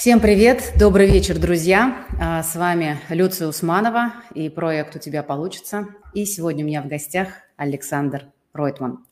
Всем 0.00 0.18
привет, 0.18 0.72
добрый 0.78 1.06
вечер, 1.06 1.38
друзья. 1.38 2.06
А, 2.18 2.42
с 2.42 2.56
вами 2.56 2.98
Люция 3.10 3.48
Усманова 3.48 4.14
и 4.34 4.48
проект 4.48 4.96
«У 4.96 4.98
тебя 4.98 5.22
получится». 5.22 5.88
И 6.14 6.24
сегодня 6.24 6.64
у 6.64 6.68
меня 6.68 6.80
в 6.80 6.86
гостях 6.86 7.28
Александр 7.58 8.28
Ройтман. 8.54 9.04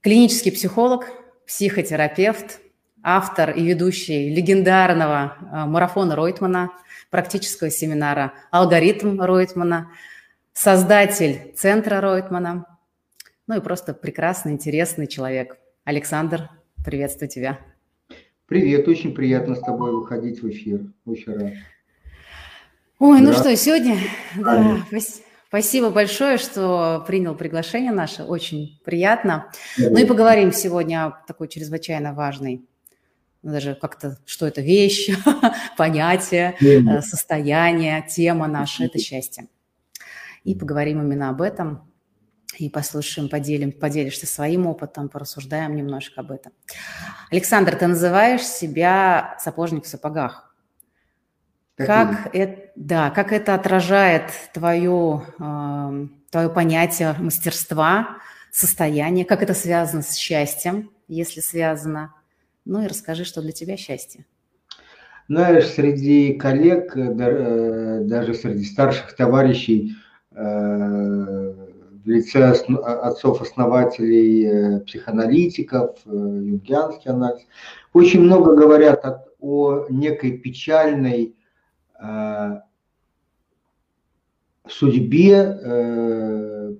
Клинический 0.00 0.52
психолог, 0.52 1.06
психотерапевт, 1.44 2.60
автор 3.02 3.50
и 3.50 3.64
ведущий 3.64 4.32
легендарного 4.32 5.36
а, 5.50 5.66
марафона 5.66 6.14
Ройтмана, 6.14 6.70
практического 7.10 7.68
семинара 7.68 8.34
«Алгоритм 8.52 9.20
Ройтмана», 9.20 9.90
создатель 10.52 11.52
центра 11.56 12.00
Ройтмана, 12.00 12.64
ну 13.48 13.56
и 13.56 13.60
просто 13.60 13.92
прекрасный, 13.92 14.52
интересный 14.52 15.08
человек. 15.08 15.58
Александр, 15.82 16.48
приветствую 16.84 17.28
тебя. 17.28 17.58
Привет, 18.50 18.88
очень 18.88 19.14
приятно 19.14 19.54
с 19.54 19.60
тобой 19.60 19.92
выходить 19.92 20.42
в 20.42 20.50
эфир. 20.50 20.80
Очень 21.04 21.34
рад. 21.34 21.52
Ой, 22.98 23.20
ну 23.20 23.32
что, 23.32 23.54
сегодня, 23.54 23.96
да, 24.34 24.78
спасибо 25.46 25.90
большое, 25.90 26.36
что 26.36 27.04
принял 27.06 27.36
приглашение 27.36 27.92
наше, 27.92 28.24
очень 28.24 28.80
приятно. 28.84 29.52
Ну 29.78 29.96
и 29.96 30.04
поговорим 30.04 30.50
сегодня 30.50 31.06
о 31.06 31.10
такой 31.28 31.46
чрезвычайно 31.46 32.12
важной, 32.12 32.64
ну, 33.44 33.52
даже 33.52 33.76
как-то, 33.76 34.18
что 34.26 34.48
это 34.48 34.62
вещь, 34.62 35.10
понятие, 35.76 36.56
э, 36.60 37.02
состояние, 37.02 38.04
тема 38.10 38.48
наша, 38.48 38.82
это 38.82 38.98
счастье. 38.98 39.46
И 40.42 40.56
поговорим 40.56 41.00
именно 41.00 41.30
об 41.30 41.40
этом, 41.40 41.88
и 42.58 42.68
послушаем, 42.68 43.28
поделим, 43.28 43.72
поделишься 43.72 44.26
своим 44.26 44.66
опытом, 44.66 45.08
порассуждаем 45.08 45.74
немножко 45.74 46.20
об 46.20 46.32
этом. 46.32 46.52
Александр, 47.30 47.76
ты 47.76 47.86
называешь 47.86 48.42
себя 48.42 49.36
сапожник 49.40 49.84
в 49.84 49.88
сапогах. 49.88 50.54
как 51.76 52.34
это, 52.34 52.70
да, 52.76 53.10
как 53.10 53.32
это 53.32 53.54
отражает 53.54 54.30
твое, 54.52 55.22
э, 55.38 56.06
твое 56.30 56.50
понятие 56.50 57.14
мастерства, 57.18 58.18
состояние, 58.50 59.24
как 59.24 59.42
это 59.42 59.54
связано 59.54 60.02
с 60.02 60.14
счастьем, 60.14 60.90
если 61.08 61.40
связано? 61.40 62.14
Ну 62.64 62.82
и 62.82 62.86
расскажи, 62.86 63.24
что 63.24 63.40
для 63.40 63.52
тебя 63.52 63.76
счастье. 63.76 64.26
Знаешь, 65.28 65.66
среди 65.66 66.34
коллег, 66.34 66.96
э, 66.96 67.02
э, 67.02 68.00
даже 68.04 68.34
среди 68.34 68.64
старших 68.64 69.14
товарищей, 69.14 69.94
э, 70.32 71.54
лице 72.10 72.52
отцов-основателей 72.52 74.46
э, 74.46 74.80
психоаналитиков, 74.80 75.96
э, 76.06 76.10
юнгианский 76.10 77.10
анализ, 77.10 77.40
очень 77.92 78.20
много 78.20 78.54
говорят 78.54 79.04
о, 79.04 79.24
о 79.40 79.86
некой 79.88 80.32
печальной 80.38 81.34
э, 82.00 82.60
судьбе 84.68 85.58
э, 85.62 86.74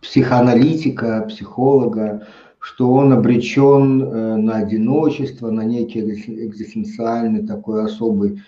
психоаналитика, 0.00 1.26
психолога, 1.28 2.26
что 2.58 2.92
он 2.92 3.12
обречен 3.12 4.02
э, 4.02 4.36
на 4.36 4.56
одиночество, 4.56 5.50
на 5.50 5.62
некий 5.62 6.00
экзистенциальный 6.00 7.46
такой 7.46 7.84
особый 7.84 8.42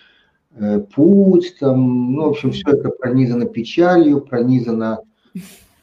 э, 0.56 0.80
путь, 0.80 1.56
там, 1.60 2.12
ну, 2.12 2.24
в 2.24 2.28
общем, 2.30 2.52
все 2.52 2.70
это 2.70 2.90
пронизано 2.90 3.46
печалью, 3.46 4.20
пронизано 4.20 5.00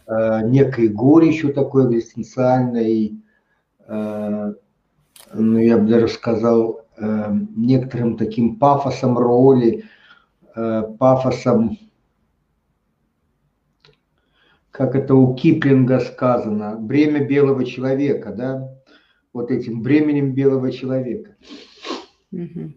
некой 0.08 0.90
горечью 0.90 1.54
такой 1.54 1.88
экзистенциальной, 1.88 3.24
э, 3.88 4.54
ну, 5.34 5.58
я 5.58 5.78
бы 5.78 5.88
даже 5.88 6.08
сказал, 6.08 6.86
э, 6.98 7.32
некоторым 7.56 8.18
таким 8.18 8.58
пафосом 8.58 9.18
роли, 9.18 9.86
э, 10.56 10.84
пафосом, 11.00 11.78
как 14.72 14.96
это 14.96 15.16
у 15.16 15.34
Киплинга 15.36 16.00
сказано, 16.00 16.76
бремя 16.78 17.26
белого 17.26 17.66
человека, 17.66 18.34
да, 18.34 18.76
вот 19.34 19.52
этим 19.52 19.82
бременем 19.82 20.34
белого 20.34 20.72
человека. 20.72 21.36
Mm-hmm. 22.34 22.74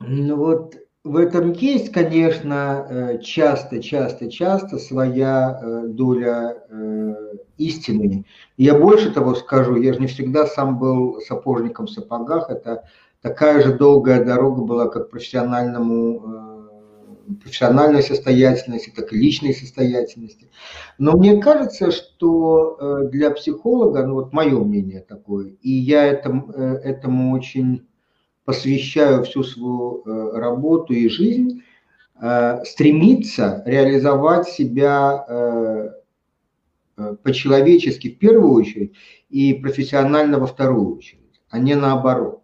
Ну 0.00 0.36
вот 0.36 0.76
в 1.04 1.16
этом 1.18 1.52
есть, 1.52 1.92
конечно, 1.92 3.18
часто, 3.22 3.82
часто, 3.82 4.30
часто 4.30 4.78
своя 4.78 5.60
э, 5.60 5.82
доля 5.88 6.56
э, 6.70 7.14
истины. 7.58 8.24
Я 8.56 8.78
больше 8.78 9.12
того 9.12 9.34
скажу, 9.34 9.76
я 9.76 9.92
же 9.92 10.00
не 10.00 10.06
всегда 10.06 10.46
сам 10.46 10.78
был 10.78 11.20
сапожником 11.20 11.86
в 11.86 11.90
сапогах. 11.90 12.48
Это 12.48 12.84
такая 13.20 13.60
же 13.60 13.76
долгая 13.76 14.24
дорога 14.24 14.62
была 14.62 14.88
как 14.88 15.10
профессиональному 15.10 16.22
э, 17.28 17.34
профессиональной 17.42 18.02
состоятельности, 18.02 18.90
так 18.94 19.12
и 19.12 19.16
личной 19.16 19.52
состоятельности. 19.52 20.48
Но 20.96 21.18
мне 21.18 21.40
кажется, 21.40 21.90
что 21.90 23.08
для 23.10 23.30
психолога, 23.30 24.06
ну 24.06 24.14
вот 24.14 24.32
мое 24.32 24.58
мнение 24.58 25.00
такое, 25.00 25.54
и 25.60 25.70
я 25.70 26.04
этому, 26.04 26.52
этому 26.52 27.32
очень 27.34 27.86
посвящаю 28.44 29.24
всю 29.24 29.42
свою 29.42 30.02
э, 30.04 30.38
работу 30.38 30.92
и 30.92 31.08
жизнь, 31.08 31.62
э, 32.20 32.64
стремиться 32.64 33.62
реализовать 33.66 34.48
себя 34.48 35.24
э, 35.28 35.90
по-человечески 37.22 38.10
в 38.10 38.18
первую 38.18 38.52
очередь 38.52 38.92
и 39.28 39.54
профессионально 39.54 40.38
во 40.38 40.46
вторую 40.46 40.96
очередь, 40.96 41.40
а 41.50 41.58
не 41.58 41.74
наоборот. 41.74 42.42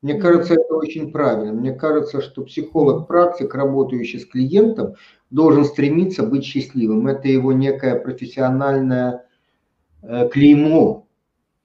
Мне 0.00 0.14
кажется, 0.14 0.54
это 0.54 0.74
очень 0.74 1.12
правильно. 1.12 1.52
Мне 1.52 1.72
кажется, 1.72 2.20
что 2.20 2.42
психолог-практик, 2.42 3.54
работающий 3.54 4.18
с 4.18 4.26
клиентом, 4.26 4.94
должен 5.30 5.64
стремиться 5.64 6.24
быть 6.24 6.44
счастливым. 6.44 7.06
Это 7.06 7.28
его 7.28 7.52
некое 7.52 8.00
профессиональное 8.00 9.26
клеймо, 10.00 11.06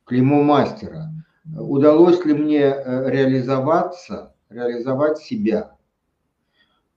клеймо 0.05 0.43
мастера 0.43 1.16
удалось 1.55 2.23
ли 2.25 2.33
мне 2.33 2.61
э, 2.61 3.09
реализоваться, 3.09 4.33
реализовать 4.49 5.19
себя, 5.19 5.75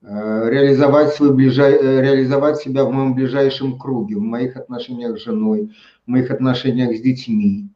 э, 0.02 0.50
реализовать, 0.50 1.14
свой 1.14 1.34
ближай, 1.34 1.72
э, 1.74 2.02
реализовать 2.02 2.58
себя 2.58 2.84
в 2.84 2.92
моем 2.92 3.14
ближайшем 3.14 3.78
круге, 3.78 4.16
в 4.16 4.22
моих 4.22 4.56
отношениях 4.56 5.18
с 5.18 5.24
женой, 5.24 5.72
в 6.06 6.10
моих 6.10 6.30
отношениях 6.30 6.96
с 6.96 7.00
детьми. 7.00 7.68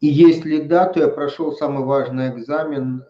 И 0.00 0.06
если 0.06 0.62
да, 0.62 0.86
то 0.86 1.00
я 1.00 1.08
прошел 1.08 1.52
самый 1.52 1.84
важный 1.84 2.30
экзамен, 2.30 3.04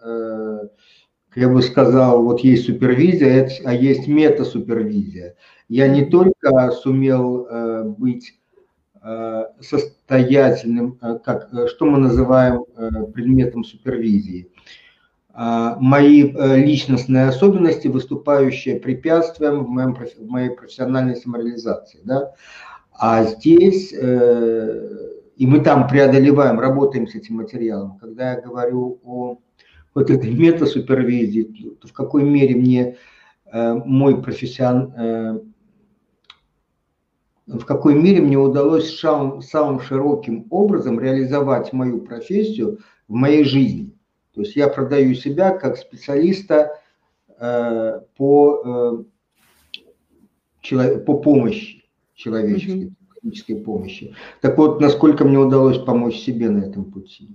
я 1.36 1.48
бы 1.48 1.62
сказал, 1.62 2.24
вот 2.24 2.40
есть 2.40 2.66
супервизия, 2.66 3.48
а 3.64 3.72
есть 3.72 4.08
метасупервизия. 4.08 5.36
Я 5.68 5.86
не 5.86 6.06
только 6.06 6.72
сумел 6.72 7.46
быть 7.96 8.39
состоятельным, 9.60 10.98
э, 11.00 11.18
как, 11.24 11.48
э, 11.52 11.66
что 11.68 11.86
мы 11.86 11.98
называем 11.98 12.64
предметом 13.14 13.64
супервизии. 13.64 14.50
А, 15.32 15.76
мои 15.78 16.32
личностные 16.32 17.28
особенности, 17.28 17.88
выступающие 17.88 18.80
препятствием 18.80 19.64
в, 19.64 19.68
моем, 19.68 19.94
в 19.94 20.28
моей 20.28 20.50
профессиональной 20.50 21.16
самореализации. 21.16 22.00
Да? 22.04 22.32
А 22.92 23.24
здесь, 23.24 23.92
и 23.92 25.46
мы 25.46 25.60
там 25.60 25.88
преодолеваем, 25.88 26.58
работаем 26.58 27.06
с 27.06 27.14
этим 27.14 27.36
материалом. 27.36 27.96
Когда 27.98 28.32
я 28.32 28.40
говорю 28.40 28.98
о 29.04 29.38
вот 29.94 30.10
этой 30.10 30.34
метасупервизии, 30.34 31.76
то 31.80 31.88
в 31.88 31.92
какой 31.92 32.24
мере 32.24 32.56
мне 32.56 32.96
мой 33.52 34.20
профессион, 34.20 35.49
в 37.58 37.64
какой 37.64 37.94
мере 37.94 38.20
мне 38.20 38.38
удалось 38.38 38.98
самым, 38.98 39.42
самым 39.42 39.80
широким 39.80 40.46
образом 40.50 41.00
реализовать 41.00 41.72
мою 41.72 42.00
профессию 42.00 42.78
в 43.08 43.14
моей 43.14 43.44
жизни. 43.44 43.92
То 44.34 44.42
есть 44.42 44.54
я 44.54 44.68
продаю 44.68 45.14
себя 45.14 45.50
как 45.50 45.76
специалиста 45.76 46.78
э, 47.38 48.00
по, 48.16 48.62
э, 48.64 49.80
чело, 50.60 50.98
по 51.00 51.18
помощи 51.18 51.84
человеческой, 52.14 52.92
технической 53.14 53.56
mm-hmm. 53.56 53.64
помощи. 53.64 54.14
Так 54.40 54.56
вот, 54.56 54.80
насколько 54.80 55.24
мне 55.24 55.38
удалось 55.38 55.78
помочь 55.78 56.18
себе 56.18 56.50
на 56.50 56.64
этом 56.64 56.84
пути. 56.84 57.30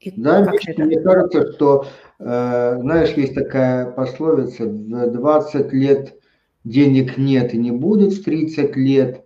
И 0.00 0.12
да, 0.20 0.40
мне, 0.40 0.84
мне 0.84 1.00
кажется, 1.00 1.52
что, 1.52 1.86
э, 2.18 2.76
знаешь, 2.78 3.12
есть 3.16 3.34
такая 3.34 3.90
пословица, 3.90 4.66
в 4.66 5.12
20 5.12 5.72
лет 5.72 6.20
денег 6.64 7.18
нет 7.18 7.54
и 7.54 7.58
не 7.58 7.70
будет 7.70 8.12
в 8.12 8.24
30 8.24 8.76
лет, 8.76 9.24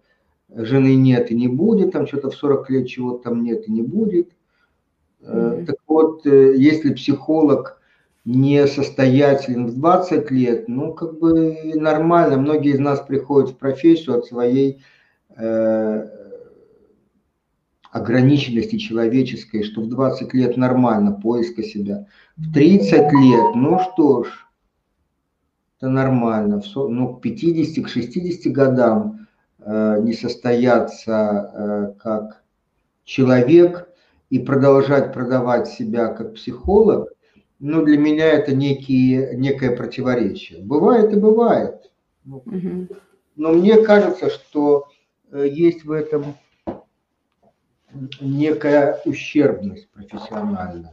жены 0.49 0.95
нет 0.97 1.31
и 1.31 1.35
не 1.35 1.49
будет, 1.49 1.93
там 1.93 2.07
что-то 2.07 2.31
в 2.31 2.35
40 2.35 2.71
лет 2.71 2.89
чего-то 2.89 3.31
там 3.31 3.43
нет 3.43 3.69
и 3.69 3.73
не 3.73 3.83
будет. 3.83 4.31
Mm-hmm. 5.21 5.67
Так 5.67 5.77
вот, 5.87 6.27
э, 6.27 6.55
если 6.57 6.95
психолог 6.95 7.81
не 8.25 8.67
состоятелен 8.67 9.67
в 9.67 9.75
20 9.75 10.31
лет, 10.31 10.69
ну, 10.69 10.93
как 10.93 11.19
бы 11.19 11.73
нормально. 11.75 12.37
Многие 12.37 12.73
из 12.73 12.79
нас 12.79 13.01
приходят 13.01 13.51
в 13.51 13.57
профессию 13.57 14.19
от 14.19 14.27
своей, 14.27 14.83
э, 15.37 16.07
ограниченности 17.91 18.77
человеческой, 18.77 19.63
что 19.63 19.81
в 19.81 19.89
20 19.89 20.35
лет 20.35 20.57
нормально 20.57 21.13
поиска 21.13 21.63
себя. 21.63 22.07
В 22.37 22.53
30 22.53 23.13
лет, 23.13 23.55
ну 23.55 23.79
что 23.79 24.25
ж, 24.25 24.48
это 25.79 25.89
нормально. 25.89 26.61
Ну, 26.75 27.15
к 27.15 27.21
50, 27.23 27.85
к 27.85 27.89
60 27.89 28.53
годам 28.53 29.27
э, 29.61 30.01
не 30.01 30.13
состояться 30.13 31.53
э, 31.55 32.01
как 32.01 32.43
человек 33.05 33.89
и 34.29 34.39
продолжать 34.39 35.13
продавать 35.13 35.69
себя 35.69 36.09
как 36.09 36.35
психолог, 36.35 37.11
ну, 37.61 37.85
для 37.85 37.99
меня 37.99 38.27
это 38.27 38.55
некие, 38.55 39.37
некое 39.37 39.75
противоречие. 39.75 40.63
Бывает 40.63 41.13
и 41.13 41.17
бывает. 41.17 41.91
Ну, 42.25 42.43
но 43.37 43.53
мне 43.53 43.83
кажется, 43.83 44.31
что 44.31 44.89
э, 45.31 45.47
есть 45.49 45.85
в 45.85 45.93
этом 45.93 46.35
некая 48.21 49.01
ущербность 49.05 49.89
профессиональная. 49.91 50.93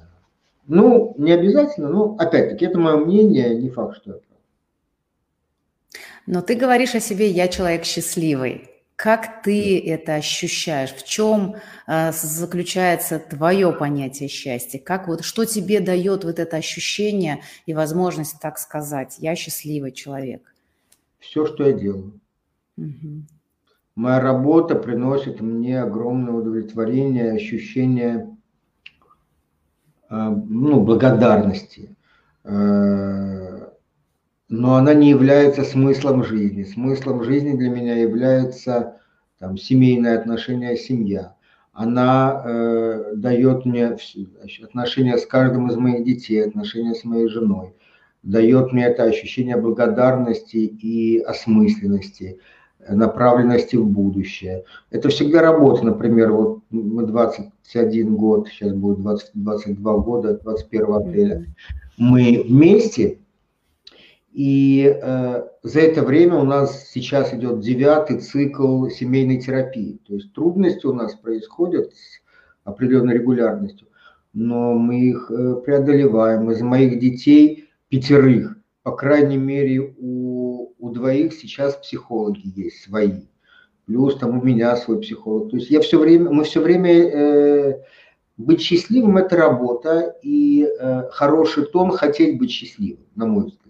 Ну, 0.68 1.14
не 1.18 1.32
обязательно, 1.32 1.90
но 1.90 2.16
опять-таки 2.18 2.66
это 2.66 2.80
мое 2.80 2.98
мнение, 2.98 3.56
не 3.56 3.70
факт, 3.70 3.98
что. 3.98 4.20
Но 6.28 6.42
ты 6.42 6.56
говоришь 6.56 6.96
о 6.96 7.00
себе, 7.00 7.30
я 7.30 7.48
человек 7.48 7.86
счастливый. 7.86 8.70
Как 8.96 9.44
ты 9.44 9.78
это 9.80 10.16
ощущаешь? 10.16 10.94
В 10.94 11.04
чем 11.04 11.56
э, 11.86 12.12
заключается 12.14 13.20
твое 13.20 13.74
понятие 13.74 14.30
счастья? 14.30 14.80
Как 14.80 15.08
вот 15.08 15.24
что 15.24 15.44
тебе 15.44 15.82
дает 15.82 16.24
вот 16.24 16.40
это 16.40 16.56
ощущение 16.56 17.42
и 17.66 17.74
возможность 17.74 18.40
так 18.40 18.58
сказать? 18.58 19.18
Я 19.20 19.36
счастливый 19.36 19.92
человек. 19.92 20.54
Все, 21.20 21.46
что 21.46 21.66
я 21.66 21.74
делаю. 21.74 22.20
Угу. 22.78 23.24
Моя 23.96 24.20
работа 24.22 24.76
приносит 24.76 25.42
мне 25.42 25.82
огромное 25.82 26.34
удовлетворение, 26.34 27.34
ощущение 27.34 28.30
э, 30.10 30.16
ну, 30.16 30.80
благодарности. 30.80 31.96
Э, 32.46 33.55
но 34.50 34.76
она 34.76 34.94
не 34.94 35.10
является 35.10 35.64
смыслом 35.64 36.24
жизни. 36.24 36.64
Смыслом 36.64 37.24
жизни 37.24 37.58
для 37.58 37.70
меня 37.70 37.96
является 37.96 38.98
там, 39.40 39.58
семейное 39.58 40.20
отношение, 40.20 40.78
семья. 40.78 41.36
Она 41.74 42.42
э, 42.46 43.14
дает 43.16 43.66
мне 43.66 43.98
отношения 44.64 45.18
с 45.18 45.26
каждым 45.26 45.70
из 45.70 45.76
моих 45.76 46.06
детей, 46.06 46.46
отношения 46.46 46.94
с 46.94 47.04
моей 47.04 47.28
женой. 47.28 47.74
Дает 48.24 48.72
мне 48.72 48.86
это 48.86 49.04
ощущение 49.04 49.58
благодарности 49.58 50.58
и 50.58 51.20
осмысленности, 51.20 52.40
направленности 52.88 53.76
в 53.76 53.86
будущее. 53.86 54.64
Это 54.90 55.10
всегда 55.10 55.42
работа. 55.42 55.86
Например, 55.86 56.32
вот 56.32 56.62
мы 56.70 57.06
21 57.06 58.16
год, 58.16 58.48
сейчас 58.48 58.74
будет 58.74 59.02
20, 59.02 59.32
22 59.34 59.98
года, 59.98 60.40
21 60.44 60.94
апреля. 60.94 61.46
Мы 61.98 62.46
вместе– 62.48 63.20
и 64.36 64.94
э, 65.02 65.44
за 65.64 65.80
это 65.80 66.02
время 66.04 66.36
у 66.36 66.44
нас 66.44 66.90
сейчас 66.90 67.34
идет 67.34 67.62
девятый 67.62 68.20
цикл 68.20 68.88
семейной 68.88 69.40
терапии. 69.40 70.02
То 70.06 70.16
есть 70.16 70.34
трудности 70.34 70.86
у 70.86 70.92
нас 70.92 71.16
происходят 71.16 71.94
с 71.94 72.20
определенной 72.66 73.14
регулярностью, 73.14 73.88
но 74.34 74.74
мы 74.74 75.00
их 75.00 75.32
э, 75.32 75.56
преодолеваем. 75.66 76.52
Из 76.52 76.60
моих 76.60 77.00
детей 77.00 77.70
пятерых, 77.88 78.58
по 78.84 78.92
крайней 78.92 79.38
мере, 79.38 79.96
у, 79.98 80.74
у 80.80 80.90
двоих 80.90 81.32
сейчас 81.32 81.76
психологи 81.78 82.52
есть 82.60 82.84
свои. 82.84 83.22
Плюс 83.86 84.18
там 84.18 84.38
у 84.38 84.44
меня 84.44 84.76
свой 84.76 85.00
психолог. 85.00 85.52
То 85.52 85.56
есть 85.56 85.72
я 85.72 85.80
все 85.80 85.98
время, 85.98 86.30
мы 86.30 86.44
все 86.44 86.60
время 86.60 86.92
э, 86.92 87.84
быть 88.36 88.60
счастливым– 88.60 89.16
это 89.20 89.38
работа, 89.38 90.14
и 90.22 90.68
э, 90.68 91.04
хороший 91.12 91.68
тон– 91.68 91.92
хотеть 91.92 92.38
быть 92.38 92.52
счастливым, 92.52 93.06
на 93.16 93.28
мой 93.28 93.46
взгляд. 93.46 93.65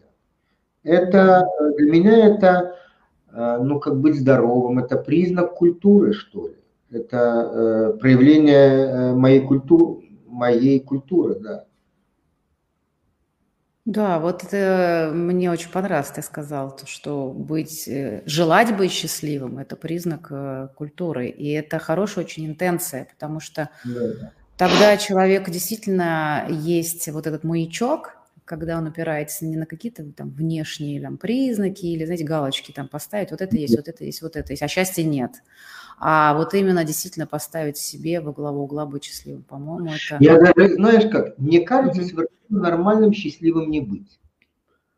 Это 0.85 1.49
для 1.77 1.91
меня 1.91 2.27
это, 2.27 2.75
э, 3.33 3.57
ну, 3.61 3.79
как 3.79 3.99
быть 3.99 4.19
здоровым, 4.19 4.77
это 4.79 4.97
признак 4.97 5.55
культуры, 5.55 6.13
что 6.13 6.47
ли. 6.47 6.55
Это 6.91 7.17
э, 7.17 7.97
проявление 7.99 8.55
э, 8.55 9.13
моей 9.15 9.41
культуры, 9.41 10.05
моей 10.27 10.79
культуры, 10.79 11.39
да. 11.39 11.65
Да, 13.85 14.19
вот 14.19 14.43
это 14.43 15.11
мне 15.13 15.51
очень 15.51 15.69
понравилось, 15.69 16.09
ты 16.09 16.21
сказал, 16.21 16.75
что 16.85 17.31
быть, 17.31 17.87
желать 18.25 18.75
быть 18.75 18.91
счастливым– 18.91 19.57
это 19.59 19.75
признак 19.75 20.73
культуры, 20.75 21.27
и 21.27 21.51
это 21.51 21.77
хорошая 21.77 22.25
очень 22.25 22.47
интенция, 22.47 23.07
потому 23.11 23.39
что 23.39 23.69
да. 23.83 24.31
тогда 24.57 24.97
человек 24.97 25.51
действительно 25.51 26.47
есть 26.49 27.07
вот 27.09 27.27
этот 27.27 27.43
маячок, 27.43 28.17
когда 28.45 28.77
он 28.77 28.87
опирается 28.87 29.45
не 29.45 29.57
на 29.57 29.65
какие-то 29.65 30.03
там 30.11 30.29
внешние 30.29 31.01
там, 31.01 31.17
признаки 31.17 31.85
или, 31.85 32.05
знаете, 32.05 32.23
галочки 32.23 32.71
там 32.71 32.87
поставить, 32.87 33.31
вот 33.31 33.41
это 33.41 33.55
есть, 33.57 33.75
вот 33.75 33.87
это 33.87 34.05
есть, 34.05 34.21
вот 34.21 34.35
это 34.35 34.53
есть, 34.53 34.61
а 34.61 34.67
счастья 34.67 35.03
нет. 35.03 35.31
А 35.97 36.35
вот 36.35 36.53
именно 36.53 36.83
действительно 36.83 37.25
поставить 37.25 37.77
себе 37.77 38.21
во 38.21 38.31
главу 38.31 38.63
угла 38.63 38.85
быть 38.85 39.03
счастливым, 39.03 39.43
по-моему, 39.43 39.91
это... 39.93 40.17
Я 40.19 40.39
даже, 40.39 40.75
знаешь 40.75 41.09
как, 41.11 41.37
мне 41.37 41.61
кажется, 41.61 42.01
совершенно 42.01 42.27
нормальным 42.49 43.13
счастливым 43.13 43.71
не 43.71 43.81
быть. 43.81 44.19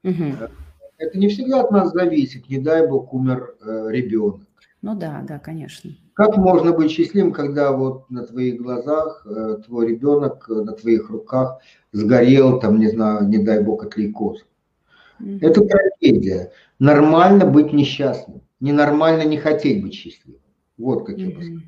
Угу. 0.04 0.50
Это 0.98 1.18
не 1.18 1.30
всегда 1.30 1.62
от 1.62 1.72
нас 1.72 1.92
зависит, 1.92 2.50
не 2.50 2.58
дай 2.58 2.88
бог 2.88 3.14
умер 3.14 3.56
э, 3.62 3.88
ребенок. 3.90 4.42
Ну 4.82 4.96
да, 4.96 5.24
да, 5.28 5.40
конечно. 5.40 5.92
Как 6.14 6.36
можно 6.38 6.72
быть 6.72 6.92
счастливым, 6.92 7.32
когда 7.32 7.72
вот 7.72 8.10
на 8.10 8.26
твоих 8.26 8.62
глазах 8.62 9.26
э, 9.26 9.58
твой 9.66 9.90
ребенок, 9.90 10.48
э, 10.50 10.54
на 10.54 10.74
твоих 10.74 11.10
руках 11.10 11.60
сгорел, 11.98 12.60
там, 12.60 12.80
не 12.80 12.90
знаю, 12.90 13.28
не 13.28 13.40
дай 13.40 13.62
бог, 13.62 13.84
от 13.84 13.98
лейкоза? 13.98 14.44
Mm-hmm. 15.20 15.40
Это 15.42 15.62
трагедия. 15.62 16.52
Нормально 16.80 17.46
быть 17.46 17.74
несчастным. 17.74 18.42
Ненормально 18.60 19.24
не 19.24 19.38
хотеть 19.38 19.84
быть 19.84 19.94
счастливым. 19.94 20.42
Вот 20.78 21.06
как 21.06 21.18
я 21.18 21.28
mm-hmm. 21.28 21.60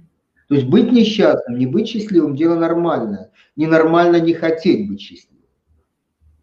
То 0.47 0.55
есть 0.55 0.67
быть 0.67 0.91
несчастным, 0.91 1.59
не 1.59 1.67
быть 1.67 1.87
счастливым– 1.87 2.35
дело 2.37 2.55
нормальное. 2.55 3.31
Ненормально 3.55 4.19
не 4.19 4.33
хотеть 4.33 4.87
быть 4.89 5.01
счастливым. 5.01 5.45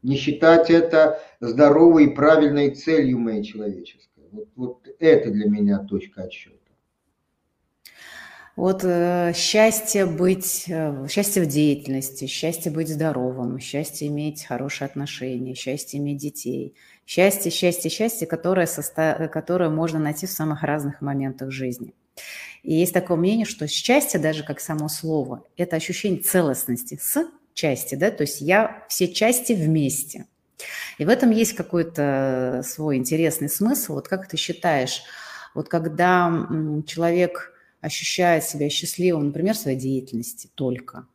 Не 0.02 0.16
считать 0.16 0.70
это 0.70 1.20
здоровой 1.40 2.04
и 2.04 2.14
правильной 2.14 2.70
целью 2.70 3.18
моей 3.18 3.42
человеческой. 3.42 4.22
Вот, 4.30 4.48
вот 4.54 4.88
это 5.00 5.30
для 5.30 5.48
меня 5.48 5.78
точка 5.78 6.22
отсчета. 6.22 6.56
Вот 8.56 8.84
э, 8.84 9.34
счастье 9.34 10.06
быть, 10.06 10.64
э, 10.66 11.06
счастье 11.10 11.42
в 11.42 11.46
деятельности, 11.46 12.26
счастье 12.26 12.72
быть 12.72 12.88
здоровым, 12.88 13.60
счастье 13.60 14.08
иметь 14.08 14.46
хорошие 14.46 14.86
отношения, 14.86 15.54
счастье 15.54 16.00
иметь 16.00 16.16
детей, 16.16 16.74
счастье, 17.06 17.50
счастье, 17.50 17.90
счастье, 17.90 18.26
которое, 18.26 18.66
состо... 18.66 19.28
которое 19.30 19.68
можно 19.68 19.98
найти 19.98 20.26
в 20.26 20.30
самых 20.30 20.62
разных 20.62 21.02
моментах 21.02 21.50
жизни. 21.50 21.92
И 22.62 22.72
есть 22.74 22.94
такое 22.94 23.18
мнение, 23.18 23.44
что 23.44 23.68
счастье, 23.68 24.18
даже 24.18 24.42
как 24.42 24.60
само 24.60 24.88
слово, 24.88 25.44
это 25.58 25.76
ощущение 25.76 26.22
целостности 26.22 26.98
с 26.98 27.26
части, 27.52 27.94
да, 27.94 28.10
то 28.10 28.22
есть 28.22 28.40
я 28.40 28.84
все 28.88 29.08
части 29.08 29.52
вместе. 29.52 30.24
И 30.96 31.04
в 31.04 31.10
этом 31.10 31.30
есть 31.30 31.52
какой-то 31.52 32.62
свой 32.64 32.96
интересный 32.96 33.50
смысл. 33.50 33.94
Вот 33.94 34.08
как 34.08 34.26
ты 34.26 34.38
считаешь, 34.38 35.02
вот 35.54 35.68
когда 35.68 36.48
человек 36.86 37.52
ощущает 37.80 38.44
себя 38.44 38.68
счастливым, 38.68 39.26
например, 39.26 39.54
в 39.54 39.58
своей 39.58 39.78
деятельности 39.78 40.50
только, 40.54 41.06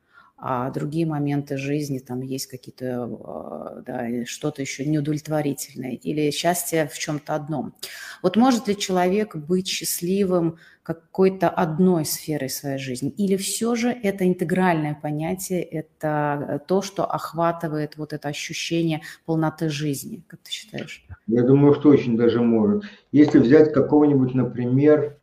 а 0.44 0.72
другие 0.72 1.06
моменты 1.06 1.56
жизни, 1.56 2.00
там 2.00 2.22
есть 2.22 2.48
какие-то, 2.48 3.04
а, 3.04 3.84
да, 3.86 4.26
что-то 4.26 4.64
еще 4.64 4.86
неудовлетворительное, 4.86 5.92
или 5.92 6.32
счастье 6.32 6.90
в 6.92 6.98
чем-то 6.98 7.36
одном. 7.36 7.76
Вот 8.24 8.38
может 8.38 8.68
ли 8.68 8.76
человек 8.76 9.36
быть 9.36 9.68
счастливым 9.68 10.58
какой-то 10.82 11.48
одной 11.48 12.06
сферой 12.06 12.50
своей 12.50 12.80
жизни, 12.80 13.12
или 13.12 13.38
все 13.38 13.76
же 13.76 13.90
это 13.90 14.28
интегральное 14.28 14.98
понятие, 15.00 15.62
это 15.62 16.64
то, 16.68 16.82
что 16.82 17.06
охватывает 17.06 17.98
вот 17.98 18.12
это 18.12 18.28
ощущение 18.28 19.02
полноты 19.28 19.70
жизни, 19.70 20.24
как 20.26 20.40
ты 20.40 20.50
считаешь? 20.50 21.06
Я 21.28 21.44
думаю, 21.44 21.76
что 21.76 21.90
очень 21.90 22.18
даже 22.18 22.42
может. 22.42 22.84
Если 23.12 23.38
взять 23.38 23.72
какого-нибудь, 23.72 24.34
например, 24.34 25.21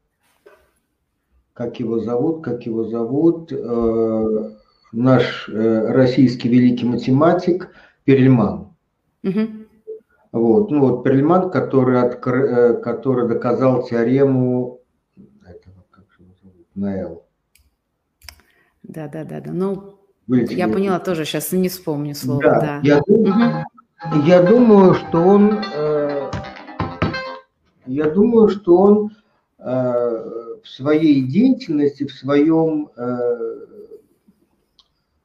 как 1.58 1.80
его 1.80 1.98
зовут, 1.98 2.44
как 2.44 2.66
его 2.66 2.84
зовут, 2.84 3.52
э, 3.52 4.50
наш 4.92 5.48
э, 5.48 5.92
российский 5.92 6.48
великий 6.48 6.86
математик 6.86 7.70
Перельман. 8.04 8.68
Угу. 9.24 9.40
Вот, 10.30 10.70
ну 10.70 10.80
вот 10.80 11.02
Перельман, 11.02 11.50
который, 11.50 12.00
откр... 12.00 12.34
Э, 12.36 12.74
который 12.74 13.28
доказал 13.28 13.84
теорему 13.84 14.78
этого, 15.44 15.84
как 15.90 16.04
же 16.16 16.22
его 16.22 16.34
зовут, 16.40 16.66
Наэл. 16.76 17.24
Да, 18.84 19.08
да, 19.08 19.24
да, 19.24 19.40
да. 19.40 19.50
Ну, 19.52 19.98
Видите, 20.28 20.54
я 20.54 20.68
поняла 20.68 21.00
тоже, 21.00 21.24
сейчас 21.24 21.50
не 21.50 21.68
вспомню 21.68 22.14
слово. 22.14 22.40
Да, 22.40 22.60
да. 22.60 22.80
Я, 22.84 23.00
думаю, 23.04 23.64
угу. 24.12 24.22
я 24.24 24.42
думаю, 24.44 24.94
что 24.94 25.24
он, 25.24 25.58
э, 25.74 26.30
я 27.86 28.08
думаю, 28.10 28.48
что 28.48 28.76
он 28.76 29.10
э, 29.58 30.47
в 30.62 30.68
своей 30.68 31.22
деятельности, 31.22 32.06
в 32.06 32.12
своем, 32.12 32.90
э, 32.96 33.66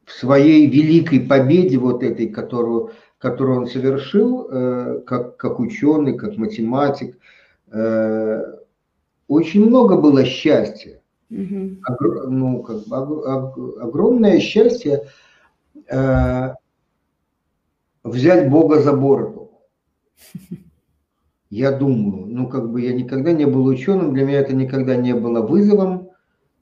своей 0.05 0.67
великой 0.67 1.21
победе, 1.21 1.77
вот 1.77 2.03
этой, 2.03 2.27
которую, 2.27 2.91
которую 3.17 3.61
он 3.61 3.67
совершил, 3.67 4.47
э, 4.49 5.01
как, 5.05 5.37
как 5.37 5.59
ученый, 5.59 6.17
как 6.17 6.37
математик, 6.37 7.17
э, 7.71 8.41
очень 9.27 9.65
много 9.65 9.97
было 9.97 10.25
счастья. 10.25 11.01
Угу. 11.29 11.77
Огр, 11.83 12.29
ну, 12.29 12.61
как 12.61 12.85
бы, 12.85 12.95
ог, 12.97 13.57
огромное 13.81 14.39
счастье 14.39 15.07
э, 15.89 16.53
взять 18.03 18.49
Бога 18.49 18.79
за 18.79 18.93
бороду. 18.93 19.51
Я 21.55 21.71
думаю, 21.71 22.25
ну 22.25 22.49
как 22.49 22.71
бы 22.71 22.81
я 22.81 22.93
никогда 22.93 23.31
не 23.31 23.45
был 23.45 23.65
ученым, 23.65 24.15
для 24.15 24.25
меня 24.25 24.39
это 24.39 24.55
никогда 24.55 24.95
не 24.95 25.13
было 25.13 25.45
вызовом, 25.45 26.09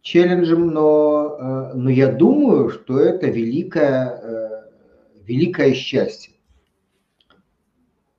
челленджем, 0.01 0.67
но, 0.67 1.38
э, 1.39 1.74
но 1.75 1.89
я 1.89 2.12
думаю, 2.12 2.69
что 2.69 3.00
это 3.00 3.27
великое, 3.27 4.19
э, 4.21 4.63
великое 5.24 5.74
счастье. 5.75 6.33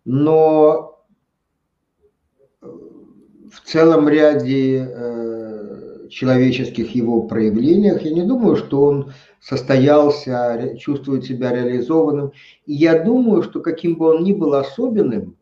Но 0.07 1.05
в 2.63 3.61
целом 3.65 4.09
ряде 4.09 4.79
э, 4.79 6.09
человеческих 6.09 6.95
его 6.95 7.25
проявлениях 7.25 8.01
я 8.01 8.15
не 8.15 8.23
думаю, 8.23 8.57
что 8.57 8.83
он 8.83 9.13
состоялся, 9.43 10.75
чувствует 10.79 11.27
себя 11.27 11.53
реализованным. 11.53 12.33
И 12.65 12.73
я 12.73 13.05
думаю, 13.05 13.43
что 13.43 13.61
каким 13.61 13.97
бы 13.97 14.07
он 14.07 14.25
ни 14.25 14.33
был 14.33 14.55
особенным, 14.55 15.37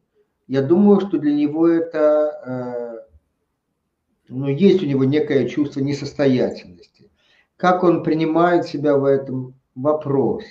я 0.50 0.62
думаю, 0.62 0.98
что 1.00 1.16
для 1.16 1.32
него 1.32 1.68
это 1.68 3.06
ну, 4.28 4.48
есть 4.48 4.82
у 4.82 4.86
него 4.86 5.04
некое 5.04 5.48
чувство 5.48 5.78
несостоятельности. 5.78 7.08
Как 7.56 7.84
он 7.84 8.02
принимает 8.02 8.66
себя 8.66 8.96
в 8.96 9.04
этом 9.04 9.54
вопрос? 9.76 10.42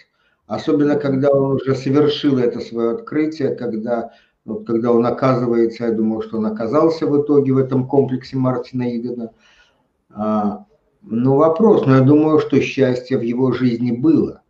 Особенно, 0.48 0.96
когда 0.96 1.29
он 1.32 1.51
уже 1.56 1.75
совершил 1.75 2.38
это 2.38 2.62
свое 2.62 2.91
открытие, 2.91 3.56
когда, 3.56 4.12
вот, 4.46 4.65
когда 4.65 4.94
он 4.94 5.06
оказывается, 5.06 5.88
я 5.88 5.91
думаю, 5.91 6.22
что 6.22 6.38
он 6.38 6.46
оказался 6.46 7.06
в 7.06 7.22
итоге 7.22 7.51
в 7.51 7.58
этом 7.58 7.86
комплексе 7.86 8.38
Мартина 8.38 8.96
Идена. 8.96 9.32
А, 10.12 10.65
ну, 11.01 11.36
вопрос, 11.36 11.86
но 11.86 11.96
я 11.98 12.01
думаю, 12.01 12.39
что 12.39 12.62
счастье 12.62 13.18
в 13.18 13.22
его 13.22 13.51
жизни 13.51 13.91
было. 13.91 14.44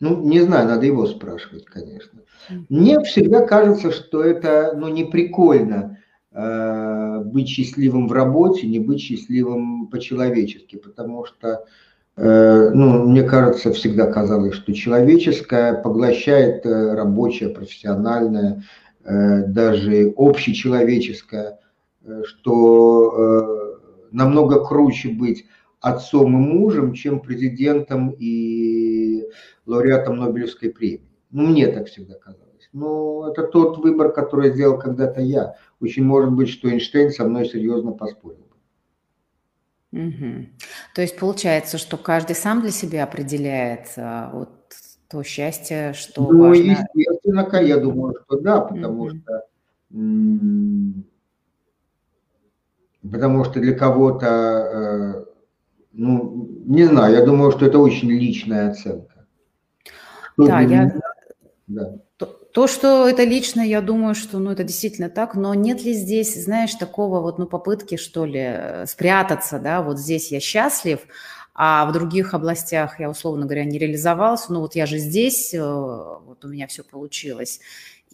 Ну, 0.00 0.22
не 0.22 0.40
знаю, 0.40 0.68
надо 0.68 0.86
его 0.86 1.06
спрашивать, 1.06 1.64
конечно. 1.64 2.20
Мне 2.68 3.00
всегда 3.00 3.46
кажется, 3.46 3.90
что 3.90 4.22
это, 4.22 4.74
ну, 4.76 4.88
не 4.88 5.04
прикольно 5.04 5.96
Э, 6.38 7.22
быть 7.24 7.48
счастливым 7.48 8.08
в 8.08 8.12
работе, 8.12 8.66
не 8.66 8.78
быть 8.78 9.00
счастливым 9.00 9.86
по-человечески, 9.86 10.76
потому 10.76 11.24
что, 11.24 11.64
э, 12.14 12.70
ну, 12.74 13.08
мне 13.08 13.22
кажется, 13.22 13.72
всегда 13.72 14.04
казалось, 14.04 14.52
что 14.52 14.74
человеческое 14.74 15.72
поглощает 15.80 16.66
э, 16.66 16.94
рабочее, 16.94 17.48
профессиональное, 17.48 18.62
даже 19.02 20.12
общечеловеческое, 20.16 21.60
что 22.24 23.78
намного 24.10 24.64
круче 24.64 25.10
быть 25.10 25.46
отцом 25.86 26.34
и 26.34 26.54
мужем, 26.54 26.94
чем 26.94 27.20
президентом 27.20 28.14
и 28.18 29.24
лауреатом 29.66 30.16
Нобелевской 30.16 30.70
премии. 30.70 31.08
Ну, 31.30 31.46
мне 31.46 31.68
так 31.68 31.86
всегда 31.86 32.14
казалось. 32.14 32.68
Ну, 32.72 33.24
это 33.30 33.44
тот 33.44 33.78
выбор, 33.78 34.12
который 34.12 34.52
сделал 34.52 34.78
когда-то 34.78 35.20
я. 35.20 35.54
Очень 35.80 36.04
может 36.04 36.32
быть, 36.32 36.48
что 36.48 36.68
Эйнштейн 36.68 37.10
со 37.10 37.24
мной 37.24 37.46
серьезно 37.46 37.92
поспорил. 37.92 38.46
Угу. 39.92 40.46
То 40.94 41.02
есть 41.02 41.16
получается, 41.18 41.78
что 41.78 41.96
каждый 41.96 42.34
сам 42.34 42.60
для 42.60 42.70
себя 42.70 43.04
определяет 43.04 43.92
а, 43.96 44.30
вот 44.32 44.50
то 45.08 45.22
счастье, 45.22 45.92
что 45.92 46.22
ну, 46.30 46.48
важно. 46.48 46.84
естественно, 46.94 47.48
я 47.60 47.76
думаю, 47.78 48.16
что 48.24 48.40
да, 48.40 48.60
потому 48.60 49.02
угу. 49.02 49.10
что 49.10 49.44
потому 53.10 53.44
что 53.44 53.60
для 53.60 53.74
кого-то, 53.74 54.26
э, 54.26 55.24
ну, 55.96 56.48
не 56.66 56.84
знаю, 56.84 57.14
я 57.14 57.24
думаю, 57.24 57.50
что 57.52 57.66
это 57.66 57.78
очень 57.78 58.10
личная 58.10 58.70
оценка. 58.70 59.26
да, 60.36 60.60
я... 60.60 60.66
Меня, 60.66 61.00
да. 61.66 61.96
То, 62.52 62.66
что 62.66 63.06
это 63.06 63.22
лично, 63.24 63.60
я 63.60 63.82
думаю, 63.82 64.14
что 64.14 64.38
ну, 64.38 64.50
это 64.50 64.64
действительно 64.64 65.10
так, 65.10 65.34
но 65.34 65.52
нет 65.52 65.82
ли 65.82 65.92
здесь, 65.92 66.42
знаешь, 66.42 66.74
такого 66.74 67.20
вот, 67.20 67.38
ну, 67.38 67.46
попытки, 67.46 67.98
что 67.98 68.24
ли, 68.24 68.40
э, 68.40 68.86
спрятаться, 68.86 69.58
да, 69.58 69.82
вот 69.82 69.98
здесь 69.98 70.32
я 70.32 70.40
счастлив, 70.40 71.00
а 71.54 71.84
в 71.84 71.92
других 71.92 72.32
областях 72.32 72.98
я, 72.98 73.10
условно 73.10 73.44
говоря, 73.44 73.66
не 73.66 73.78
реализовался, 73.78 74.54
ну, 74.54 74.60
вот 74.60 74.74
я 74.74 74.86
же 74.86 74.96
здесь, 74.96 75.52
э, 75.52 75.60
вот 75.60 76.42
у 76.46 76.48
меня 76.48 76.66
все 76.66 76.82
получилось. 76.82 77.60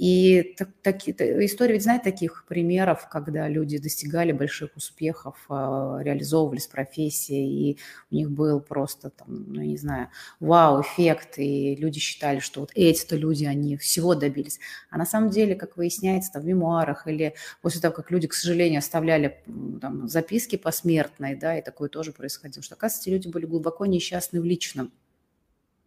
И 0.03 0.55
так, 0.59 0.71
так, 0.83 0.97
история 1.07 1.75
ведь 1.75 1.85
знает 1.85 2.03
таких 2.03 2.45
примеров, 2.49 3.09
когда 3.09 3.49
люди 3.49 3.79
достигали 3.79 4.33
больших 4.33 4.77
успехов, 4.77 5.37
а, 5.49 6.01
реализовывались 6.03 6.67
профессии, 6.67 7.71
и 7.71 7.79
у 8.11 8.17
них 8.17 8.29
был 8.33 8.59
просто, 8.59 9.11
там, 9.11 9.29
ну, 9.29 9.63
не 9.63 9.77
знаю, 9.77 10.09
вау-эффект, 10.41 11.39
и 11.39 11.77
люди 11.77 12.01
считали, 12.01 12.41
что 12.41 12.63
вот 12.63 12.73
эти-то 12.75 13.15
люди, 13.15 13.45
они 13.45 13.77
всего 13.77 14.17
добились. 14.17 14.59
А 14.91 14.99
на 14.99 15.07
самом 15.07 15.31
деле, 15.31 15.55
как 15.55 15.77
выясняется, 15.77 16.33
там, 16.33 16.43
в 16.43 16.47
мемуарах 16.47 17.07
или 17.07 17.35
после 17.61 17.81
того, 17.81 17.95
как 17.95 18.11
люди, 18.11 18.27
к 18.27 18.35
сожалению, 18.35 18.81
оставляли 18.81 19.41
там, 19.81 20.09
записки 20.09 20.57
посмертные, 20.57 21.37
да, 21.37 21.57
и 21.57 21.63
такое 21.63 21.89
тоже 21.89 22.11
происходило, 22.11 22.65
что, 22.65 22.75
оказывается, 22.75 23.09
люди 23.09 23.29
были 23.29 23.47
глубоко 23.47 23.87
несчастны 23.87 24.41
в 24.41 24.45
личном. 24.45 24.91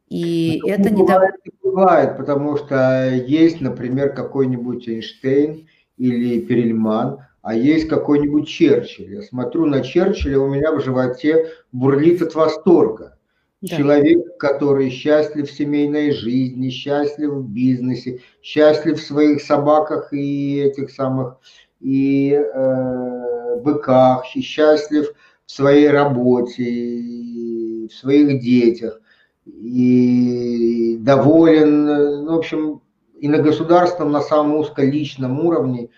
И 0.07 0.59
ну, 0.61 0.69
это 0.69 0.89
не 0.91 1.03
бывает, 1.03 1.35
бывает, 1.75 2.17
потому 2.17 2.57
что 2.57 3.09
есть, 3.09 3.59
например, 3.59 4.13
какой-нибудь 4.13 4.87
Эйнштейн 4.87 5.67
или 5.97 6.39
Перельман, 6.41 7.19
а 7.41 7.53
есть 7.53 7.89
какой-нибудь 7.89 8.47
Черчилль. 8.47 9.15
Я 9.15 9.21
смотрю 9.21 9.65
на 9.65 9.81
Черчилля, 9.81 10.39
у 10.39 10.47
меня 10.47 10.71
в 10.71 10.81
животе 10.81 11.51
бурлит 11.71 12.21
от 12.21 12.33
восторга. 12.33 13.17
Да. 13.61 13.77
Человек, 13.77 14.37
который 14.37 14.89
счастлив 14.89 15.49
в 15.49 15.53
семейной 15.53 16.11
жизни, 16.11 16.69
счастлив 16.69 17.31
в 17.31 17.49
бизнесе, 17.49 18.21
счастлив 18.41 18.99
в 18.99 19.05
своих 19.05 19.41
собаках 19.41 20.13
и 20.13 20.59
этих 20.59 20.91
самых 20.91 21.37
и 21.79 22.31
э, 22.31 23.59
быках, 23.63 24.35
и 24.35 24.41
счастлив 24.41 25.13
в 25.45 25.51
своей 25.51 25.89
работе, 25.89 26.63
и 26.63 27.87
в 27.87 27.93
своих 27.93 28.39
детях 28.41 29.01
и 29.45 30.97
доволен, 30.99 31.85
ну, 32.25 32.35
в 32.35 32.37
общем, 32.37 32.81
и 33.19 33.27
на 33.27 33.37
государственном, 33.37 34.11
на 34.11 34.21
самом 34.21 34.57
узколичном 34.57 35.39
уровне 35.45 35.89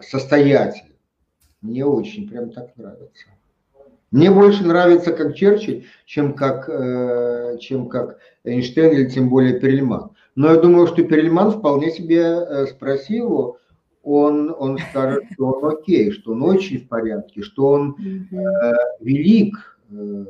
состоятель. 0.00 0.96
Мне 1.60 1.84
очень 1.84 2.28
прям 2.28 2.50
так 2.50 2.76
нравится. 2.76 3.26
Мне 4.12 4.30
больше 4.30 4.64
нравится 4.64 5.12
как 5.12 5.34
Черчилль, 5.34 5.84
чем 6.04 6.34
как, 6.34 6.68
э, 6.68 7.58
чем 7.60 7.88
как 7.88 8.18
Эйнштейн 8.44 8.92
или 8.92 9.10
тем 9.10 9.28
более 9.28 9.58
Перельман. 9.58 10.10
Но 10.36 10.50
я 10.50 10.56
думаю, 10.56 10.86
что 10.86 11.02
Перельман 11.02 11.50
вполне 11.50 11.90
себе 11.90 12.20
э, 12.20 12.66
спросил 12.66 13.24
его, 13.26 13.58
он, 14.02 14.54
он 14.56 14.78
скажет, 14.78 15.24
что 15.32 15.46
он 15.46 15.72
окей, 15.72 16.12
что 16.12 16.32
он 16.32 16.42
очень 16.44 16.78
в 16.78 16.88
порядке, 16.88 17.42
что 17.42 17.66
он 17.66 17.96
э, 18.00 18.72
велик, 19.00 19.78
э, 19.90 20.24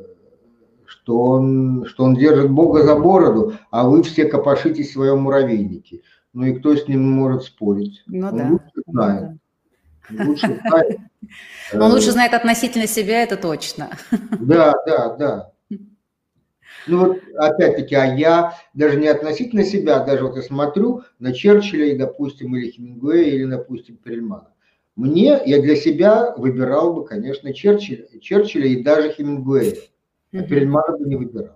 что 0.87 1.21
он, 1.23 1.85
что 1.85 2.03
он 2.03 2.15
держит 2.15 2.49
Бога 2.49 2.83
за 2.83 2.95
бороду, 2.95 3.53
а 3.71 3.87
вы 3.87 4.03
все 4.03 4.25
копошитесь 4.25 4.89
в 4.89 4.93
своем 4.93 5.19
муравейнике. 5.19 6.01
Ну 6.33 6.45
и 6.45 6.53
кто 6.53 6.75
с 6.75 6.87
ним 6.87 7.09
может 7.09 7.43
спорить? 7.43 8.03
Ну 8.07 8.27
он 8.27 8.37
да. 8.37 8.47
Лучше 8.49 8.81
знает. 8.87 9.23
Ну, 10.09 10.17
да. 10.17 10.25
Лучше 10.25 10.61
знает. 10.67 10.99
Он 11.73 11.91
лучше 11.91 12.11
знает 12.11 12.33
относительно 12.33 12.87
себя, 12.87 13.23
это 13.23 13.35
точно. 13.35 13.89
Да, 14.39 14.73
да, 14.85 15.15
да. 15.15 15.51
Ну 16.87 16.99
вот 16.99 17.17
опять-таки, 17.35 17.95
а 17.95 18.15
я 18.15 18.53
даже 18.73 18.97
не 18.97 19.07
относительно 19.07 19.65
себя, 19.65 19.99
даже 20.05 20.23
вот 20.23 20.37
я 20.37 20.41
смотрю 20.41 21.03
на 21.19 21.33
Черчилля, 21.33 21.87
и, 21.87 21.97
допустим, 21.97 22.55
или 22.55 22.71
Хемингуэя, 22.71 23.25
или, 23.25 23.45
допустим, 23.45 23.97
Перельмана. 23.97 24.53
Мне, 24.95 25.39
я 25.45 25.61
для 25.61 25.75
себя 25.75 26.33
выбирал 26.37 26.93
бы, 26.93 27.05
конечно, 27.05 27.53
Черчилля, 27.53 28.07
Черчилля 28.21 28.67
и 28.67 28.81
даже 28.81 29.11
Хемингуэя. 29.11 29.75
А 30.33 30.43
перед 30.43 30.69
бы 30.69 31.05
не 31.05 31.15
выбирал. 31.15 31.55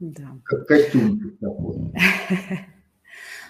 Да. 0.00 0.28
Как 0.44 0.66
костюм 0.66 1.36
такой. 1.40 1.92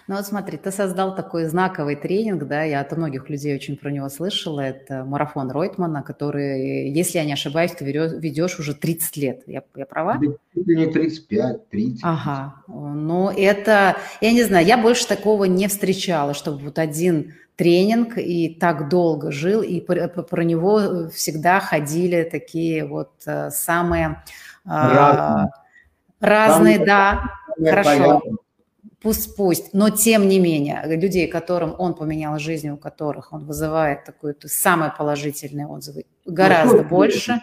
Ну 0.06 0.16
вот 0.16 0.26
смотри, 0.26 0.58
ты 0.58 0.70
создал 0.70 1.16
такой 1.16 1.46
знаковый 1.46 1.96
тренинг, 1.96 2.46
да, 2.46 2.62
я 2.62 2.80
от 2.80 2.92
многих 2.94 3.30
людей 3.30 3.54
очень 3.54 3.78
про 3.78 3.90
него 3.90 4.10
слышала, 4.10 4.60
это 4.60 5.02
марафон 5.02 5.50
Ройтмана, 5.50 6.02
который, 6.02 6.90
если 6.90 7.16
я 7.16 7.24
не 7.24 7.32
ошибаюсь, 7.32 7.72
ты 7.72 7.86
ведешь 7.86 8.58
уже 8.58 8.74
30 8.74 9.16
лет, 9.16 9.42
я, 9.46 9.62
я 9.74 9.86
права? 9.86 10.20
Не 10.54 10.92
35, 10.92 11.70
30. 11.70 12.00
Ага, 12.02 12.54
ну 12.68 13.30
это, 13.30 13.96
я 14.20 14.32
не 14.32 14.42
знаю, 14.42 14.66
я 14.66 14.76
больше 14.76 15.08
такого 15.08 15.44
не 15.44 15.68
встречала, 15.68 16.34
чтобы 16.34 16.58
вот 16.64 16.78
один 16.78 17.32
тренинг 17.56 18.18
и 18.18 18.48
так 18.48 18.88
долго 18.88 19.30
жил, 19.30 19.62
и 19.62 19.80
про, 19.80 20.08
про 20.08 20.42
него 20.42 21.08
всегда 21.08 21.60
ходили 21.60 22.22
такие 22.24 22.84
вот 22.84 23.12
э, 23.26 23.50
самые 23.50 24.22
Разные, 26.20 26.78
разные 26.78 26.78
да, 26.84 27.24
хорошо. 27.58 28.22
Пусть, 29.02 29.36
пусть, 29.36 29.74
но 29.74 29.90
тем 29.90 30.28
не 30.28 30.40
менее, 30.40 30.82
людей, 30.86 31.28
которым 31.28 31.74
он 31.78 31.92
поменял 31.92 32.38
жизнь, 32.38 32.70
у 32.70 32.78
которых 32.78 33.34
он 33.34 33.44
вызывает 33.44 34.04
такой, 34.04 34.32
то 34.32 34.48
самые 34.48 34.94
положительные 34.96 35.66
отзывы, 35.66 36.06
гораздо 36.24 36.78
ну, 36.78 36.88
больше. 36.88 37.40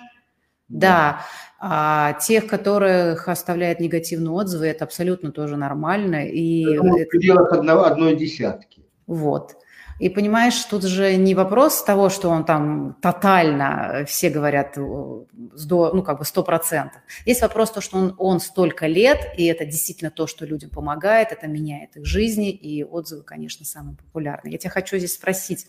Да, 0.68 1.22
а 1.60 2.13
тех, 2.13 2.48
которых 2.48 3.27
оставляют 3.27 3.82
негативные 3.82 4.32
отзывы, 4.32 4.68
это 4.68 4.86
абсолютно 4.86 5.32
тоже 5.32 5.58
нормально. 5.58 6.25
И 6.25 6.63
это 6.63 6.82
в 6.82 7.06
пределах 7.10 7.51
одной 7.51 8.15
десятки. 8.15 8.82
Вот. 9.06 9.58
И 10.01 10.10
понимаешь, 10.10 10.55
тут 10.65 10.81
же 10.81 11.15
не 11.15 11.36
вопрос 11.36 11.84
того, 11.84 12.10
что 12.10 12.29
он 12.29 12.43
там 12.43 12.98
тотально, 13.03 14.03
все 14.08 14.31
говорят, 14.31 14.75
э, 14.75 14.81
ну 14.81 16.03
как 16.03 16.17
бы 16.17 16.25
сто 16.25 16.41
процентов. 16.41 17.00
Есть 17.27 17.43
вопрос 17.43 17.70
то, 17.70 17.81
что 17.81 18.00
он, 18.00 18.15
он 18.17 18.39
столько 18.39 18.88
лет, 18.88 19.20
и 19.38 19.46
это 19.46 19.63
действительно 19.63 20.10
то, 20.10 20.25
что 20.25 20.43
людям 20.43 20.72
помогает, 20.72 21.31
это 21.31 21.46
меняет 21.46 21.98
их 21.98 22.05
жизни, 22.08 22.50
и 22.50 22.84
отзывы, 22.84 23.22
конечно, 23.22 23.63
самые 23.63 23.96
популярные. 23.96 24.53
Я 24.53 24.58
тебя 24.58 24.72
хочу 24.72 24.98
здесь 24.98 25.13
спросить, 25.13 25.67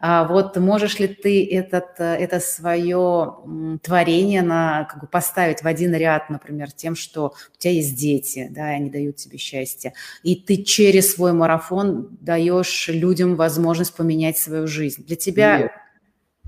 вот 0.00 0.56
можешь 0.56 0.98
ли 0.98 1.08
ты 1.08 1.46
этот, 1.50 1.98
это 1.98 2.40
свое 2.40 3.78
творение 3.82 4.42
на, 4.42 4.84
как 4.84 5.00
бы 5.00 5.06
поставить 5.06 5.62
в 5.62 5.66
один 5.66 5.94
ряд, 5.94 6.28
например, 6.30 6.70
тем, 6.70 6.94
что 6.96 7.34
у 7.54 7.58
тебя 7.58 7.72
есть 7.72 7.98
дети, 7.98 8.48
да, 8.50 8.72
и 8.72 8.76
они 8.76 8.90
дают 8.90 9.16
тебе 9.16 9.38
счастье, 9.38 9.94
и 10.22 10.36
ты 10.36 10.62
через 10.62 11.14
свой 11.14 11.32
марафон 11.32 12.16
даешь 12.20 12.88
людям 12.88 13.36
возможность 13.36 13.94
поменять 13.94 14.38
свою 14.38 14.66
жизнь. 14.66 15.04
Для 15.06 15.16
тебя 15.16 15.58
Нет. 15.58 15.72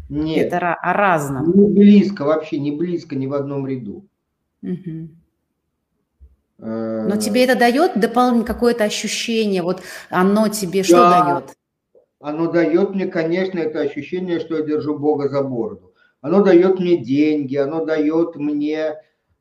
Нет. 0.08 0.46
это 0.46 0.74
о 0.74 0.92
разном. 0.92 1.52
Не 1.54 1.66
близко, 1.66 2.24
вообще 2.24 2.58
не 2.58 2.72
близко 2.72 3.14
ни 3.14 3.26
в 3.26 3.34
одном 3.34 3.66
ряду. 3.66 4.06
Угу. 4.62 5.08
Но 6.58 7.16
тебе 7.16 7.44
это 7.44 7.56
дает 7.56 8.00
дополнительное 8.00 8.46
какое-то 8.46 8.84
ощущение, 8.84 9.62
вот 9.62 9.82
оно 10.10 10.48
тебе 10.48 10.80
да. 10.80 10.84
что 10.84 11.08
дает? 11.08 11.57
Оно 12.20 12.50
дает 12.50 12.94
мне, 12.94 13.06
конечно, 13.06 13.58
это 13.58 13.80
ощущение, 13.80 14.40
что 14.40 14.56
я 14.56 14.64
держу 14.64 14.98
Бога 14.98 15.28
за 15.28 15.42
бороду. 15.42 15.94
Оно 16.20 16.42
дает 16.42 16.80
мне 16.80 16.96
деньги, 16.96 17.56
оно 17.56 17.84
дает 17.84 18.37
мне... 18.37 18.96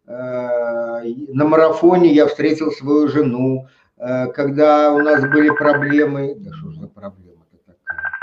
Э, 0.06 1.02
на 1.04 1.46
марафоне 1.46 2.14
я 2.14 2.28
встретил 2.28 2.72
свою 2.72 3.08
жену, 3.08 3.68
э, 3.98 4.28
когда 4.28 4.94
у 4.94 5.00
нас 5.00 5.22
были 5.22 5.50
проблемы... 5.50 6.36
Да 6.38 6.54
что 6.54 6.72
за 6.72 6.88
проблема-то 6.88 7.58
такая? 7.66 8.14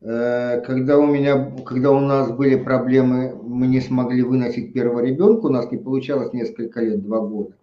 Э, 0.00 0.60
когда 0.62 0.98
у 0.98 1.06
меня, 1.06 1.52
когда 1.64 1.92
у 1.92 2.00
нас 2.00 2.32
были 2.32 2.56
проблемы, 2.56 3.40
мы 3.40 3.68
не 3.68 3.80
смогли 3.80 4.22
выносить 4.22 4.72
первого 4.72 5.00
ребенка, 5.00 5.46
у 5.46 5.50
нас 5.50 5.70
не 5.70 5.78
получалось 5.78 6.32
несколько 6.32 6.80
лет, 6.80 7.02
два 7.04 7.20
года. 7.20 7.54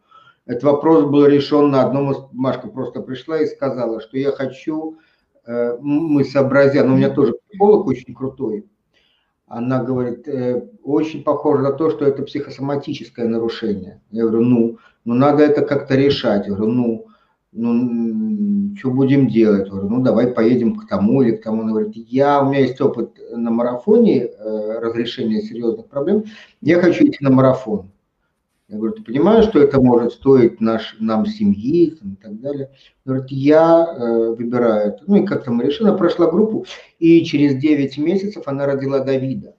Этот 0.47 0.63
вопрос 0.63 1.03
был 1.05 1.25
решен 1.25 1.69
на 1.69 1.83
одном 1.83 2.11
из... 2.11 2.17
Машка 2.31 2.69
просто 2.69 3.01
пришла 3.01 3.39
и 3.39 3.45
сказала, 3.45 3.99
что 3.99 4.17
я 4.17 4.31
хочу, 4.31 4.97
э, 5.45 5.77
мы 5.79 6.23
сообразя, 6.23 6.83
но 6.85 6.93
у 6.93 6.97
меня 6.97 7.09
тоже 7.09 7.33
психолог 7.33 7.85
очень 7.85 8.15
крутой, 8.15 8.65
она 9.45 9.83
говорит, 9.83 10.27
э, 10.27 10.69
очень 10.83 11.23
похоже 11.23 11.63
на 11.63 11.73
то, 11.73 11.89
что 11.89 12.05
это 12.05 12.23
психосоматическое 12.23 13.27
нарушение. 13.27 14.01
Я 14.09 14.23
говорю, 14.23 14.41
ну, 14.43 14.77
ну 15.03 15.13
надо 15.13 15.43
это 15.43 15.61
как-то 15.61 15.95
решать. 15.95 16.47
Я 16.47 16.53
говорю, 16.53 16.71
ну, 16.71 17.07
ну, 17.51 18.75
что 18.77 18.91
будем 18.91 19.27
делать? 19.27 19.65
Я 19.65 19.71
говорю, 19.71 19.89
ну, 19.89 20.01
давай 20.01 20.27
поедем 20.27 20.75
к 20.75 20.87
тому 20.87 21.21
или 21.21 21.31
к 21.31 21.43
тому. 21.43 21.61
Она 21.61 21.71
говорит, 21.71 21.93
я, 21.95 22.41
у 22.41 22.49
меня 22.49 22.59
есть 22.59 22.79
опыт 22.79 23.17
на 23.31 23.51
марафоне 23.51 24.25
э, 24.25 24.79
разрешения 24.79 25.41
серьезных 25.41 25.87
проблем, 25.87 26.25
я 26.61 26.79
хочу 26.79 27.05
идти 27.05 27.17
на 27.21 27.31
марафон. 27.31 27.91
Я 28.69 28.77
говорю, 28.77 28.95
ты 28.95 29.03
понимаешь, 29.03 29.45
что 29.45 29.61
это 29.61 29.79
может 29.79 30.11
стоить 30.11 30.59
наш, 30.59 30.97
нам 30.99 31.25
семьи 31.25 31.85
и 31.85 32.15
так 32.21 32.41
далее? 32.41 32.69
Говорит, 33.05 33.27
я 33.29 33.95
э, 33.97 34.35
выбираю 34.35 34.89
это. 34.89 35.03
Ну 35.07 35.23
и 35.23 35.25
как-то 35.25 35.51
мы 35.51 35.63
решили, 35.63 35.87
она 35.87 35.97
прошла 35.97 36.29
группу, 36.29 36.65
и 36.99 37.23
через 37.23 37.55
9 37.55 37.97
месяцев 37.97 38.43
она 38.45 38.65
родила 38.65 38.99
Давида. 38.99 39.55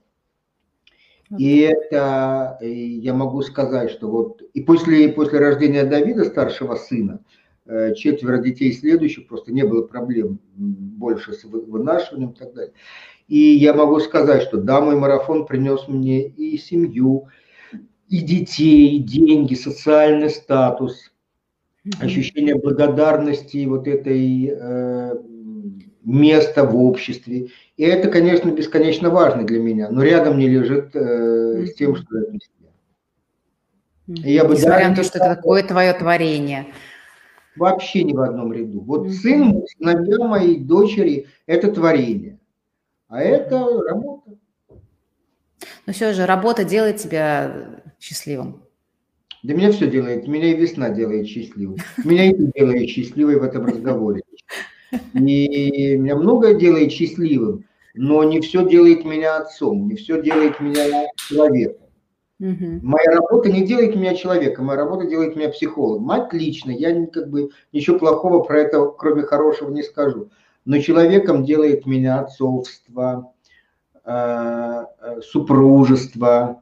И 1.37 1.59
это, 1.59 2.57
я 2.61 3.13
могу 3.13 3.41
сказать, 3.41 3.91
что 3.91 4.09
вот, 4.09 4.41
и 4.53 4.61
после, 4.61 5.09
после 5.09 5.39
рождения 5.39 5.83
Давида, 5.83 6.25
старшего 6.25 6.75
сына, 6.75 7.19
э, 7.65 7.95
четверо 7.95 8.37
детей 8.37 8.71
следующих, 8.73 9.27
просто 9.27 9.51
не 9.51 9.63
было 9.63 9.87
проблем 9.87 10.39
больше 10.55 11.33
с 11.33 11.43
вынашиванием 11.43 12.31
и 12.31 12.35
так 12.35 12.53
далее. 12.53 12.73
И 13.27 13.37
я 13.37 13.73
могу 13.73 13.99
сказать, 13.99 14.43
что 14.43 14.57
да, 14.57 14.81
мой 14.81 14.95
марафон 14.95 15.45
принес 15.45 15.87
мне 15.87 16.27
и 16.27 16.57
семью, 16.57 17.27
и 18.09 18.19
детей, 18.21 18.97
и 18.97 18.99
деньги, 18.99 19.53
социальный 19.53 20.29
статус, 20.29 21.11
ощущение 21.99 22.55
благодарности, 22.55 23.65
вот 23.65 23.87
этой 23.87 24.51
э, 24.51 25.15
места 26.03 26.63
в 26.65 26.75
обществе. 26.75 27.49
И 27.77 27.83
это, 27.83 28.09
конечно, 28.09 28.49
бесконечно 28.49 29.09
важно 29.09 29.43
для 29.45 29.59
меня, 29.59 29.89
но 29.89 30.03
рядом 30.03 30.39
не 30.39 30.47
лежит 30.47 30.95
э, 30.95 31.65
с 31.67 31.75
тем, 31.75 31.95
что 31.95 32.05
для 32.07 32.39
И 34.23 34.33
я 34.33 34.43
бы 34.43 34.55
Несмотря 34.55 34.89
на 34.89 34.95
то, 34.95 35.03
что 35.03 35.19
это 35.19 35.35
такое 35.35 35.63
твое 35.63 35.93
творение. 35.93 36.65
Вообще 37.55 38.03
ни 38.03 38.13
в 38.13 38.21
одном 38.21 38.53
ряду. 38.53 38.79
Вот 38.81 39.05
mm-hmm. 39.05 39.11
сын, 39.11 39.63
сыновья 39.77 40.25
моей 40.25 40.59
дочери– 40.59 41.27
это 41.45 41.71
творение, 41.71 42.39
а 43.07 43.21
это 43.21 43.59
работа. 43.83 44.31
Но 45.85 45.93
все 45.93 46.13
же 46.13 46.25
работа 46.25 46.63
делает 46.63 46.97
тебя 46.97 47.81
счастливым? 47.99 48.63
Да 49.43 49.53
меня 49.53 49.71
все 49.71 49.89
делает. 49.89 50.27
Меня 50.27 50.51
и 50.51 50.57
весна 50.57 50.89
делает 50.89 51.27
счастливым. 51.27 51.77
Меня 52.03 52.25
и 52.31 52.33
делает 52.33 52.89
счастливой 52.89 53.39
в 53.39 53.43
этом 53.43 53.65
разговоре. 53.65 54.21
И 55.13 55.95
меня 55.97 56.15
многое 56.15 56.55
делает 56.55 56.91
счастливым, 56.91 57.65
но 57.93 58.23
не 58.23 58.41
все 58.41 58.67
делает 58.67 59.05
меня 59.05 59.37
отцом, 59.37 59.87
не 59.87 59.95
все 59.95 60.21
делает 60.21 60.59
меня 60.59 61.07
человеком. 61.15 61.87
Угу. 62.39 62.79
Моя 62.81 63.11
работа 63.11 63.51
не 63.51 63.65
делает 63.65 63.95
меня 63.95 64.15
человеком, 64.15 64.65
моя 64.65 64.79
работа 64.79 65.05
делает 65.05 65.35
меня 65.35 65.49
психологом. 65.49 66.09
Отлично, 66.09 66.71
я 66.71 67.05
как 67.07 67.29
бы 67.29 67.49
ничего 67.73 67.99
плохого 67.99 68.43
про 68.43 68.61
это, 68.61 68.85
кроме 68.97 69.23
хорошего, 69.23 69.71
не 69.71 69.83
скажу. 69.83 70.29
Но 70.65 70.79
человеком 70.79 71.43
делает 71.43 71.85
меня 71.85 72.21
отцовство, 72.21 73.33
э, 74.05 74.85
э, 75.01 75.21
супружество, 75.21 76.61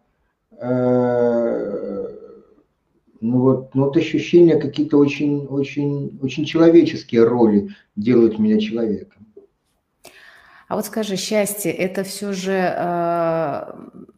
ну 3.21 3.39
вот, 3.39 3.75
ну 3.75 3.85
вот 3.85 3.97
ощущения 3.97 4.57
какие-то 4.59 4.97
очень, 4.97 5.45
очень, 5.45 6.19
очень 6.21 6.45
человеческие 6.45 7.23
роли 7.23 7.69
делают 7.95 8.39
меня 8.39 8.59
человеком. 8.59 9.27
А 10.67 10.75
вот 10.75 10.85
скажи, 10.85 11.15
счастье– 11.15 11.71
это 11.73 12.03
все 12.03 12.33
же 12.33 12.51
э, 12.51 13.63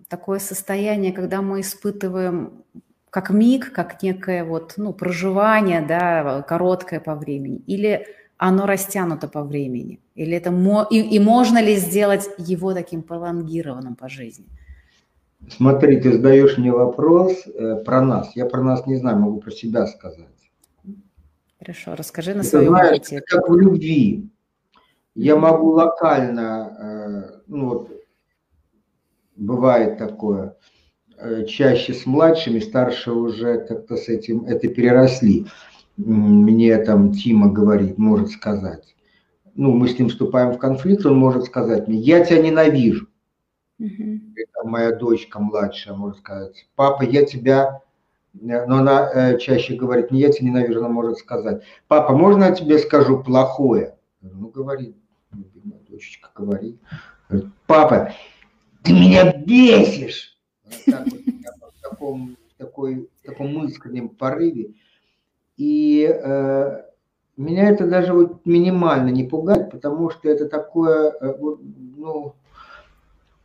такое 0.08 0.40
состояние, 0.40 1.14
когда 1.14 1.42
мы 1.42 1.62
испытываем 1.62 2.64
как 3.12 3.30
миг, 3.30 3.72
как 3.72 4.02
некое 4.02 4.44
вот, 4.44 4.74
ну, 4.78 4.94
проживание, 4.94 5.82
да, 5.82 6.42
короткое 6.48 7.00
по 7.00 7.16
времени, 7.16 7.62
или 7.68 8.08
оно 8.38 8.66
растянуто 8.66 9.28
по 9.28 9.44
времени, 9.44 10.00
или 10.16 10.36
это 10.36 10.50
мо 10.52 10.88
и, 10.90 11.00
и 11.00 11.20
можно 11.20 11.62
ли 11.62 11.76
сделать 11.76 12.28
его 12.38 12.74
таким 12.74 13.04
пролонгированным 13.04 13.96
по 13.96 14.10
жизни? 14.10 14.46
Смотри, 15.48 16.00
ты 16.00 16.14
задаешь 16.14 16.58
мне 16.58 16.72
вопрос 16.72 17.46
э, 17.48 17.84
про 17.84 18.02
нас. 18.02 18.36
Я 18.36 18.46
про 18.46 18.62
нас 18.62 18.86
не 18.86 18.98
знаю, 18.98 19.18
могу 19.18 19.40
про 19.40 19.52
себя 19.52 19.88
сказать. 19.88 20.28
Хорошо, 21.60 21.96
расскажи 21.96 22.34
на 22.34 22.44
своем 22.44 22.74
опыте. 22.74 23.22
Как 23.26 23.50
в 23.50 23.56
любви. 23.56 24.30
Я 25.16 25.36
могу 25.36 25.72
локально, 25.72 26.78
э, 26.80 27.42
ну 27.48 27.70
вот, 27.70 27.92
бывает 29.36 29.98
такое, 29.98 30.56
э, 31.18 31.46
чаще 31.46 31.94
с 31.94 32.06
младшими, 32.06 32.60
старшие 32.60 33.16
уже 33.16 33.60
как-то 33.66 33.98
с 33.98 34.08
этим, 34.08 34.46
это 34.46 34.68
переросли. 34.70 35.48
Мне 35.98 36.78
там 36.78 37.12
Тима 37.12 37.52
говорит, 37.52 37.98
может 37.98 38.30
сказать. 38.30 38.96
Ну, 39.56 39.74
мы 39.74 39.90
с 39.90 40.00
ним 40.00 40.08
вступаем 40.08 40.54
в 40.54 40.58
конфликт, 40.58 41.06
он 41.06 41.18
может 41.18 41.44
сказать 41.44 41.90
мне, 41.90 41.98
я 41.98 42.24
тебя 42.24 42.42
ненавижу. 42.42 43.09
Угу. 43.80 44.20
Это 44.36 44.68
моя 44.68 44.92
дочка 44.92 45.40
младшая, 45.40 45.96
можно 45.96 46.20
сказать. 46.20 46.68
Папа, 46.76 47.04
я 47.04 47.26
тебя... 47.26 47.82
Но 48.34 48.78
она 48.78 49.10
э, 49.12 49.38
чаще 49.40 49.76
говорит, 49.76 50.12
не 50.12 50.20
я 50.20 50.32
тебя 50.32 50.50
ненавижу, 50.50 50.80
она 50.80 50.90
может 50.90 51.18
сказать. 51.18 51.64
Папа, 51.88 52.16
можно 52.16 52.44
я 52.44 52.52
тебе 52.52 52.78
скажу 52.78 53.24
плохое? 53.24 53.98
Ну, 54.22 54.50
говори, 54.50 54.96
любимая 55.32 55.80
дочечка, 55.90 56.30
говори. 56.36 56.78
Папа, 57.66 58.14
ты 58.84 58.94
меня 58.94 59.34
бесишь! 59.34 60.38
Так 60.86 61.06
вот, 61.06 61.74
в 61.74 61.82
таком, 61.82 62.38
такой, 62.58 63.10
таком 63.24 63.66
искреннем 63.66 64.10
порыве. 64.10 64.76
И 65.58 66.08
э, 66.08 66.84
меня 67.36 67.70
это 67.70 67.88
даже 67.88 68.14
вот 68.14 68.46
минимально 68.46 69.10
не 69.10 69.24
пугает, 69.24 69.72
потому 69.72 70.10
что 70.10 70.30
это 70.30 70.48
такое, 70.48 71.12
э, 71.20 71.36
ну, 71.40 72.36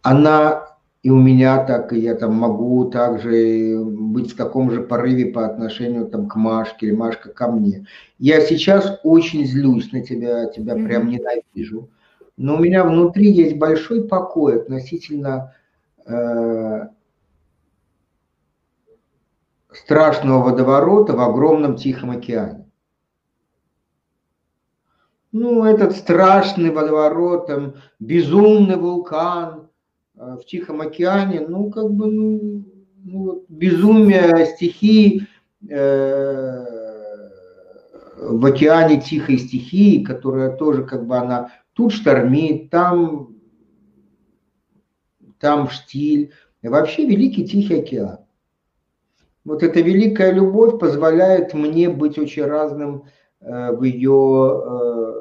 она 0.05 0.69
и 1.03 1.11
у 1.11 1.19
меня 1.19 1.62
так, 1.67 1.93
и 1.93 1.99
я 1.99 2.14
там 2.14 2.35
могу 2.35 2.87
также 2.87 3.79
быть 3.85 4.33
в 4.33 4.37
таком 4.37 4.71
же 4.71 4.81
порыве 4.83 5.27
по 5.27 5.45
отношению 5.45 6.07
там, 6.07 6.29
к 6.29 6.37
Машке 6.37 6.87
или 6.87 6.95
Машка 6.95 7.29
ко 7.31 7.51
мне. 7.51 7.87
Я 8.19 8.40
сейчас 8.40 9.01
очень 9.03 9.45
злюсь 9.45 9.93
на 9.93 10.01
тебя, 10.03 10.47
тебя 10.47 10.75
mm-hmm. 10.75 10.87
прям 10.87 11.09
ненавижу. 11.09 11.90
Но 12.38 12.57
у 12.57 12.59
меня 12.59 12.85
внутри 12.85 13.31
есть 13.31 13.59
большой 13.59 14.09
покой 14.09 14.62
относительно 14.62 15.55
э, 16.07 16.87
страшного 19.73 20.43
водоворота 20.43 21.12
в 21.12 21.21
огромном 21.21 21.77
Тихом 21.77 22.12
океане. 22.12 22.64
Ну, 25.33 25.64
этот 25.64 25.97
страшный 25.97 26.71
водоворот, 26.71 27.49
там, 27.49 27.75
безумный 27.99 28.77
вулкан, 28.77 29.63
в 30.14 30.44
Тихом 30.44 30.81
океане, 30.81 31.40
ну, 31.40 31.70
как 31.70 31.90
бы, 31.90 32.11
ну, 32.11 32.64
ну 33.05 33.44
безумие 33.48 34.46
стихии 34.46 35.27
э, 35.68 36.64
в 38.16 38.46
океане 38.46 39.00
тихой 39.00 39.38
стихии, 39.38 40.05
которая 40.05 40.50
тоже, 40.50 40.85
как 40.85 41.07
бы, 41.07 41.16
она 41.16 41.53
тут 41.74 41.92
штормит, 41.92 42.70
там, 42.70 43.35
там 45.38 45.68
штиль. 45.68 46.33
И 46.62 46.68
вообще 46.68 47.07
Великий 47.07 47.46
Тихий 47.46 47.81
океан. 47.81 48.18
Вот 49.44 49.62
эта 49.62 49.81
великая 49.81 50.33
любовь 50.33 50.79
позволяет 50.79 51.53
мне 51.53 51.90
быть 51.90 52.18
очень 52.18 52.44
разным 52.44 53.05
э, 53.40 53.72
в 53.72 53.83
ее 53.83 54.62
э, 54.64 55.14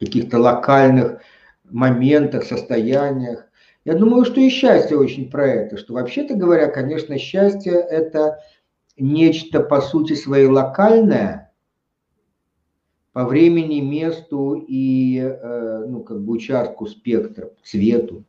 каких-то 0.00 0.40
локальных 0.40 1.20
моментах, 1.64 2.42
состояниях. 2.42 3.46
Я 3.84 3.94
думаю, 3.94 4.24
что 4.24 4.40
и 4.40 4.50
счастье 4.50 4.98
очень 4.98 5.30
про 5.30 5.46
это, 5.46 5.78
что 5.78 5.94
вообще-то 5.94 6.34
говоря, 6.34 6.68
конечно, 6.68 7.18
счастье 7.18 7.72
это 7.72 8.40
нечто 8.98 9.60
по 9.60 9.80
сути 9.80 10.12
своей 10.12 10.46
локальное, 10.46 11.52
по 13.12 13.24
времени, 13.24 13.80
месту 13.80 14.54
и 14.54 15.18
э, 15.18 15.84
ну, 15.88 16.02
как 16.04 16.22
бы 16.22 16.34
участку 16.34 16.86
спектра, 16.86 17.50
цвету. 17.64 18.24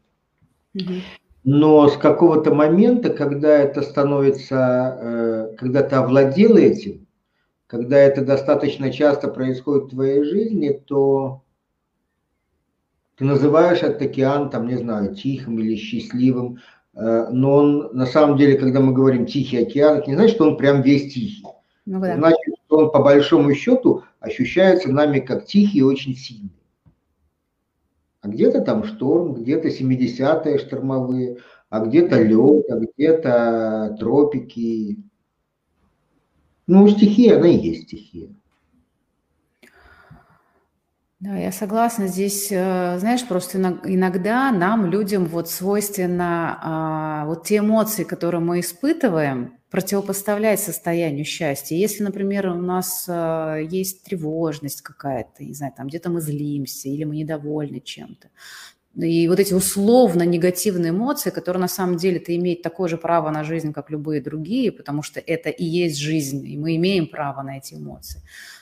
Но 1.44 1.88
с 1.88 1.98
какого-то 1.98 2.54
момента, 2.54 3.10
когда 3.10 3.58
это 3.58 3.82
становится, 3.82 4.98
э, 5.02 5.56
когда 5.58 5.84
ты 5.84 5.96
овладел 5.96 6.56
этим, 6.56 7.08
когда 7.68 7.98
это 7.98 8.24
достаточно 8.24 8.92
часто 8.92 9.28
происходит 9.28 9.86
в 9.86 9.90
твоей 9.90 10.24
жизни, 10.24 10.70
то 10.70 11.44
ты 13.22 13.26
называешь 13.26 13.84
этот 13.84 14.02
океан, 14.02 14.50
там, 14.50 14.68
не 14.68 14.78
знаю, 14.78 15.14
тихим 15.14 15.60
или 15.60 15.76
счастливым, 15.76 16.58
э, 16.96 17.28
но 17.30 17.54
он, 17.54 17.96
на 17.96 18.08
самом 18.08 18.36
деле, 18.36 18.58
когда 18.58 18.80
мы 18.80 18.94
говорим 18.94 19.28
Тихий 19.28 19.58
океан, 19.58 20.00
это 20.00 20.10
не 20.10 20.16
значит, 20.16 20.38
что 20.38 20.46
он 20.46 20.58
прям 20.58 20.82
весь 20.82 21.14
тихий. 21.14 21.46
Ну, 21.86 22.02
да. 22.02 22.16
Значит, 22.16 22.56
что 22.66 22.78
он 22.78 22.92
по 22.92 22.98
большому 23.04 23.54
счету 23.54 24.02
ощущается 24.20 24.92
нами 24.92 25.20
как 25.20 25.46
тихий 25.46 25.78
и 25.78 25.84
очень 25.84 26.16
сильный. 26.16 26.50
А 28.22 28.28
где-то 28.28 28.62
там 28.62 28.86
шторм, 28.86 29.36
где-то 29.36 29.68
70-е 29.68 30.58
штормовые, 30.58 31.38
а 31.70 31.86
где-то 31.86 32.24
лед, 32.24 32.72
а 32.72 32.80
где-то 32.80 33.98
тропики. 34.00 34.98
Ну, 36.66 36.88
стихия, 36.88 37.38
она 37.38 37.50
и 37.50 37.58
есть 37.60 37.84
стихия. 37.84 38.30
Да, 41.22 41.38
я 41.38 41.52
согласна. 41.52 42.08
Здесь, 42.08 42.48
э, 42.50 42.98
знаешь, 42.98 43.28
просто 43.28 43.60
иногда 43.60 44.52
нам, 44.52 44.88
людям, 44.88 45.26
вот 45.26 45.52
свойственно 45.52 46.58
а, 46.60 47.26
вот 47.28 47.46
те 47.46 47.58
эмоции, 47.58 48.04
которые 48.04 48.42
мы 48.42 48.60
испытываем, 48.60 49.54
противопоставлять 49.70 50.60
состоянию 50.60 51.24
счастья. 51.24 51.76
Если, 51.76 52.04
например, 52.04 52.48
у 52.48 52.56
нас 52.56 53.06
э, 53.08 53.68
есть 53.70 54.04
тревожность 54.04 54.82
какая-то, 54.82 55.44
не 55.44 55.54
знаю, 55.54 55.74
там 55.78 55.90
где-то 55.90 56.10
мы 56.10 56.22
злимся 56.22 56.90
или 56.90 57.04
мы 57.04 57.16
недовольны 57.16 57.82
чем-то, 57.82 58.30
и 58.96 59.28
вот 59.28 59.40
эти 59.40 59.54
условно 59.54 60.24
негативные 60.24 60.90
эмоции, 60.90 61.30
которые 61.30 61.62
на 61.62 61.68
самом 61.68 61.98
деле-то 61.98 62.36
имеют 62.36 62.64
такое 62.64 62.90
же 62.90 62.98
право 62.98 63.30
на 63.30 63.44
жизнь, 63.44 63.74
как 63.74 63.92
любые 63.92 64.22
другие, 64.22 64.72
потому 64.72 65.04
что 65.04 65.20
это 65.20 65.50
и 65.50 65.64
есть 65.64 65.98
жизнь, 65.98 66.46
и 66.48 66.58
мы 66.58 66.76
имеем 66.78 67.06
право 67.06 67.44
на 67.44 67.60
эти 67.60 67.76
эмоции 67.76 68.22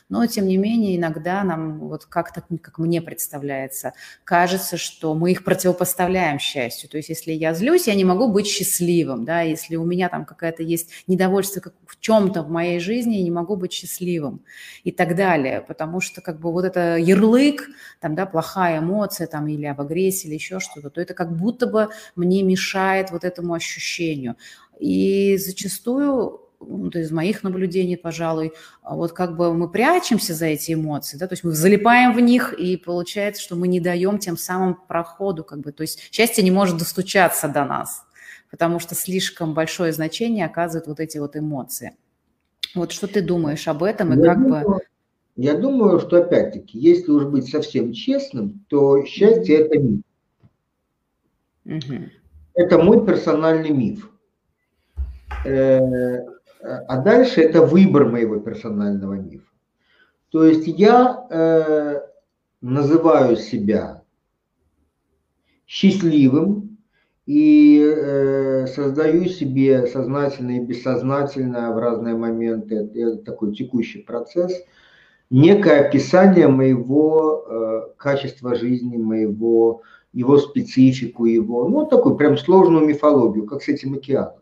но 0.09 0.25
тем 0.25 0.47
не 0.47 0.57
менее 0.57 0.97
иногда 0.97 1.43
нам, 1.43 1.79
вот 1.79 2.05
как-то, 2.05 2.43
как 2.61 2.79
мне 2.79 3.01
представляется, 3.01 3.93
кажется, 4.23 4.77
что 4.77 5.13
мы 5.13 5.31
их 5.31 5.43
противопоставляем 5.43 6.39
счастью. 6.39 6.89
То 6.89 6.97
есть 6.97 7.09
если 7.09 7.31
я 7.31 7.53
злюсь, 7.53 7.87
я 7.87 7.95
не 7.95 8.03
могу 8.03 8.27
быть 8.27 8.47
счастливым, 8.47 9.23
да, 9.23 9.41
если 9.41 9.75
у 9.75 9.85
меня 9.85 10.09
там 10.09 10.25
какая-то 10.25 10.63
есть 10.63 10.89
недовольство 11.07 11.61
как 11.61 11.73
в 11.85 11.99
чем-то 11.99 12.41
в 12.43 12.49
моей 12.49 12.79
жизни, 12.79 13.15
я 13.17 13.23
не 13.23 13.31
могу 13.31 13.55
быть 13.55 13.71
счастливым 13.71 14.43
и 14.83 14.91
так 14.91 15.15
далее, 15.15 15.61
потому 15.61 16.01
что 16.01 16.21
как 16.21 16.39
бы 16.39 16.51
вот 16.51 16.65
это 16.65 16.97
ярлык, 16.97 17.69
там, 17.99 18.15
да, 18.15 18.25
плохая 18.25 18.79
эмоция 18.79 19.27
там 19.27 19.47
или 19.47 19.65
об 19.65 19.79
агрессии 19.81 20.27
или 20.27 20.35
еще 20.35 20.59
что-то, 20.59 20.89
то 20.89 21.01
это 21.01 21.13
как 21.13 21.35
будто 21.35 21.67
бы 21.67 21.89
мне 22.15 22.41
мешает 22.43 23.11
вот 23.11 23.23
этому 23.23 23.53
ощущению. 23.53 24.35
И 24.79 25.37
зачастую 25.37 26.48
ну, 26.59 26.89
из 26.89 27.11
моих 27.11 27.43
наблюдений, 27.43 27.95
пожалуй, 27.95 28.53
а 28.81 28.95
вот 28.95 29.13
как 29.13 29.37
бы 29.37 29.53
мы 29.53 29.69
прячемся 29.69 30.33
за 30.33 30.47
эти 30.47 30.73
эмоции, 30.73 31.17
да, 31.17 31.27
то 31.27 31.33
есть 31.33 31.43
мы 31.43 31.51
залипаем 31.51 32.13
в 32.13 32.19
них, 32.19 32.53
и 32.53 32.77
получается, 32.77 33.41
что 33.41 33.55
мы 33.55 33.67
не 33.67 33.79
даем 33.79 34.19
тем 34.19 34.37
самым 34.37 34.75
проходу, 34.87 35.43
как 35.43 35.59
бы, 35.59 35.71
то 35.71 35.81
есть 35.81 35.99
счастье 36.11 36.43
не 36.43 36.51
может 36.51 36.77
достучаться 36.77 37.47
до 37.47 37.65
нас, 37.65 38.03
потому 38.51 38.79
что 38.79 38.95
слишком 38.95 39.53
большое 39.53 39.93
значение 39.93 40.45
оказывают 40.45 40.87
вот 40.87 40.99
эти 40.99 41.17
вот 41.17 41.35
эмоции. 41.35 41.95
Вот 42.75 42.91
что 42.91 43.07
ты 43.07 43.21
думаешь 43.21 43.67
об 43.67 43.83
этом 43.83 44.13
и 44.13 44.17
я 44.17 44.33
как 44.33 44.43
думаю, 44.43 44.67
бы... 44.67 44.79
Я 45.35 45.57
думаю, 45.57 45.99
что 46.01 46.17
опять-таки, 46.17 46.77
если 46.77 47.11
уж 47.11 47.23
быть 47.25 47.49
совсем 47.49 47.93
честным, 47.93 48.65
то 48.67 49.05
счастье– 49.05 49.55
это 49.59 49.79
миф. 49.79 50.01
Угу. 51.65 52.09
Это 52.55 52.77
мой 52.77 53.05
персональный 53.05 53.69
миф. 53.69 54.09
Э, 56.61 56.79
а 56.87 56.97
дальше 57.01 57.41
это 57.41 57.65
выбор 57.65 58.05
моего 58.05 58.39
персонального 58.39 59.13
мифа. 59.13 59.45
То 60.31 60.43
есть 60.43 60.67
я 60.67 61.25
э, 61.29 62.01
называю 62.61 63.35
себя 63.37 64.03
счастливым 65.65 66.77
и 67.25 67.79
э, 67.79 68.67
создаю 68.67 69.25
себе 69.25 69.87
сознательно 69.87 70.57
и 70.57 70.65
бессознательно 70.65 71.73
в 71.73 71.79
разные 71.79 72.15
моменты, 72.15 73.17
такой 73.25 73.55
текущий 73.55 73.99
процесс, 73.99 74.53
некое 75.29 75.81
описание 75.87 76.47
моего 76.47 77.45
э, 77.47 77.81
качества 77.97 78.55
жизни, 78.55 78.97
моего, 78.97 79.83
его 80.11 80.37
специфику, 80.37 81.25
его, 81.25 81.67
ну, 81.67 81.85
такую 81.85 82.15
прям 82.15 82.37
сложную 82.37 82.85
мифологию, 82.85 83.45
как 83.45 83.61
с 83.61 83.67
этим 83.67 83.93
океаном. 83.93 84.41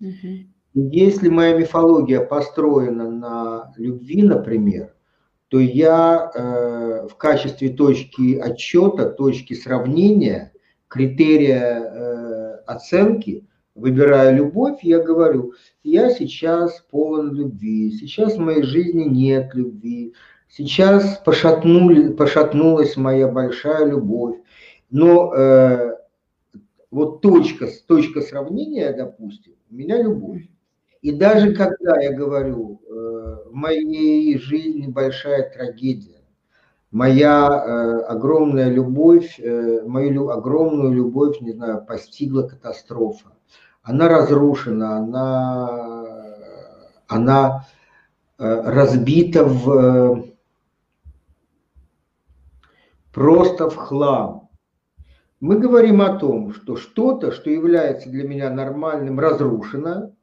Uh-huh. 0.00 0.46
Если 0.74 1.28
моя 1.28 1.56
мифология 1.56 2.20
построена 2.20 3.08
на 3.08 3.72
любви, 3.76 4.24
например, 4.24 4.92
то 5.46 5.60
я 5.60 6.32
э, 6.34 7.06
в 7.06 7.14
качестве 7.16 7.68
точки 7.68 8.36
отчета, 8.36 9.08
точки 9.08 9.54
сравнения, 9.54 10.52
критерия 10.88 11.80
э, 11.80 12.56
оценки 12.66 13.46
выбираю 13.76 14.34
любовь, 14.36 14.80
я 14.82 15.00
говорю, 15.00 15.52
я 15.84 16.10
сейчас 16.10 16.84
полон 16.90 17.32
любви, 17.32 17.92
сейчас 17.92 18.34
в 18.34 18.40
моей 18.40 18.64
жизни 18.64 19.04
нет 19.04 19.54
любви, 19.54 20.14
сейчас 20.48 21.18
пошатнули, 21.24 22.12
пошатнулась 22.12 22.96
моя 22.96 23.28
большая 23.28 23.86
любовь. 23.86 24.38
Но 24.90 25.32
э, 25.32 25.98
вот 26.90 27.20
точка, 27.20 27.68
точка 27.86 28.22
сравнения, 28.22 28.92
допустим, 28.92 29.52
у 29.70 29.74
меня 29.76 30.02
любовь. 30.02 30.48
И 31.04 31.12
даже 31.12 31.54
когда 31.54 32.00
я 32.00 32.12
говорю, 32.12 32.80
э, 32.80 33.50
в 33.50 33.52
моей 33.52 34.38
жизни 34.38 34.86
большая 34.86 35.50
трагедия, 35.50 36.24
моя 36.90 37.46
э, 37.46 38.00
огромная 38.04 38.70
любовь, 38.70 39.38
э, 39.38 39.82
мою 39.86 40.30
огромную 40.30 40.94
любовь, 40.94 41.42
не 41.42 41.52
знаю, 41.52 41.84
постигла 41.84 42.44
катастрофа. 42.44 43.32
Она 43.82 44.08
разрушена, 44.08 44.96
она, 44.96 46.06
она 47.06 47.66
разбита 48.38 49.44
в 49.44 50.24
просто 53.12 53.68
в 53.68 53.76
хлам. 53.76 54.48
Мы 55.38 55.58
говорим 55.58 56.00
о 56.00 56.16
том, 56.16 56.54
что 56.54 56.76
что-то, 56.76 57.30
что 57.30 57.50
является 57.50 58.08
для 58.08 58.26
меня 58.26 58.48
нормальным, 58.48 59.20
разрушено, 59.20 60.14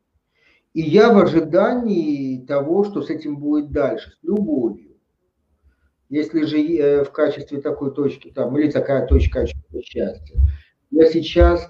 и 0.74 0.82
я 0.82 1.12
в 1.12 1.18
ожидании 1.18 2.46
того, 2.46 2.84
что 2.84 3.02
с 3.02 3.10
этим 3.10 3.38
будет 3.38 3.72
дальше, 3.72 4.12
с 4.12 4.24
любовью. 4.24 4.98
Если 6.10 6.44
же 6.44 6.60
э, 6.60 7.04
в 7.04 7.12
качестве 7.12 7.62
такой 7.62 7.94
точки, 7.94 8.32
там, 8.32 8.58
или 8.58 8.70
такая 8.70 9.08
точка 9.08 9.46
счастья, 9.48 10.42
я 10.92 11.06
сейчас 11.06 11.70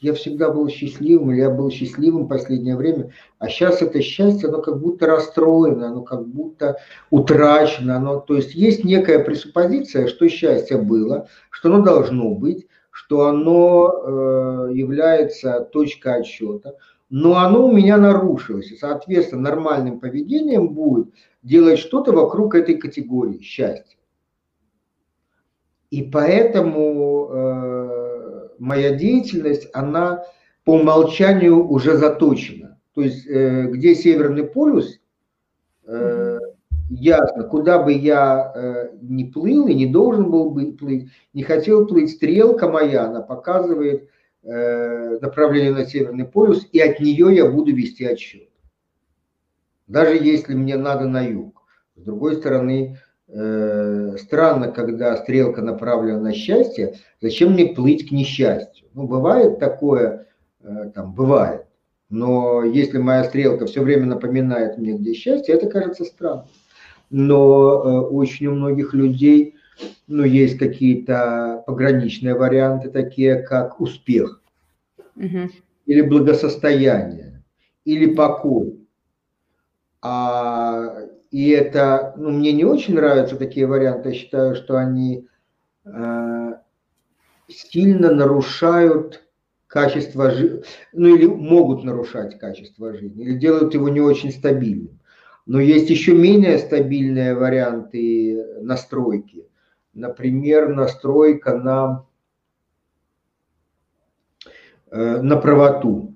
я 0.00 0.14
всегда 0.14 0.50
был 0.50 0.68
счастливым, 0.68 1.32
или 1.32 1.40
я 1.40 1.50
был 1.50 1.70
счастливым 1.70 2.24
в 2.24 2.28
последнее 2.28 2.76
время, 2.76 3.12
а 3.38 3.48
сейчас 3.48 3.82
это 3.82 4.00
счастье, 4.00 4.48
оно 4.48 4.62
как 4.62 4.80
будто 4.80 5.06
расстроено, 5.06 5.88
оно 5.88 6.02
как 6.02 6.26
будто 6.26 6.78
утрачено, 7.10 7.96
оно, 7.96 8.20
то 8.20 8.36
есть 8.36 8.54
есть 8.54 8.84
некая 8.84 9.18
пресуппозиция, 9.18 10.06
что 10.06 10.28
счастье 10.28 10.78
было, 10.78 11.28
что 11.50 11.72
оно 11.72 11.84
должно 11.84 12.30
быть, 12.30 12.68
что 12.90 13.26
оно 13.26 14.68
э, 14.70 14.72
является 14.74 15.60
точкой 15.60 16.20
отсчета, 16.20 16.74
но 17.10 17.36
оно 17.36 17.66
у 17.66 17.72
меня 17.72 17.96
нарушилось, 17.96 18.70
и, 18.70 18.76
соответственно, 18.76 19.42
нормальным 19.42 19.98
поведением 19.98 20.70
будет 20.70 21.14
делать 21.42 21.78
что-то 21.78 22.12
вокруг 22.12 22.54
этой 22.54 22.76
категории 22.76 23.40
счастья. 23.40 23.96
И 25.90 26.02
поэтому 26.02 27.28
э, 27.30 28.48
моя 28.58 28.94
деятельность, 28.94 29.68
она 29.72 30.24
по 30.64 30.72
умолчанию 30.72 31.66
уже 31.66 31.96
заточена. 31.96 32.78
То 32.94 33.00
есть, 33.00 33.26
э, 33.26 33.68
где 33.68 33.94
Северный 33.94 34.44
полюс, 34.44 35.00
э, 35.86 36.38
ясно, 36.90 37.44
куда 37.44 37.82
бы 37.82 37.92
я 37.92 38.52
э, 38.54 38.88
не 39.00 39.24
плыл 39.24 39.68
и 39.68 39.74
не 39.74 39.86
должен 39.86 40.30
был 40.30 40.50
бы 40.50 40.72
плыть, 40.72 41.10
не 41.32 41.42
хотел 41.42 41.86
плыть, 41.86 42.10
стрелка 42.10 42.68
моя, 42.68 43.06
она 43.06 43.22
показывает 43.22 44.10
направление 44.50 45.72
на 45.72 45.84
Северный 45.84 46.24
полюс, 46.24 46.66
и 46.72 46.80
от 46.80 47.00
нее 47.00 47.34
я 47.36 47.50
буду 47.50 47.74
вести 47.74 48.04
отсчет. 48.04 48.48
Даже 49.86 50.16
если 50.16 50.54
мне 50.54 50.76
надо 50.76 51.06
на 51.06 51.20
юг. 51.20 51.62
С 51.96 52.02
другой 52.02 52.36
стороны, 52.36 52.98
э, 53.26 54.16
странно, 54.18 54.70
когда 54.70 55.16
стрелка 55.16 55.60
направлена 55.62 56.20
на 56.20 56.32
счастье, 56.32 56.94
зачем 57.20 57.52
мне 57.52 57.66
плыть 57.66 58.08
к 58.08 58.12
несчастью? 58.12 58.88
Ну, 58.94 59.06
бывает 59.06 59.58
такое, 59.58 60.26
э, 60.62 60.90
там, 60.94 61.12
бывает. 61.14 61.66
Но 62.08 62.62
если 62.62 62.98
моя 62.98 63.24
стрелка 63.24 63.66
все 63.66 63.82
время 63.82 64.06
напоминает 64.06 64.78
мне, 64.78 64.92
где 64.92 65.12
счастье, 65.12 65.54
это 65.54 65.68
кажется 65.68 66.04
странным 66.04 66.46
но 67.10 67.82
э, 67.84 68.00
очень 68.08 68.46
у 68.46 68.54
многих 68.54 68.94
людей 68.94 69.56
ну, 70.06 70.24
есть 70.24 70.58
какие-то 70.58 71.62
пограничные 71.66 72.34
варианты, 72.34 72.90
такие 72.90 73.42
как 73.42 73.80
успех, 73.80 74.42
угу. 75.16 75.50
или 75.86 76.00
благосостояние, 76.00 77.44
или 77.84 78.14
покой. 78.14 78.86
А, 80.00 80.94
и 81.30 81.50
это, 81.50 82.14
ну, 82.16 82.30
мне 82.30 82.52
не 82.52 82.64
очень 82.64 82.94
нравятся 82.94 83.36
такие 83.36 83.66
варианты, 83.66 84.10
я 84.10 84.14
считаю, 84.14 84.54
что 84.54 84.76
они 84.76 85.26
э, 85.84 86.52
сильно 87.48 88.12
нарушают 88.12 89.24
качество 89.66 90.30
жизни, 90.30 90.62
ну 90.92 91.14
или 91.14 91.26
могут 91.26 91.84
нарушать 91.84 92.38
качество 92.38 92.94
жизни, 92.94 93.24
или 93.24 93.38
делают 93.38 93.74
его 93.74 93.88
не 93.88 94.00
очень 94.00 94.32
стабильным. 94.32 94.98
Но 95.46 95.60
есть 95.60 95.88
еще 95.88 96.14
менее 96.14 96.58
стабильные 96.58 97.34
варианты 97.34 98.60
настройки. 98.60 99.47
Например, 99.94 100.68
настройка 100.68 101.56
на, 101.56 102.06
э, 104.90 105.20
на 105.20 105.36
правоту, 105.36 106.14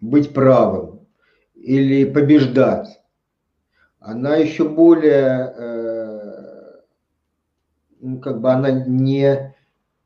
быть 0.00 0.32
правым 0.32 1.06
или 1.54 2.04
побеждать. 2.04 3.02
Она 3.98 4.36
еще 4.36 4.68
более, 4.68 5.54
э, 5.56 6.80
ну, 8.00 8.18
как 8.20 8.40
бы 8.40 8.50
она 8.50 8.70
не, 8.70 9.54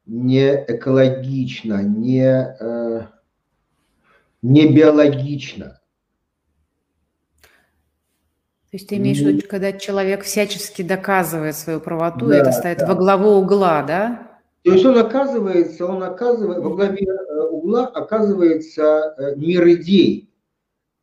не 0.06 0.54
экологична, 0.54 1.82
не, 1.82 2.56
э, 2.60 3.06
не 4.42 4.74
биологична 4.74 5.80
то 8.74 8.76
есть 8.76 8.88
ты 8.88 8.96
имеешь 8.96 9.20
в 9.20 9.24
виду, 9.24 9.46
когда 9.48 9.72
человек 9.72 10.24
всячески 10.24 10.82
доказывает 10.82 11.54
свою 11.54 11.78
правоту, 11.78 12.26
да, 12.26 12.38
это 12.38 12.50
ставит 12.50 12.78
да. 12.78 12.88
во 12.88 12.96
главу 12.96 13.36
угла, 13.36 13.84
да? 13.84 14.40
То 14.64 14.72
есть 14.72 14.84
он 14.84 14.98
оказывается, 14.98 15.86
он 15.86 16.02
оказывает, 16.02 16.58
во 16.58 16.70
главе 16.70 17.06
э, 17.06 17.40
угла 17.50 17.86
оказывается 17.86 19.14
э, 19.16 19.36
мир 19.36 19.68
идей, 19.68 20.28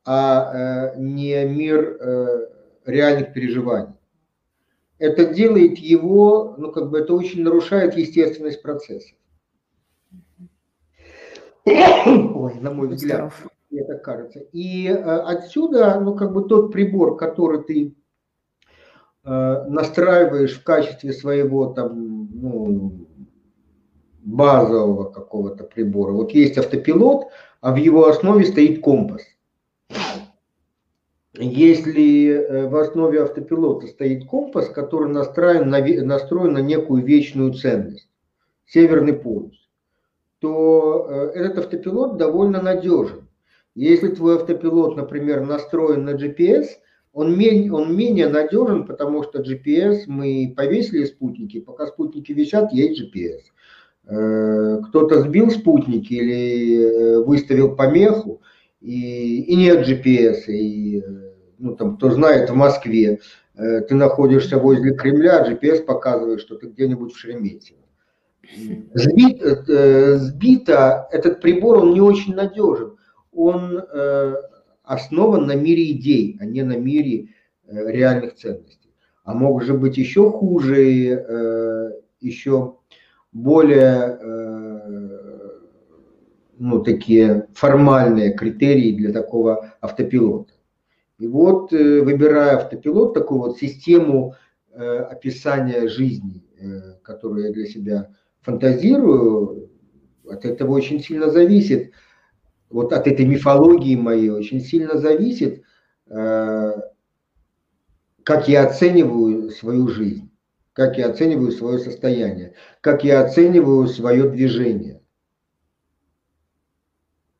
а 0.04 0.92
э, 0.98 1.00
не 1.00 1.46
мир 1.46 1.98
реальных 2.86 3.32
переживаний. 3.32 3.96
Это 5.00 5.34
делает 5.34 5.78
его, 5.78 6.56
ну 6.58 6.74
как 6.74 6.90
бы 6.90 7.00
это 7.00 7.14
очень 7.14 7.42
нарушает 7.42 7.96
естественность 7.96 8.62
процесса. 8.62 9.14
Ой, 11.64 12.54
на 12.60 12.72
мой 12.72 12.90
взгляд. 12.90 13.32
Здоров 13.32 13.48
мне 13.72 13.84
так 13.84 14.04
кажется. 14.04 14.40
И 14.52 14.88
э, 14.88 14.94
отсюда, 14.94 16.00
ну, 16.00 16.16
как 16.16 16.34
бы 16.34 16.44
тот 16.44 16.72
прибор, 16.72 17.16
который 17.16 17.64
ты 17.64 17.96
э, 19.24 19.66
настраиваешь 19.68 20.60
в 20.60 20.64
качестве 20.64 21.14
своего 21.14 21.68
там, 21.68 22.30
ну, 22.34 23.08
базового 24.24 25.06
какого-то 25.06 25.64
прибора. 25.64 26.12
Вот 26.12 26.32
есть 26.32 26.58
автопилот, 26.58 27.28
а 27.62 27.74
в 27.74 27.78
его 27.78 28.08
основе 28.08 28.46
стоит 28.46 28.82
компас. 28.82 29.22
Если 31.34 32.30
э, 32.30 32.68
в 32.68 32.76
основе 32.76 33.24
автопилота 33.24 33.88
стоит 33.88 34.28
компас, 34.28 34.68
который 34.68 35.10
настроен 35.10 35.70
на, 35.70 35.80
настроен 36.04 36.54
на 36.54 36.60
некую 36.60 37.04
вечную 37.04 37.54
ценность, 37.54 38.10
Северный 38.66 39.14
полюс, 39.14 39.70
то 40.40 41.32
этот 41.36 41.66
автопилот 41.66 42.18
довольно 42.18 42.62
надежен. 42.62 43.28
Если 43.76 44.10
твой 44.10 44.36
автопилот, 44.36 44.98
например, 44.98 45.42
настроен 45.46 46.04
на 46.04 46.12
GPS, 46.12 46.68
он, 47.14 47.38
менее, 47.38 47.74
он 47.74 47.96
менее 47.96 48.28
надежен, 48.28 48.86
потому 48.86 49.24
что 49.24 49.42
GPS 49.42 50.04
мы 50.08 50.54
повесили 50.56 51.06
спутники, 51.06 51.60
пока 51.60 51.88
спутники 51.88 52.32
висят, 52.32 52.72
есть 52.74 53.02
GPS. 53.02 53.42
Э, 54.08 54.80
кто-то 54.88 55.22
сбил 55.22 55.52
спутники 55.52 56.14
или 56.14 56.82
э, 56.82 57.24
выставил 57.24 57.76
помеху, 57.76 58.42
и, 58.82 59.42
и 59.44 59.56
нет 59.56 59.88
GPS. 59.88 60.48
И, 60.48 61.00
э, 61.00 61.04
ну, 61.60 61.76
там, 61.76 61.98
кто 61.98 62.12
знает, 62.12 62.50
в 62.50 62.56
Москве 62.56 63.20
ты 63.54 63.94
находишься 63.96 64.58
возле 64.58 64.96
Кремля, 64.96 65.46
GPS 65.48 65.84
показывает, 65.84 66.40
что 66.40 66.56
ты 66.56 66.68
где-нибудь 66.68 67.14
в 67.14 67.18
Шереметьево. 67.18 67.82
Сбит, 68.94 69.42
сбито, 69.42 71.08
этот 71.12 71.42
прибор, 71.42 71.80
он 71.80 71.94
не 71.94 72.02
очень 72.02 72.34
надежен 72.34 72.96
он 73.32 73.78
э, 73.78 74.36
основан 74.84 75.48
на 75.48 75.56
мире 75.56 75.92
идей, 75.92 76.38
а 76.40 76.46
не 76.46 76.64
на 76.64 76.78
мире 76.78 77.30
э, 77.66 77.92
реальных 77.92 78.36
ценностей. 78.36 78.94
А 79.24 79.34
могут 79.34 79.64
же 79.64 79.74
быть 79.74 79.98
еще 79.98 80.30
хуже, 80.30 81.10
э, 81.10 81.92
еще 82.20 82.78
более 83.32 84.20
ну, 86.60 86.84
такие 86.84 87.48
формальные 87.56 88.34
критерии 88.34 88.92
для 88.92 89.12
такого 89.14 89.74
автопилота. 89.80 90.54
И 91.18 91.26
вот, 91.26 91.72
выбирая 91.72 92.58
автопилот, 92.58 93.14
такую 93.14 93.40
вот 93.40 93.58
систему 93.58 94.36
описания 94.76 95.88
жизни, 95.88 96.44
которую 97.04 97.46
я 97.46 97.54
для 97.54 97.66
себя 97.66 98.10
фантазирую, 98.42 99.72
от 100.30 100.46
этого 100.46 100.74
очень 100.74 101.02
сильно 101.02 101.32
зависит, 101.32 101.92
вот 102.72 102.94
от 102.94 103.08
этой 103.08 103.26
мифологии 103.26 103.96
моей 103.96 104.30
очень 104.30 104.62
сильно 104.62 104.98
зависит, 104.98 105.64
э, 106.08 106.72
как 108.24 108.48
я 108.48 108.66
оцениваю 108.66 109.50
свою 109.50 109.88
жизнь, 109.88 110.32
как 110.74 110.98
я 110.98 111.10
оцениваю 111.10 111.52
свое 111.52 111.80
состояние, 111.80 112.54
как 112.82 113.04
я 113.04 113.22
оцениваю 113.22 113.88
свое 113.88 114.30
движение. 114.30 115.02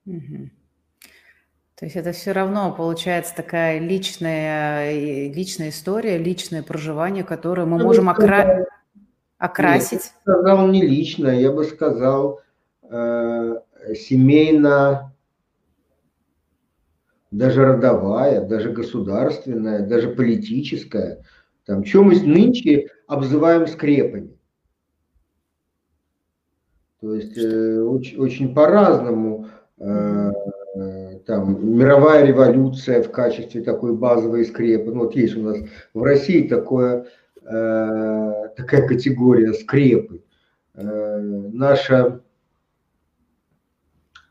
То 0.06 1.86
есть 1.86 1.96
это 1.96 2.12
все 2.12 2.32
равно 2.32 2.72
получается 2.76 3.36
такая 3.36 3.80
личная, 3.80 5.30
личная 5.34 5.70
история, 5.70 6.18
личное 6.18 6.62
проживание, 6.62 7.24
которое 7.24 7.66
мы 7.66 7.80
можем 7.80 8.08
окра... 8.08 8.68
окрасить. 9.40 9.92
Нет, 9.94 10.12
я 10.28 10.34
бы 10.34 10.42
сказал 10.42 10.68
не 10.68 10.82
лично, 10.84 11.28
я 11.30 11.52
бы 11.52 11.64
сказал 11.64 12.42
э, 12.84 13.56
семейно 13.96 15.11
даже 17.32 17.66
родовая, 17.66 18.46
даже 18.46 18.72
государственная, 18.72 19.88
даже 19.88 20.10
политическая. 20.10 21.24
Там, 21.66 21.86
что 21.86 22.04
мы 22.04 22.20
нынче 22.20 22.90
обзываем 23.08 23.68
скрепами. 23.68 24.38
То 27.00 27.16
есть 27.16 27.38
э, 27.38 27.82
очень, 27.82 28.20
очень 28.20 28.54
по-разному 28.54 29.48
э, 29.80 30.32
там 31.26 31.78
мировая 31.78 32.26
революция 32.26 33.02
в 33.02 33.12
качестве 33.12 33.62
такой 33.62 33.96
базовой 33.96 34.46
скрепы. 34.46 34.92
Ну, 34.92 35.06
вот 35.06 35.16
есть 35.16 35.36
у 35.36 35.42
нас 35.42 35.58
в 35.94 36.04
России 36.04 36.48
такое, 36.48 37.08
э, 37.42 38.50
такая 38.56 38.88
категория 38.88 39.54
скрепы. 39.54 40.24
Э, 40.76 41.18
наша 41.18 42.22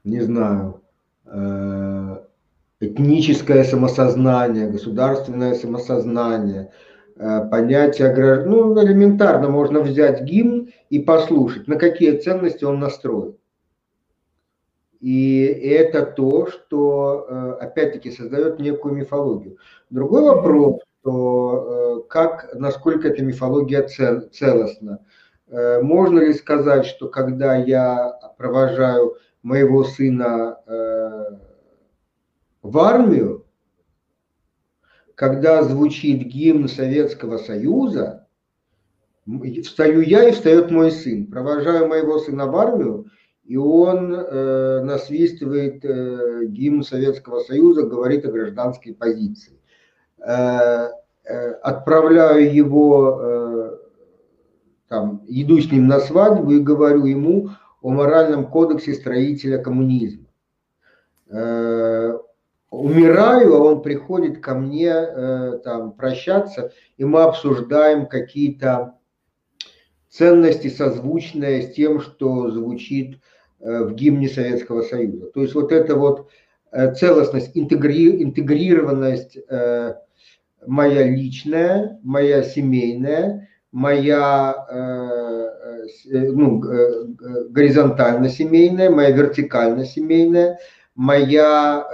не 0.05 0.21
знаю, 0.21 0.83
этническое 2.81 3.65
самосознание, 3.65 4.69
государственное 4.69 5.55
самосознание, 5.55 6.73
понятие 7.17 8.13
граждан. 8.15 8.51
Ну, 8.51 8.83
элементарно 8.83 9.49
можно 9.49 9.81
взять 9.81 10.23
гимн 10.23 10.71
и 10.89 10.99
послушать, 10.99 11.69
на 11.69 11.77
какие 11.77 12.17
ценности 12.19 12.65
он 12.65 12.81
настроен. 12.81 13.37
И 15.01 15.45
это 15.45 16.05
то, 16.05 16.47
что, 16.47 17.27
э, 17.27 17.53
опять-таки, 17.63 18.11
создает 18.11 18.59
некую 18.61 18.95
мифологию. 18.95 19.57
Другой 19.89 20.23
вопрос, 20.23 20.81
что 21.01 22.03
э, 22.05 22.09
как, 22.09 22.51
насколько 22.55 23.09
эта 23.09 23.25
мифология 23.25 23.83
цел, 23.89 24.29
целостна. 24.31 24.99
Э, 25.49 25.81
можно 25.81 26.21
ли 26.21 26.35
сказать, 26.35 26.85
что 26.85 27.09
когда 27.09 27.57
я 27.57 28.13
провожаю 28.37 29.17
моего 29.43 29.85
сына 29.85 30.59
в 32.63 32.79
армию, 32.79 33.47
когда 35.15 35.63
звучит 35.63 36.23
гимн 36.23 36.69
Советского 36.69 37.39
Союза, 37.39 38.27
встаю 39.65 40.01
я 40.01 40.29
и 40.29 40.33
встает 40.33 40.71
мой 40.71 40.91
сын. 40.91 41.27
Провожаю 41.27 41.89
моего 41.89 42.19
сына 42.19 42.47
в 42.47 42.57
армию, 42.57 43.07
и 43.45 43.57
он 43.57 44.15
э, 44.15 44.81
насвистывает 44.83 45.85
э, 45.85 46.47
гимн 46.47 46.83
Советского 46.83 47.41
Союза, 47.41 47.83
говорит 47.83 48.25
о 48.25 48.31
гражданской 48.31 48.95
позиции. 48.95 49.59
Э, 50.19 50.91
э, 51.25 51.51
отправляю 51.63 52.55
его, 52.55 53.21
э, 53.21 53.79
там, 54.89 55.25
иду 55.29 55.61
с 55.61 55.71
ним 55.71 55.87
на 55.87 56.01
свадьбу 56.01 56.53
и 56.53 56.61
говорю 56.61 57.05
ему 57.07 57.51
о 57.83 57.91
моральном 57.91 58.47
кодексе 58.47 58.95
строителя 58.95 59.59
коммунизма. 59.59 60.27
Э, 61.29 62.19
умираю, 62.71 63.55
а 63.55 63.59
он 63.61 63.83
приходит 63.83 64.41
ко 64.41 64.55
мне 64.55 64.93
э, 64.93 65.61
там 65.65 65.93
прощаться, 65.93 66.73
и 66.97 67.05
мы 67.05 67.23
обсуждаем 67.23 68.07
какие-то 68.07 68.95
ценности, 70.09 70.69
созвучные 70.69 71.63
с 71.63 71.75
тем, 71.75 72.01
что 72.01 72.51
звучит 72.51 73.19
Э, 73.63 73.85
в 73.85 73.95
гимне 73.95 74.29
Советского 74.29 74.81
Союза. 74.83 75.27
То 75.35 75.43
есть 75.43 75.55
вот 75.55 75.71
эта 75.71 75.95
вот 75.95 76.31
э, 76.73 76.95
целостность, 76.95 77.51
интегри, 77.53 78.23
интегрированность 78.23 79.37
э, 79.37 79.95
моя 80.67 81.07
личная, 81.07 81.99
моя 82.03 82.43
семейная, 82.43 83.49
моя 83.71 84.67
ну, 86.05 86.61
горизонтально 87.51 88.29
семейная, 88.29 88.91
моя 88.91 89.11
вертикально 89.11 89.85
моя, 91.01 91.87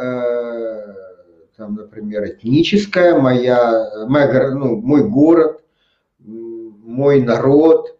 там, 1.56 1.74
например, 1.74 2.26
этническая, 2.26 3.18
моя, 3.18 4.06
моя, 4.06 4.50
ну, 4.50 4.76
мой 4.76 5.08
город, 5.08 5.62
мой 6.18 7.22
народ, 7.22 7.98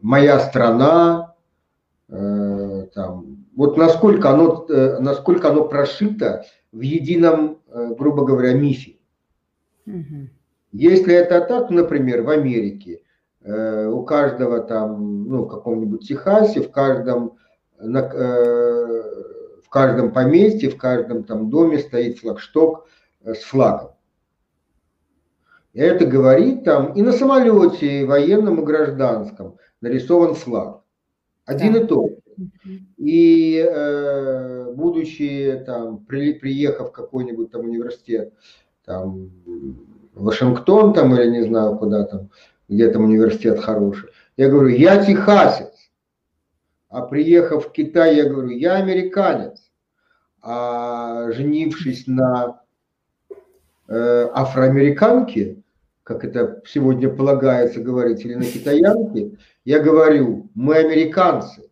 моя 0.00 0.40
страна, 0.40 1.36
Э, 2.08 2.86
там, 2.94 3.46
вот 3.56 3.76
насколько 3.76 4.30
оно, 4.30 4.64
э, 4.68 4.98
насколько 5.00 5.48
оно 5.48 5.64
прошито 5.64 6.44
в 6.70 6.80
едином, 6.80 7.58
э, 7.68 7.94
грубо 7.98 8.24
говоря, 8.24 8.54
мифе. 8.54 8.96
Угу. 9.86 10.28
Если 10.72 11.14
это 11.14 11.40
так, 11.40 11.70
например, 11.70 12.22
в 12.22 12.30
Америке, 12.30 13.00
у 13.48 14.02
каждого 14.02 14.58
там, 14.58 15.28
ну, 15.28 15.44
в 15.44 15.48
каком-нибудь 15.48 16.08
Техасе, 16.08 16.60
в 16.62 16.72
каждом, 16.72 17.36
на, 17.78 18.02
в 19.62 19.68
каждом 19.68 20.12
поместье, 20.12 20.70
в 20.70 20.78
каждом 20.78 21.24
там 21.24 21.50
доме 21.50 21.78
стоит 21.78 22.18
флагшток 22.18 22.88
с 23.24 23.42
флагом. 23.42 23.90
И 25.76 25.80
это 25.80 26.06
говорит 26.06 26.64
там, 26.64 26.94
и 26.94 27.02
на 27.02 27.12
самолете 27.12 28.06
военном 28.06 28.60
и 28.60 28.64
гражданском 28.64 29.58
нарисован 29.82 30.34
флаг. 30.34 30.80
Один 31.44 31.74
да. 31.74 31.80
и 31.80 31.86
тот. 31.86 32.12
И 32.96 33.58
э, 33.58 34.72
будучи 34.72 35.62
там, 35.66 35.98
при, 36.06 36.32
приехав 36.32 36.88
в 36.88 36.92
какой-нибудь 36.92 37.50
там 37.50 37.62
университет, 37.62 38.32
там, 38.86 39.30
Вашингтон 40.14 40.94
там 40.94 41.14
или 41.14 41.28
не 41.30 41.42
знаю 41.44 41.76
куда 41.76 42.04
там, 42.04 42.30
где 42.70 42.90
там 42.90 43.04
университет 43.04 43.60
хороший, 43.60 44.08
я 44.38 44.48
говорю, 44.48 44.68
я 44.68 45.04
техасец. 45.04 45.72
А 46.88 47.02
приехав 47.02 47.66
в 47.66 47.72
Китай, 47.72 48.16
я 48.16 48.28
говорю, 48.28 48.50
я 48.50 48.76
американец. 48.76 49.70
А 50.40 51.32
женившись 51.32 52.06
на 52.06 52.62
э, 53.88 54.28
афроамериканке, 54.32 55.62
как 56.04 56.24
это 56.24 56.62
сегодня 56.66 57.08
полагается 57.08 57.80
говорить, 57.80 58.24
или 58.24 58.34
на 58.34 58.44
китаянке, 58.44 59.38
я 59.64 59.80
говорю, 59.80 60.50
мы 60.54 60.76
американцы. 60.76 61.68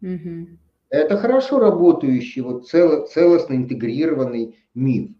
Угу. 0.00 0.46
Это 0.88 1.18
хорошо 1.18 1.58
работающий, 1.58 2.40
вот 2.40 2.66
цел, 2.66 3.06
целостно 3.06 3.54
интегрированный 3.54 4.58
миф. 4.74 5.10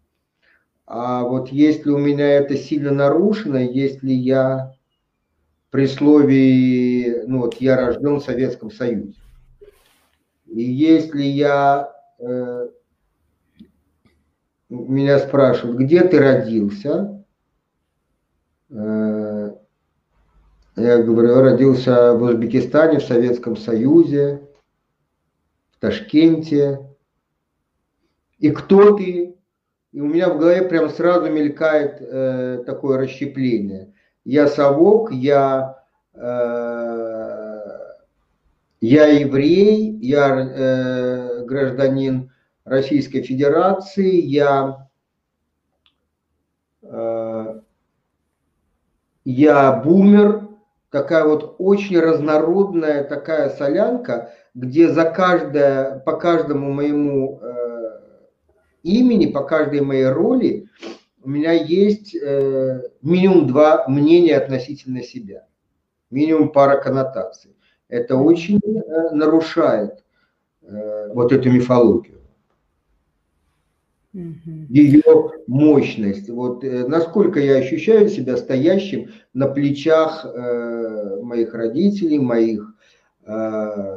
А 0.87 1.23
вот 1.25 1.51
если 1.51 1.91
у 1.91 1.99
меня 1.99 2.27
это 2.27 2.57
сильно 2.57 2.91
нарушено, 2.91 3.59
если 3.59 4.11
я 4.11 4.73
при 5.71 5.87
слове, 5.87 7.25
ну 7.27 7.41
вот 7.41 7.55
я 7.61 7.77
рожден 7.77 8.17
в 8.17 8.25
Советском 8.25 8.71
Союзе, 8.71 9.15
и 10.47 10.63
если 10.63 11.23
я, 11.23 11.93
э, 12.19 12.69
меня 14.69 15.19
спрашивают, 15.19 15.79
где 15.79 16.03
ты 16.03 16.19
родился, 16.19 17.19
Э, 18.71 19.55
я 20.77 20.99
говорю, 21.03 21.29
я 21.31 21.41
родился 21.41 22.15
в 22.15 22.23
Узбекистане, 22.23 22.99
в 22.99 23.05
Советском 23.05 23.57
Союзе, 23.57 24.43
в 25.71 25.81
Ташкенте. 25.81 26.81
И 28.39 28.51
кто 28.51 28.97
ты? 28.97 29.35
И 29.93 30.01
у 30.01 30.07
меня 30.07 30.29
в 30.29 30.39
голове 30.39 30.63
прям 30.63 30.91
сразу 30.91 31.31
мелькает 31.31 31.97
э, 32.01 32.63
такое 32.67 32.99
расщепление. 32.99 33.95
Я 34.29 34.47
совок, 34.47 35.11
я, 35.11 35.83
э, 36.13 37.61
я 38.79 39.07
еврей, 39.07 39.99
я 40.03 40.29
э, 40.29 41.45
гражданин 41.47 42.31
Российской 42.67 43.23
Федерации, 43.23 44.21
я 44.21 44.87
э, 46.83 47.61
я 49.25 49.73
бумер, 49.73 50.49
такая 50.91 51.25
вот 51.25 51.55
очень 51.57 51.99
разнородная 51.99 53.05
такая 53.05 53.49
солянка, 53.49 54.35
где 54.55 54.89
за 54.91 55.05
каждое, 55.05 56.01
по 56.01 56.19
каждому 56.19 56.71
моему 56.71 57.41
э, 57.41 58.01
имени, 58.83 59.33
по 59.33 59.43
каждой 59.45 59.81
моей 59.81 60.09
роли 60.09 60.69
у 61.23 61.29
меня 61.29 61.53
есть 61.53 62.15
э, 62.15 62.83
минимум 63.03 63.47
два 63.47 63.87
мнения 63.89 64.37
относительно 64.37 65.03
себя, 65.03 65.47
минимум 66.11 66.51
пара 66.51 66.81
коннотаций. 66.81 67.57
Это 67.89 68.17
очень 68.17 68.61
э, 68.65 69.11
нарушает 69.15 70.05
э, 70.63 71.13
вот 71.13 71.33
эту 71.33 71.51
мифологию 71.51 72.19
ее 74.13 75.31
мощность. 75.47 76.29
Вот 76.31 76.65
э, 76.65 76.87
насколько 76.87 77.41
я 77.41 77.57
ощущаю 77.57 78.09
себя 78.09 78.37
стоящим 78.37 79.11
на 79.35 79.49
плечах 79.49 80.25
э, 80.25 81.21
моих 81.23 81.55
родителей, 81.55 82.19
моих 82.19 82.75
э, 83.27 83.97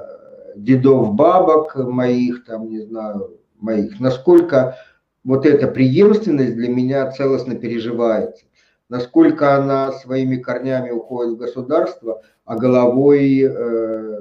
дедов, 0.56 1.14
бабок, 1.14 1.76
моих 1.76 2.46
там, 2.46 2.70
не 2.70 2.82
знаю, 2.82 3.40
моих. 3.60 4.00
Насколько 4.00 4.78
вот 5.24 5.46
эта 5.46 5.68
преемственность 5.68 6.56
для 6.56 6.70
меня 6.70 7.10
целостно 7.12 7.56
переживается. 7.56 8.46
Насколько 8.90 9.56
она 9.56 9.92
своими 9.92 10.36
корнями 10.36 10.92
уходит 10.92 11.36
в 11.36 11.38
государство, 11.38 12.22
а 12.44 12.58
головой 12.58 13.42
э, 13.42 14.20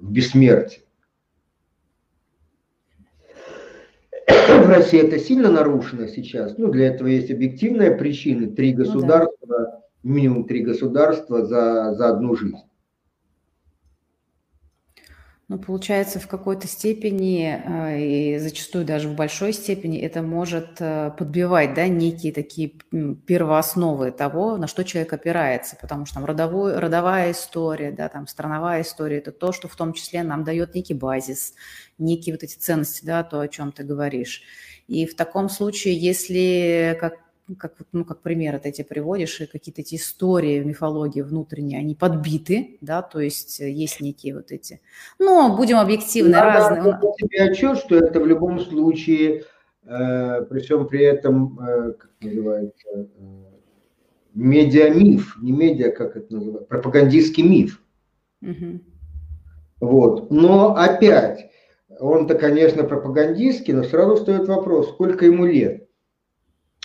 в 0.00 0.10
бессмертие. 0.10 0.84
В 4.26 4.68
России 4.68 5.00
это 5.00 5.18
сильно 5.18 5.50
нарушено 5.50 6.06
сейчас. 6.06 6.56
Ну, 6.56 6.68
для 6.70 6.86
этого 6.88 7.08
есть 7.08 7.30
объективные 7.30 7.90
причины. 7.90 8.46
Три 8.46 8.72
государства, 8.72 9.36
ну, 9.42 9.48
да. 9.48 9.82
минимум 10.02 10.44
три 10.46 10.60
государства 10.60 11.44
за, 11.44 11.94
за 11.94 12.08
одну 12.08 12.34
жизнь. 12.36 12.56
Ну, 15.48 15.58
получается, 15.58 16.18
в 16.18 16.26
какой-то 16.26 16.66
степени, 16.66 17.62
э, 17.62 18.00
и 18.00 18.38
зачастую 18.38 18.86
даже 18.86 19.08
в 19.08 19.14
большой 19.14 19.52
степени, 19.52 20.00
это 20.00 20.22
может 20.22 20.80
э, 20.80 21.10
подбивать, 21.18 21.74
да, 21.74 21.86
некие 21.86 22.32
такие 22.32 22.72
первоосновы 23.26 24.10
того, 24.10 24.56
на 24.56 24.66
что 24.66 24.84
человек 24.84 25.12
опирается, 25.12 25.76
потому 25.78 26.06
что 26.06 26.14
там 26.14 26.24
родовой, 26.24 26.78
родовая 26.78 27.32
история, 27.32 27.92
да, 27.92 28.08
там 28.08 28.26
страновая 28.26 28.80
история, 28.80 29.18
это 29.18 29.32
то, 29.32 29.52
что 29.52 29.68
в 29.68 29.76
том 29.76 29.92
числе 29.92 30.22
нам 30.22 30.44
дает 30.44 30.74
некий 30.74 30.94
базис, 30.94 31.52
некие 31.98 32.34
вот 32.34 32.42
эти 32.42 32.56
ценности, 32.56 33.04
да, 33.04 33.22
то, 33.22 33.40
о 33.40 33.48
чем 33.48 33.70
ты 33.70 33.84
говоришь. 33.84 34.42
И 34.88 35.04
в 35.04 35.14
таком 35.14 35.50
случае, 35.50 35.94
если, 35.94 36.96
как 36.98 37.23
как, 37.58 37.74
ну, 37.92 38.04
как 38.04 38.22
пример 38.22 38.54
это 38.54 38.68
эти 38.68 38.82
приводишь, 38.82 39.40
и 39.40 39.46
какие-то 39.46 39.82
эти 39.82 39.96
истории 39.96 40.60
в 40.60 40.66
мифологии 40.66 41.20
внутренние, 41.20 41.78
они 41.78 41.94
подбиты, 41.94 42.78
да, 42.80 43.02
то 43.02 43.20
есть 43.20 43.60
э, 43.60 43.70
есть 43.70 44.00
некие 44.00 44.34
вот 44.34 44.50
эти, 44.50 44.80
но 45.18 45.54
будем 45.56 45.76
объективны, 45.76 46.32
Надо 46.32 46.46
разные. 46.46 46.82
Надо 46.82 47.12
себе 47.18 47.42
отчет, 47.42 47.78
что 47.78 47.96
это 47.96 48.20
в 48.20 48.26
любом 48.26 48.60
случае, 48.60 49.44
э, 49.84 50.42
при 50.48 50.60
всем 50.60 50.88
при 50.88 51.04
этом, 51.04 51.58
э, 51.60 51.92
как 51.92 52.10
называется, 52.20 52.88
э, 52.94 53.06
медиамиф, 54.32 55.36
не 55.42 55.52
медиа, 55.52 55.90
как 55.90 56.16
это 56.16 56.34
называется, 56.34 56.66
пропагандистский 56.66 57.42
миф. 57.42 57.82
Угу. 58.40 58.80
Вот, 59.80 60.30
но 60.30 60.74
опять, 60.76 61.50
он-то, 62.00 62.36
конечно, 62.36 62.84
пропагандистский, 62.84 63.74
но 63.74 63.84
сразу 63.84 64.16
встает 64.16 64.48
вопрос, 64.48 64.88
сколько 64.88 65.26
ему 65.26 65.44
лет 65.44 65.83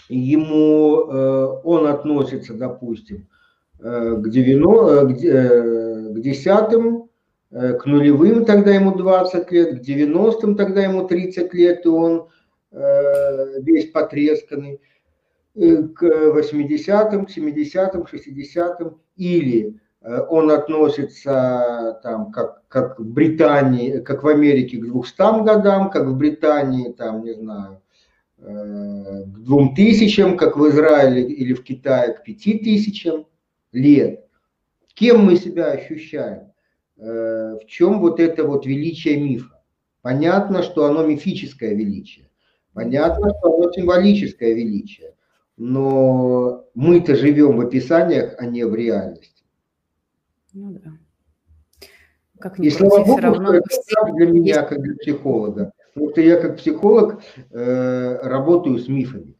ему 0.10 1.06
э, 1.08 1.62
он 1.64 1.88
относится, 1.88 2.54
допустим, 2.54 3.28
э, 3.80 4.16
к, 4.18 4.30
90, 4.30 5.14
к, 5.14 6.14
к 6.16 6.20
десятым, 6.20 7.10
э, 7.52 7.74
к 7.74 7.86
нулевым, 7.86 8.44
тогда 8.46 8.74
ему 8.74 8.96
20 8.96 9.52
лет, 9.52 9.80
к 9.80 9.88
90-м, 9.88 10.56
тогда 10.56 10.82
ему 10.82 11.08
30 11.08 11.54
лет, 11.54 11.86
и 11.86 11.90
он 11.90 12.28
весь 13.62 13.90
потресканный, 13.90 14.80
к 15.56 16.04
80-м, 16.04 17.26
к 17.26 17.30
70-м, 17.32 18.04
60-м, 18.04 19.02
или 19.16 19.80
он 20.30 20.52
относится 20.52 22.00
там, 22.04 22.32
как, 22.32 22.62
как 22.68 23.00
в 23.00 23.12
Британии, 23.12 24.02
как 24.02 24.22
в 24.22 24.28
Америке 24.28 24.78
к 24.78 24.82
200 24.82 25.44
годам, 25.44 25.90
как 25.90 26.06
в 26.06 26.16
Британии, 26.16 26.92
там, 26.92 27.24
не 27.24 27.34
знаю, 27.34 27.82
Э, 27.89 27.89
к 28.40 29.26
двум 29.26 29.76
тысячам, 29.76 30.38
как 30.38 30.58
в 30.58 30.68
Израиле 30.70 31.24
или 31.24 31.54
в 31.54 31.64
Китае 31.64 32.14
к 32.14 32.24
пяти 32.24 32.58
тысячам 32.58 33.28
лет. 33.72 34.26
Кем 34.94 35.26
мы 35.26 35.38
себя 35.38 35.72
ощущаем? 35.72 36.52
Э, 36.98 37.58
в 37.62 37.66
чем 37.68 38.00
вот 38.02 38.20
это 38.20 38.44
вот 38.44 38.66
величие 38.66 39.20
мифа? 39.20 39.62
Понятно, 40.02 40.64
что 40.64 40.86
оно 40.86 41.06
мифическое 41.06 41.74
величие. 41.74 42.30
Понятно, 42.74 43.30
что 43.30 43.56
оно 43.56 43.72
символическое 43.72 44.54
величие. 44.54 45.16
Но 45.58 46.66
мы-то 46.74 47.16
живем 47.16 47.58
в 47.58 47.62
описаниях, 47.62 48.36
а 48.38 48.46
не 48.46 48.66
в 48.66 48.74
реальности. 48.76 49.44
Ну 50.54 50.72
да. 50.72 50.92
Как 52.40 52.58
ни 52.60 52.68
И 52.68 52.70
слава 52.70 53.04
Богу, 53.04 53.20
равно... 53.20 53.48
что 53.48 53.82
это 54.02 54.14
для 54.14 54.28
меня, 54.28 54.64
как 54.64 54.82
для 54.82 54.96
психолога. 54.96 55.74
Потому 55.94 56.12
что 56.12 56.22
я 56.22 56.38
как 56.38 56.58
психолог 56.58 57.22
э, 57.52 58.20
работаю 58.24 58.78
с 58.80 58.88
мифами, 58.88 59.34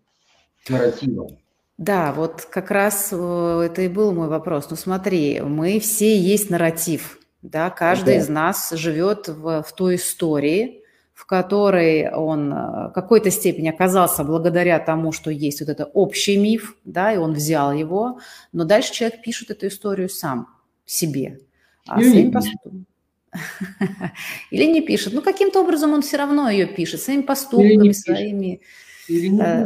с 0.64 0.70
нарративом. 0.70 1.38
Да, 1.78 2.12
вот 2.12 2.42
как 2.42 2.72
раз 2.72 3.10
э, 3.12 3.62
это 3.66 3.84
и 3.84 3.88
был 3.88 4.12
мой 4.12 4.28
вопрос. 4.28 4.70
Ну 4.70 4.76
смотри, 4.76 5.40
мы 5.40 5.80
все 5.80 6.18
есть 6.18 6.50
нарратив, 6.50 7.20
да, 7.42 7.70
каждый 7.70 8.16
да. 8.16 8.20
из 8.20 8.28
нас 8.28 8.72
живет 8.72 9.30
в, 9.30 9.64
в 9.64 9.74
той 9.74 9.96
истории, 9.96 10.84
в 11.14 11.26
которой 11.26 12.12
он 12.12 12.52
э, 12.52 12.56
в 12.90 12.92
какой-то 12.94 13.32
степени 13.32 13.70
оказался 13.70 14.26
благодаря 14.26 14.78
тому, 14.80 15.14
что 15.14 15.32
есть 15.32 15.62
вот 15.62 15.70
это 15.70 15.86
общий 15.86 16.38
миф, 16.38 16.76
да, 16.84 17.14
и 17.14 17.18
он 17.18 17.32
взял 17.34 17.72
его, 17.72 18.20
но 18.52 18.66
дальше 18.66 18.92
человек 18.92 19.22
пишет 19.22 19.50
эту 19.50 19.68
историю 19.68 20.10
сам 20.10 20.48
себе, 20.86 21.40
а 21.88 22.02
своим 22.02 22.34
поступком. 22.34 22.86
Или 24.52 24.66
не 24.66 24.82
пишет. 24.82 25.14
Ну, 25.14 25.22
каким-то 25.22 25.62
образом 25.62 25.94
он 25.94 26.02
все 26.02 26.18
равно 26.18 26.50
ее 26.50 26.66
пишет, 26.66 27.02
своими 27.02 27.22
поступками, 27.22 27.92
своими... 27.92 28.62
Э. 29.10 29.66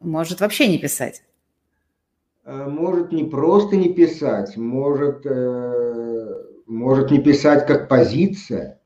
Может 0.00 0.40
вообще 0.40 0.68
не 0.68 0.78
писать. 0.78 1.22
Э, 2.44 2.66
может 2.68 3.12
не 3.12 3.24
просто 3.24 3.76
не 3.76 3.92
писать, 3.92 4.56
может, 4.56 5.24
э, 5.26 6.44
может 6.66 7.10
не 7.10 7.20
писать 7.20 7.66
как 7.66 7.88
позиция, 7.88 8.80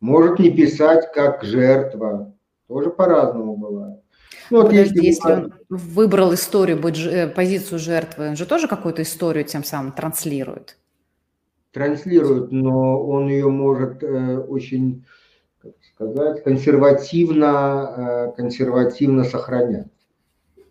может 0.00 0.38
не 0.38 0.50
писать 0.50 1.12
как 1.12 1.42
жертва. 1.42 2.34
Тоже 2.68 2.90
по-разному 2.90 3.56
бывает. 3.56 4.00
Ну, 4.50 4.58
вот 4.58 4.70
Подожди, 4.70 5.06
если, 5.06 5.06
если 5.06 5.32
он 5.32 5.54
выбрал 5.68 6.34
историю, 6.34 6.80
позицию 7.34 7.78
жертвы, 7.78 8.28
он 8.28 8.36
же 8.36 8.46
тоже 8.46 8.66
какую-то 8.66 9.02
историю 9.02 9.44
тем 9.44 9.62
самым 9.62 9.92
транслирует 9.92 10.78
транслирует, 11.72 12.52
но 12.52 13.02
он 13.04 13.28
ее 13.28 13.48
может 13.48 14.02
э, 14.02 14.38
очень, 14.38 15.04
как 15.58 15.72
сказать, 15.82 16.44
консервативно, 16.44 17.94
э, 17.96 18.36
консервативно 18.36 19.24
сохранять. 19.24 19.88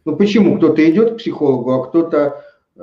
Ну 0.06 0.16
почему? 0.16 0.58
Кто-то 0.58 0.90
идет 0.90 1.14
к 1.14 1.18
психологу, 1.18 1.72
а 1.72 1.88
кто-то 1.88 2.44
э, 2.76 2.82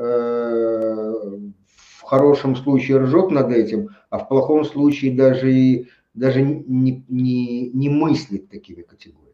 в 1.72 2.02
хорошем 2.02 2.56
случае 2.56 2.98
ржет 2.98 3.30
над 3.30 3.50
этим, 3.50 3.90
а 4.10 4.18
в 4.18 4.28
плохом 4.28 4.64
случае 4.64 5.16
даже, 5.16 5.52
и, 5.52 5.88
даже 6.14 6.42
не, 6.42 7.04
не, 7.08 7.70
не 7.70 7.88
мыслит 7.88 8.48
такими 8.48 8.82
категориями. 8.82 9.28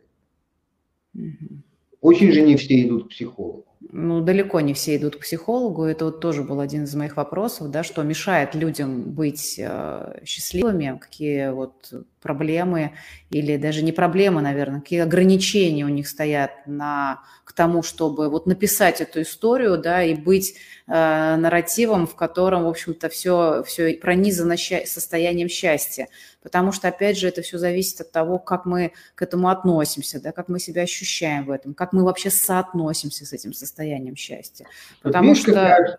Очень 2.00 2.32
же 2.32 2.42
не 2.42 2.56
все 2.56 2.82
идут 2.82 3.06
к 3.06 3.08
психологу 3.10 3.73
ну, 3.96 4.20
далеко 4.20 4.60
не 4.60 4.74
все 4.74 4.96
идут 4.96 5.16
к 5.16 5.20
психологу. 5.20 5.84
Это 5.84 6.06
вот 6.06 6.20
тоже 6.20 6.42
был 6.42 6.58
один 6.58 6.82
из 6.82 6.94
моих 6.96 7.16
вопросов, 7.16 7.70
да, 7.70 7.84
что 7.84 8.02
мешает 8.02 8.56
людям 8.56 9.12
быть 9.12 9.54
э, 9.56 10.20
счастливыми, 10.24 10.98
какие 11.00 11.50
вот 11.50 11.92
проблемы 12.20 12.94
или 13.30 13.56
даже 13.56 13.82
не 13.82 13.92
проблемы, 13.92 14.40
наверное, 14.40 14.80
какие 14.80 14.98
ограничения 14.98 15.84
у 15.84 15.88
них 15.88 16.08
стоят 16.08 16.66
на, 16.66 17.22
к 17.44 17.52
тому, 17.52 17.84
чтобы 17.84 18.28
вот 18.30 18.46
написать 18.46 19.00
эту 19.00 19.22
историю, 19.22 19.78
да, 19.78 20.02
и 20.02 20.14
быть 20.14 20.56
э, 20.88 21.36
нарративом, 21.36 22.08
в 22.08 22.16
котором, 22.16 22.64
в 22.64 22.68
общем-то, 22.68 23.08
все, 23.10 23.62
все 23.64 23.94
пронизано 23.94 24.56
ща- 24.56 24.86
состоянием 24.86 25.48
счастья. 25.48 26.08
Потому 26.44 26.72
что, 26.72 26.88
опять 26.88 27.18
же, 27.18 27.26
это 27.26 27.40
все 27.40 27.56
зависит 27.56 28.02
от 28.02 28.12
того, 28.12 28.38
как 28.38 28.66
мы 28.66 28.92
к 29.14 29.22
этому 29.22 29.48
относимся, 29.48 30.22
да, 30.22 30.30
как 30.30 30.48
мы 30.48 30.60
себя 30.60 30.82
ощущаем 30.82 31.46
в 31.46 31.50
этом, 31.50 31.72
как 31.72 31.94
мы 31.94 32.04
вообще 32.04 32.28
соотносимся 32.28 33.24
с 33.24 33.32
этим 33.32 33.54
состоянием 33.54 34.14
счастья. 34.14 34.66
Потому 35.02 35.32
Видишь, 35.32 35.42
что... 35.42 35.98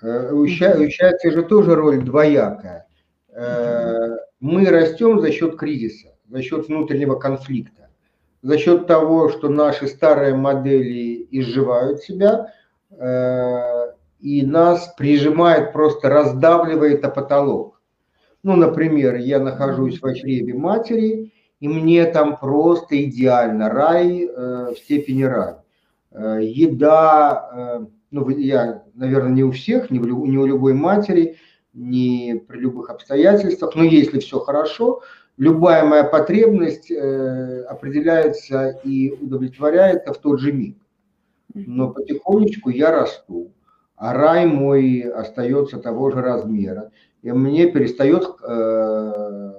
Э, 0.00 0.32
у 0.32 0.46
счастья 0.46 1.30
же 1.32 1.42
тоже 1.42 1.74
роль 1.74 2.04
двоякая. 2.04 2.86
Э, 3.32 4.16
мы 4.38 4.66
растем 4.66 5.20
за 5.20 5.32
счет 5.32 5.56
кризиса, 5.56 6.14
за 6.28 6.40
счет 6.40 6.68
внутреннего 6.68 7.16
конфликта, 7.16 7.90
за 8.42 8.58
счет 8.58 8.86
того, 8.86 9.28
что 9.28 9.48
наши 9.48 9.88
старые 9.88 10.36
модели 10.36 11.26
изживают 11.32 12.00
себя, 12.02 12.54
э, 12.92 13.92
и 14.20 14.46
нас 14.46 14.94
прижимает, 14.96 15.72
просто 15.72 16.08
раздавливает 16.08 17.04
о 17.04 17.10
потолок. 17.10 17.79
Ну, 18.42 18.56
например, 18.56 19.16
я 19.16 19.38
нахожусь 19.38 20.00
в 20.00 20.14
чреве 20.14 20.54
матери, 20.54 21.32
и 21.60 21.68
мне 21.68 22.06
там 22.06 22.38
просто 22.38 23.02
идеально 23.04 23.68
рай 23.68 24.24
э, 24.24 24.74
в 24.74 24.78
степени 24.78 25.24
рай. 25.24 25.56
Еда, 26.12 27.86
ну, 28.10 28.28
я, 28.30 28.82
наверное, 28.94 29.30
не 29.30 29.44
у 29.44 29.52
всех, 29.52 29.90
не, 29.90 30.00
у, 30.00 30.26
не 30.26 30.38
у 30.38 30.46
любой 30.46 30.74
матери– 30.74 31.36
не 31.72 32.42
при 32.48 32.58
любых 32.58 32.90
обстоятельствах, 32.90 33.74
но 33.74 33.84
если 33.84 34.18
все 34.18 34.40
хорошо, 34.40 35.02
любая 35.36 35.84
моя 35.84 36.04
потребность 36.04 36.90
э, 36.90 37.62
определяется 37.62 38.80
и 38.84 39.10
удовлетворяется 39.10 40.12
в 40.12 40.18
тот 40.18 40.40
же 40.40 40.52
миг. 40.52 40.76
Но 41.54 41.90
потихонечку 41.90 42.70
я 42.70 42.90
расту, 42.92 43.52
а 43.96 44.14
рай 44.14 44.46
мой 44.46 45.00
остается 45.00 45.78
того 45.78 46.10
же 46.10 46.20
размера. 46.20 46.90
И 47.22 47.30
мне 47.32 47.66
перестает 47.66 48.24
э, 48.42 49.52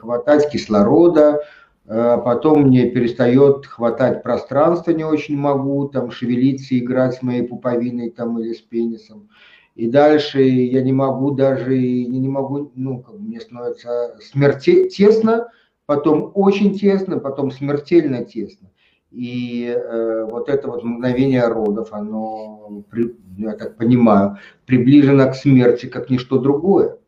хватать 0.00 0.50
кислорода, 0.50 1.42
э, 1.86 2.18
потом 2.24 2.62
мне 2.62 2.90
перестает 2.90 3.66
хватать 3.66 4.22
пространства, 4.22 4.90
не 4.90 5.04
очень 5.04 5.36
могу 5.36 5.88
там 5.88 6.10
шевелиться, 6.10 6.78
играть 6.78 7.14
с 7.14 7.22
моей 7.22 7.42
пуповиной 7.42 8.10
там 8.10 8.38
или 8.40 8.52
с 8.52 8.60
пенисом. 8.60 9.28
И 9.76 9.88
дальше 9.88 10.42
я 10.42 10.82
не 10.82 10.92
могу 10.92 11.30
даже, 11.30 11.78
не, 11.78 12.18
не 12.18 12.28
могу, 12.28 12.72
ну, 12.74 13.02
как 13.02 13.14
мне 13.14 13.40
становится 13.40 14.16
смерти, 14.20 14.88
тесно, 14.88 15.48
потом 15.86 16.32
очень 16.34 16.74
тесно, 16.76 17.18
потом 17.18 17.50
смертельно 17.50 18.24
тесно. 18.24 18.70
И 19.10 19.66
э, 19.66 20.26
вот 20.30 20.48
это 20.48 20.68
вот 20.68 20.84
мгновение 20.84 21.46
родов, 21.46 21.92
оно, 21.92 22.84
я 23.48 23.56
так 23.56 23.76
понимаю, 23.76 24.38
приближено 24.66 25.30
к 25.30 25.34
смерти, 25.34 25.86
как 25.86 26.10
ничто 26.10 26.38
другое. 26.38 26.98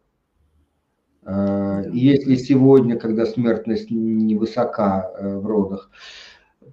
Э, 1.25 1.85
если 1.93 2.37
сегодня, 2.37 2.99
когда 2.99 3.27
смертность 3.27 3.91
невысока 3.91 5.11
э, 5.19 5.37
в 5.37 5.47
родах, 5.47 5.91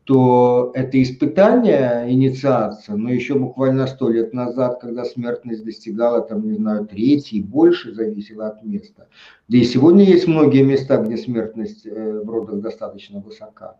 то 0.05 0.71
это 0.73 1.01
испытание, 1.01 2.05
инициация, 2.07 2.95
но 2.95 3.11
еще 3.11 3.35
буквально 3.35 3.85
сто 3.85 4.09
лет 4.09 4.33
назад, 4.33 4.79
когда 4.81 5.05
смертность 5.05 5.63
достигала, 5.63 6.21
там, 6.21 6.47
не 6.47 6.55
знаю, 6.55 6.87
трети 6.87 7.35
и 7.35 7.43
больше, 7.43 7.93
зависело 7.93 8.47
от 8.47 8.63
места. 8.63 9.07
Да 9.47 9.57
и 9.57 9.63
сегодня 9.63 10.03
есть 10.03 10.27
многие 10.27 10.63
места, 10.63 10.97
где 10.97 11.17
смертность 11.17 11.85
э, 11.85 12.21
в 12.23 12.29
родах 12.29 12.59
достаточно 12.59 13.19
высока. 13.19 13.77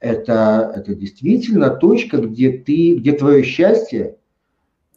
Это, 0.00 0.72
это 0.76 0.94
действительно 0.94 1.70
точка, 1.70 2.18
где 2.18 2.52
ты, 2.52 2.94
где 2.94 3.12
твое 3.12 3.42
счастье 3.42 4.17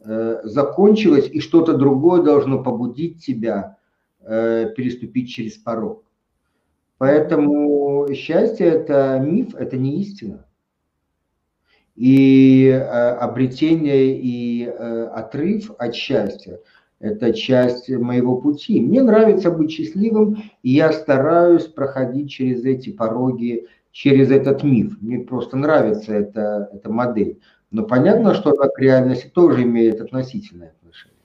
закончилось, 0.04 1.28
и 1.32 1.40
что-то 1.40 1.74
другое 1.76 2.22
должно 2.22 2.62
побудить 2.62 3.24
тебя 3.24 3.76
э, 4.20 4.72
переступить 4.76 5.30
через 5.30 5.54
порог. 5.54 6.04
Поэтому 6.98 8.08
счастье– 8.12 8.66
это 8.68 9.18
миф, 9.24 9.54
это 9.54 9.76
не 9.76 10.00
истина 10.00 10.46
и 11.96 12.68
э, 12.68 12.78
обретение 12.78 14.16
и 14.16 14.64
э, 14.64 15.04
отрыв 15.14 15.70
от 15.78 15.94
счастья– 15.94 16.60
это 17.00 17.32
часть 17.32 17.88
моего 17.90 18.36
пути. 18.36 18.80
Мне 18.80 19.02
нравится 19.02 19.50
быть 19.50 19.72
счастливым, 19.72 20.38
и 20.62 20.70
я 20.70 20.92
стараюсь 20.92 21.64
проходить 21.64 22.30
через 22.30 22.64
эти 22.64 22.90
пороги, 22.90 23.66
через 23.90 24.30
этот 24.30 24.62
миф. 24.62 24.96
Мне 25.00 25.18
просто 25.18 25.56
нравится 25.56 26.14
эта, 26.14 26.70
эта 26.72 26.90
модель. 26.90 27.40
Но 27.72 27.84
понятно, 27.84 28.34
что 28.34 28.50
она 28.50 28.68
к 28.68 28.78
реальности 28.78 29.28
тоже 29.28 29.62
имеет 29.62 30.00
относительное 30.00 30.68
отношение. 30.68 31.16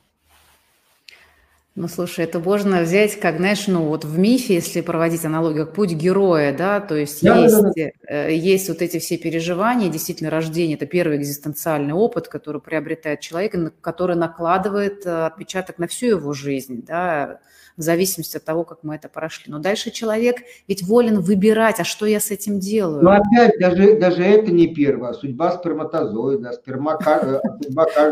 Ну, 1.75 1.87
слушай, 1.87 2.23
это 2.23 2.39
можно 2.39 2.81
взять, 2.81 3.19
как, 3.19 3.37
знаешь, 3.37 3.67
ну, 3.67 3.83
вот 3.83 4.03
в 4.03 4.17
мифе, 4.17 4.55
если 4.55 4.81
проводить 4.81 5.25
аналогию, 5.25 5.65
как 5.65 5.75
путь 5.75 5.91
героя, 5.91 6.55
да, 6.57 6.79
то 6.79 6.95
есть 6.95 7.21
да, 7.21 7.37
есть, 7.37 7.61
да, 7.61 7.71
да. 7.75 7.89
Э, 8.07 8.35
есть 8.35 8.67
вот 8.69 8.81
эти 8.81 8.97
все 8.97 9.17
переживания, 9.17 9.89
действительно, 9.89 10.31
рождение– 10.31 10.75
это 10.77 10.87
первый 10.87 11.17
экзистенциальный 11.17 11.93
опыт, 11.93 12.29
который 12.29 12.61
приобретает 12.61 13.19
человек, 13.19 13.53
который 13.81 14.15
накладывает 14.15 15.05
э, 15.05 15.27
отпечаток 15.27 15.77
на 15.77 15.87
всю 15.87 16.07
его 16.07 16.33
жизнь, 16.33 16.83
да, 16.83 17.41
в 17.77 17.81
зависимости 17.81 18.37
от 18.37 18.43
того, 18.43 18.63
как 18.63 18.79
мы 18.81 18.95
это 18.95 19.07
прошли. 19.07 19.51
Но 19.51 19.59
дальше 19.59 19.91
человек 19.91 20.37
ведь 20.67 20.83
волен 20.83 21.21
выбирать, 21.21 21.79
а 21.79 21.83
что 21.83 22.05
я 22.05 22.19
с 22.19 22.31
этим 22.31 22.59
делаю? 22.59 23.03
Но 23.03 23.11
опять, 23.11 23.59
даже, 23.59 23.97
даже 23.99 24.23
это 24.23 24.51
не 24.51 24.67
первое. 24.67 25.13
Судьба 25.13 25.51
сперматозоида, 25.51 26.53
сперма, 26.53 26.97
э. 27.05 27.39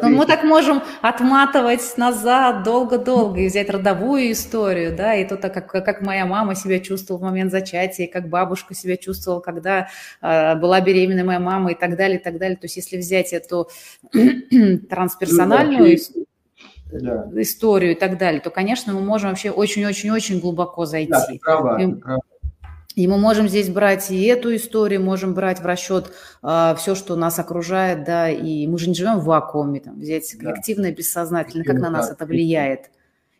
Но 0.01 0.09
мы 0.09 0.25
так 0.25 0.43
можем 0.43 0.81
отматывать 1.01 1.81
назад 1.97 2.63
долго-долго 2.63 3.41
и 3.41 3.47
взять 3.47 3.69
родовую 3.69 4.31
историю, 4.31 4.95
да, 4.95 5.15
и 5.15 5.27
то, 5.27 5.37
как, 5.37 5.67
как 5.67 6.01
моя 6.01 6.25
мама 6.25 6.55
себя 6.55 6.79
чувствовала 6.79 7.21
в 7.21 7.23
момент 7.23 7.51
зачатия, 7.51 8.07
как 8.07 8.29
бабушка 8.29 8.75
себя 8.75 8.97
чувствовала, 8.97 9.39
когда 9.39 9.87
э, 10.21 10.55
была 10.55 10.79
беременна 10.81 11.23
моя 11.23 11.39
мама 11.39 11.71
и 11.71 11.75
так 11.75 11.97
далее, 11.97 12.19
и 12.19 12.23
так 12.23 12.37
далее. 12.37 12.57
То 12.57 12.65
есть 12.65 12.77
если 12.77 12.97
взять 12.97 13.33
эту 13.33 13.69
трансперсональную 14.89 15.97
да. 16.91 17.29
историю 17.35 17.93
и 17.93 17.95
так 17.95 18.17
далее, 18.17 18.41
то, 18.41 18.49
конечно, 18.49 18.93
мы 18.93 19.01
можем 19.01 19.29
вообще 19.29 19.51
очень-очень-очень 19.51 20.39
глубоко 20.39 20.85
зайти. 20.85 21.11
Да, 21.11 21.27
права, 21.41 21.81
и, 21.81 21.93
права. 21.93 22.21
и 22.95 23.07
мы 23.07 23.17
можем 23.17 23.47
здесь 23.47 23.69
брать 23.69 24.09
и 24.11 24.23
эту 24.25 24.55
историю, 24.55 25.01
можем 25.01 25.33
брать 25.33 25.59
в 25.59 25.65
расчет 25.65 26.11
э, 26.43 26.75
все, 26.77 26.95
что 26.95 27.15
нас 27.15 27.39
окружает, 27.39 28.03
да, 28.03 28.29
и 28.29 28.67
мы 28.67 28.77
же 28.77 28.89
не 28.89 28.95
живем 28.95 29.19
в 29.19 29.25
вакууме, 29.25 29.79
там, 29.79 29.99
взять 29.99 30.31
коллективное, 30.37 30.91
бессознательно, 30.91 31.63
как 31.63 31.79
на 31.79 31.89
нас 31.89 32.11
это 32.11 32.25
влияет. 32.25 32.89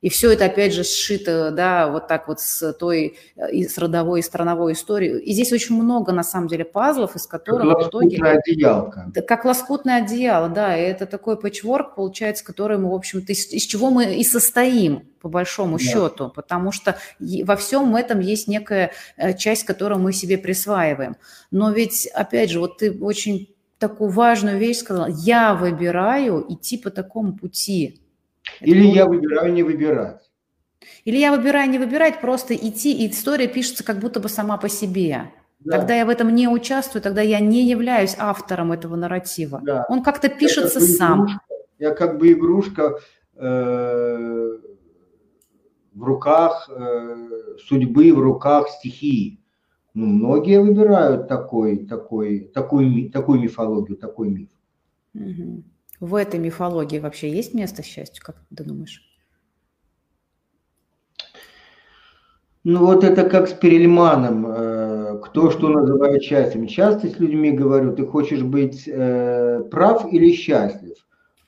И 0.06 0.10
все 0.10 0.32
это, 0.32 0.46
опять 0.46 0.72
же, 0.72 0.84
сшито, 0.84 1.50
да, 1.50 1.88
вот 1.88 2.08
так 2.08 2.28
вот 2.28 2.40
с 2.40 2.74
той, 2.74 3.18
и 3.52 3.68
с 3.68 3.76
родовой, 3.80 4.20
и 4.20 4.22
страновой 4.22 4.74
историей. 4.74 5.18
И 5.18 5.34
здесь 5.34 5.52
очень 5.52 5.82
много, 5.82 6.12
на 6.12 6.22
самом 6.22 6.48
деле, 6.48 6.64
пазлов, 6.64 7.16
из 7.16 7.26
которых 7.26 7.76
как 7.76 7.88
в 7.88 7.90
итоге... 7.90 8.24
одеялка. 8.24 9.12
Как 9.28 9.46
лоскутное 9.46 10.04
одеяло, 10.04 10.48
да, 10.48 10.78
и 10.78 10.84
это 10.84 11.08
такой 11.08 11.40
пэтчворк, 11.40 11.96
получается, 11.96 12.46
который 12.46 12.78
мы, 12.78 12.92
в 12.92 12.94
общем-то, 12.94 13.34
из, 13.34 13.52
из 13.52 13.64
чего 13.64 13.90
мы 13.90 14.14
и 14.14 14.24
состоим, 14.24 15.08
по 15.22 15.28
большому 15.28 15.80
да. 15.80 15.84
счету, 15.84 16.30
потому 16.30 16.72
что 16.72 17.00
во 17.20 17.56
всем 17.56 17.96
этом 17.96 18.20
есть 18.20 18.48
некая 18.48 18.92
э, 19.18 19.36
часть, 19.36 19.64
которую 19.64 19.98
мы 20.02 20.14
себе 20.14 20.38
присваиваем. 20.38 21.16
Но 21.50 21.72
ведь, 21.72 22.06
опять 22.14 22.52
же, 22.52 22.60
вот 22.60 22.78
ты 22.78 22.92
очень 22.92 23.56
такую 23.80 24.12
важную 24.12 24.60
вещь 24.60 24.78
сказала, 24.78 25.08
я 25.10 25.56
выбираю 25.56 26.46
идти 26.48 26.78
по 26.78 26.92
такому 26.92 27.36
пути, 27.36 28.05
или 28.62 28.86
я 28.86 29.06
выбираю 29.06 29.54
не 29.54 29.64
выбирать. 29.64 30.22
Или 31.04 31.18
я 31.18 31.36
выбираю 31.36 31.70
не 31.70 31.80
выбирать, 31.80 32.22
просто 32.22 32.56
идти, 32.56 32.94
и 32.94 33.10
история 33.10 33.48
пишется 33.48 33.84
как 33.84 34.00
будто 34.00 34.20
бы 34.20 34.30
сама 34.30 34.58
по 34.58 34.70
себе. 34.70 35.32
Да. 35.60 35.80
Когда 35.80 35.96
я 35.96 36.06
в 36.06 36.10
этом 36.10 36.34
не 36.34 36.48
участвую, 36.48 37.02
тогда 37.02 37.22
я 37.22 37.40
не 37.40 37.68
являюсь 37.68 38.16
автором 38.20 38.72
этого 38.72 38.96
нарратива. 38.96 39.62
Да. 39.64 39.86
Он 39.90 40.04
как-то 40.04 40.30
пишется 40.30 40.80
я 40.80 40.86
как 40.86 40.96
сам. 40.96 41.20
Игрушка, 41.22 41.42
я 41.80 41.92
как 41.92 42.18
бы 42.20 42.32
игрушка 42.32 43.00
э, 43.36 44.58
в 45.94 46.04
руках 46.04 46.70
э, 46.70 47.28
судьбы, 47.68 48.14
в 48.14 48.20
руках 48.20 48.70
стихии. 48.70 49.40
Ну, 49.96 50.06
многие 50.06 50.62
выбирают 50.62 51.28
такой, 51.28 51.86
такой, 51.86 52.52
такую, 52.54 53.10
такую 53.10 53.40
мифологию, 53.40 53.98
такой 53.98 54.30
миф. 54.30 54.50
Угу. 55.14 55.64
В 56.06 56.14
этой 56.14 56.40
мифологии 56.40 57.00
вообще 57.00 57.32
есть 57.32 57.56
место 57.56 57.82
счастью, 57.82 58.24
как 58.24 58.36
ты 58.56 58.64
думаешь? 58.64 59.02
Ну 62.64 62.86
вот 62.86 63.04
это 63.04 63.28
как 63.28 63.48
с 63.48 63.54
Перельманом, 63.54 64.46
э, 64.48 65.20
кто 65.24 65.50
что 65.50 65.70
называет 65.70 66.22
счастьем. 66.22 66.68
Часто 66.68 67.08
с 67.10 67.20
людьми 67.20 67.52
говорю, 67.52 67.96
ты 67.96 68.06
хочешь 68.06 68.44
быть 68.44 68.88
э, 68.88 69.64
прав 69.72 70.14
или 70.14 70.32
счастлив? 70.32 70.96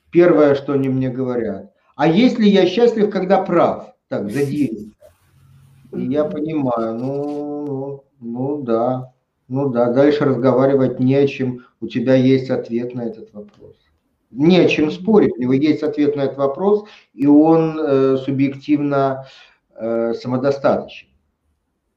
Первое, 0.10 0.56
что 0.56 0.74
они 0.74 0.90
мне 0.90 1.10
говорят. 1.10 1.72
А 1.96 2.08
если 2.08 2.46
я 2.46 2.66
счастлив, 2.66 3.12
когда 3.12 3.44
прав? 3.44 3.94
Так, 4.08 4.32
задели. 4.32 4.92
И 5.94 6.02
я 6.02 6.26
понимаю, 6.26 6.98
ну, 6.98 7.66
ну, 7.68 8.04
ну 8.20 8.62
да, 8.64 9.14
ну 9.48 9.70
да, 9.70 9.94
дальше 9.94 10.26
разговаривать 10.26 11.00
не 11.00 11.14
о 11.14 11.28
чем, 11.28 11.60
у 11.80 11.88
тебя 11.88 12.16
есть 12.16 12.50
ответ 12.50 12.96
на 12.96 13.04
этот 13.04 13.32
вопрос 13.34 13.87
не 14.32 14.60
о 14.60 14.68
чем 14.68 14.92
спорить, 14.92 15.38
у 15.38 15.42
него 15.42 15.54
есть 15.54 15.84
ответ 15.84 16.16
на 16.16 16.22
этот 16.22 16.38
вопрос, 16.38 16.86
и 17.14 17.26
он 17.28 17.80
э, 17.80 18.18
субъективно 18.18 19.26
э, 19.76 20.14
самодостаточен. 20.14 21.08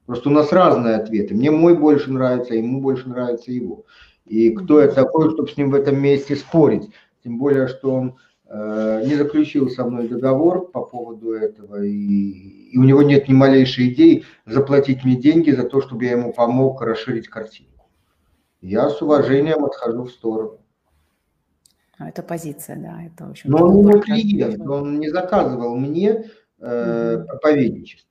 Просто 0.06 0.28
у 0.28 0.32
нас 0.32 0.52
разные 0.52 0.96
ответы. 0.96 1.34
Мне 1.34 1.50
мой 1.50 1.76
больше 1.76 2.10
нравится, 2.10 2.54
ему 2.54 2.80
больше 2.80 3.08
нравится 3.08 3.52
его. 3.52 3.84
И 4.24 4.50
кто 4.50 4.80
я 4.80 4.88
такой, 4.88 5.30
чтобы 5.30 5.48
с 5.48 5.56
ним 5.56 5.70
в 5.70 5.74
этом 5.74 6.00
месте 6.00 6.36
спорить? 6.36 6.90
Тем 7.22 7.38
более, 7.38 7.68
что 7.68 7.92
он 7.92 8.16
э, 8.48 9.04
не 9.06 9.14
заключил 9.14 9.68
со 9.68 9.84
мной 9.84 10.08
договор 10.08 10.70
по 10.70 10.82
поводу 10.82 11.32
этого, 11.32 11.84
и, 11.84 12.70
и 12.70 12.78
у 12.78 12.82
него 12.82 13.02
нет 13.02 13.28
ни 13.28 13.34
малейшей 13.34 13.92
идеи 13.92 14.24
заплатить 14.46 15.04
мне 15.04 15.16
деньги 15.16 15.50
за 15.50 15.64
то, 15.64 15.80
чтобы 15.80 16.04
я 16.04 16.12
ему 16.12 16.32
помог 16.32 16.80
расширить 16.82 17.28
картинку. 17.28 17.88
Я 18.60 18.88
с 18.90 19.00
уважением 19.00 19.64
отхожу 19.64 20.04
в 20.04 20.10
сторону. 20.10 20.58
А, 22.00 22.08
это 22.08 22.22
позиция, 22.22 22.76
да, 22.76 23.02
это 23.02 23.26
в 23.26 23.30
общем. 23.30 23.50
Но 23.50 23.58
он 23.58 23.82
не 23.84 24.00
клиент, 24.00 24.66
он 24.66 24.98
не 24.98 25.10
заказывал 25.10 25.76
мне 25.76 26.30
э, 26.58 27.24
проповедничество. 27.28 28.10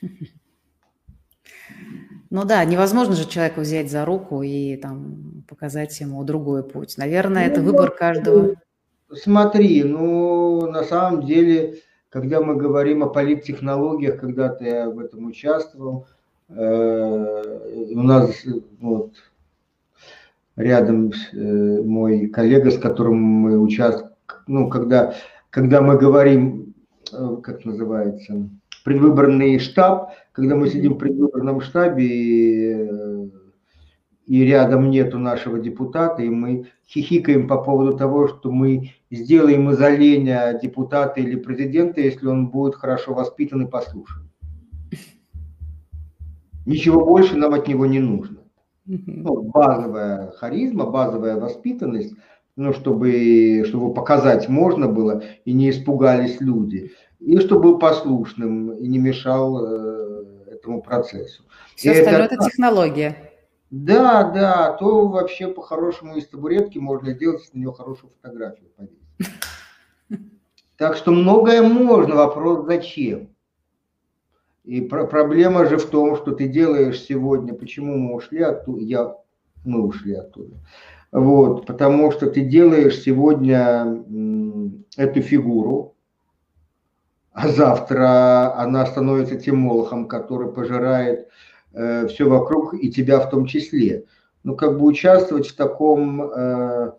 Ну 2.32 2.44
да, 2.44 2.64
невозможно 2.64 3.16
же 3.16 3.28
человека 3.28 3.58
взять 3.58 3.90
за 3.90 4.04
руку 4.04 4.40
и 4.44 4.76
там 4.76 5.42
показать 5.48 5.98
ему 5.98 6.22
другой 6.22 6.62
путь. 6.62 6.96
Наверное, 6.96 7.46
ну, 7.46 7.50
это 7.50 7.60
выбор 7.60 7.90
каждого. 7.90 8.54
Смотри, 9.12 9.82
ну 9.82 10.70
на 10.70 10.84
самом 10.84 11.26
деле, 11.26 11.80
когда 12.08 12.40
мы 12.40 12.54
говорим 12.54 13.02
о 13.02 13.08
политтехнологиях, 13.08 14.20
когда-то 14.20 14.64
я 14.64 14.88
в 14.88 15.00
этом 15.00 15.26
участвовал, 15.26 16.06
э, 16.50 17.94
у 17.96 18.00
нас 18.00 18.46
вот, 18.78 19.14
рядом 20.60 21.12
э, 21.32 21.82
мой 21.82 22.28
коллега, 22.28 22.70
с 22.70 22.78
которым 22.78 23.16
мы 23.16 23.58
участвуем, 23.58 24.12
ну, 24.46 24.68
когда, 24.68 25.14
когда 25.50 25.80
мы 25.80 25.96
говорим, 25.98 26.74
э, 27.12 27.36
как 27.42 27.64
называется, 27.64 28.48
предвыборный 28.84 29.58
штаб, 29.58 30.12
когда 30.32 30.56
мы 30.56 30.68
сидим 30.68 30.94
в 30.94 30.98
предвыборном 30.98 31.60
штабе 31.60 32.06
и, 32.06 32.74
э, 32.78 33.28
и 34.26 34.44
рядом 34.44 34.90
нету 34.90 35.18
нашего 35.18 35.58
депутата, 35.58 36.22
и 36.22 36.28
мы 36.28 36.66
хихикаем 36.88 37.48
по 37.48 37.58
поводу 37.58 37.96
того, 37.96 38.28
что 38.28 38.50
мы 38.50 38.92
сделаем 39.10 39.70
из 39.70 39.80
оленя 39.80 40.58
депутата 40.60 41.20
или 41.20 41.36
президента, 41.36 42.00
если 42.00 42.26
он 42.26 42.48
будет 42.48 42.74
хорошо 42.74 43.14
воспитан 43.14 43.62
и 43.62 43.70
послушан. 43.70 44.28
Ничего 46.66 47.04
больше 47.04 47.36
нам 47.36 47.54
от 47.54 47.66
него 47.66 47.86
не 47.86 47.98
нужно 47.98 48.39
ну, 48.90 49.42
базовая 49.42 50.32
харизма, 50.32 50.86
базовая 50.86 51.36
воспитанность, 51.36 52.14
ну, 52.56 52.72
чтобы, 52.72 53.64
чтобы 53.66 53.94
показать 53.94 54.48
можно 54.48 54.88
было 54.88 55.22
и 55.44 55.52
не 55.52 55.70
испугались 55.70 56.40
люди. 56.40 56.92
и 57.20 57.38
чтобы 57.38 57.62
был 57.62 57.78
послушным 57.78 58.72
и 58.72 58.88
не 58.88 58.98
мешал 58.98 59.64
э, 59.64 60.24
этому 60.52 60.82
процессу. 60.82 61.44
Все 61.76 61.92
и 61.92 61.98
остальное 61.98 62.24
это, 62.24 62.34
это 62.34 62.44
технология. 62.44 63.16
Да, 63.70 64.24
да, 64.24 64.72
то 64.72 65.06
вообще 65.06 65.46
по-хорошему 65.46 66.16
из 66.16 66.26
табуретки 66.26 66.78
можно 66.78 67.12
сделать 67.12 67.48
на 67.52 67.58
нее 67.60 67.72
хорошую 67.72 68.12
фотографию 68.20 68.70
Так 70.76 70.96
что 70.96 71.12
многое 71.12 71.62
можно, 71.62 72.16
вопрос 72.16 72.66
зачем. 72.66 73.28
И 74.64 74.80
про 74.82 75.06
проблема 75.06 75.66
же 75.66 75.78
в 75.78 75.86
том, 75.86 76.16
что 76.16 76.32
ты 76.32 76.46
делаешь 76.46 77.00
сегодня, 77.00 77.54
почему 77.54 77.96
мы 77.96 78.14
ушли 78.14 78.42
оттуда, 78.42 78.82
я, 78.82 79.16
мы 79.64 79.82
ушли 79.82 80.14
оттуда. 80.14 80.56
Вот, 81.12 81.66
потому 81.66 82.12
что 82.12 82.30
ты 82.30 82.42
делаешь 82.42 83.00
сегодня 83.00 84.04
эту 84.96 85.22
фигуру, 85.22 85.96
а 87.32 87.48
завтра 87.48 88.54
она 88.56 88.86
становится 88.86 89.36
тем 89.36 89.56
молохом, 89.56 90.06
который 90.06 90.52
пожирает 90.52 91.28
э, 91.72 92.06
все 92.08 92.28
вокруг 92.28 92.74
и 92.74 92.90
тебя 92.90 93.18
в 93.20 93.30
том 93.30 93.46
числе. 93.46 94.04
Ну, 94.42 94.56
как 94.56 94.78
бы 94.78 94.86
участвовать 94.86 95.48
в 95.48 95.56
таком, 95.56 96.22
э, 96.22 96.92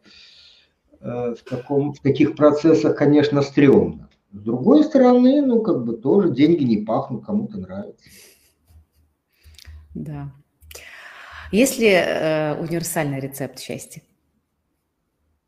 э, 1.00 1.36
в 1.36 1.50
таком, 1.50 1.94
в 1.94 2.00
таких 2.00 2.36
процессах, 2.36 2.96
конечно, 2.96 3.42
стрёмно. 3.42 4.10
С 4.34 4.40
другой 4.40 4.84
стороны, 4.84 5.42
ну, 5.42 5.62
как 5.62 5.84
бы 5.84 5.98
тоже 5.98 6.32
деньги 6.32 6.64
не 6.64 6.78
пахнут, 6.78 7.26
кому-то 7.26 7.58
нравится. 7.58 8.10
Да. 9.94 10.32
Есть 11.52 11.80
ли 11.80 11.90
э, 11.90 12.56
универсальный 12.62 13.20
рецепт 13.20 13.60
счастья? 13.60 14.02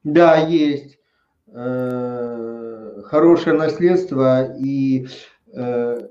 Да, 0.03 0.35
есть. 0.35 0.99
Э, 1.47 3.01
хорошее 3.05 3.55
наследство 3.55 4.53
и 4.57 5.07
э, 5.53 6.07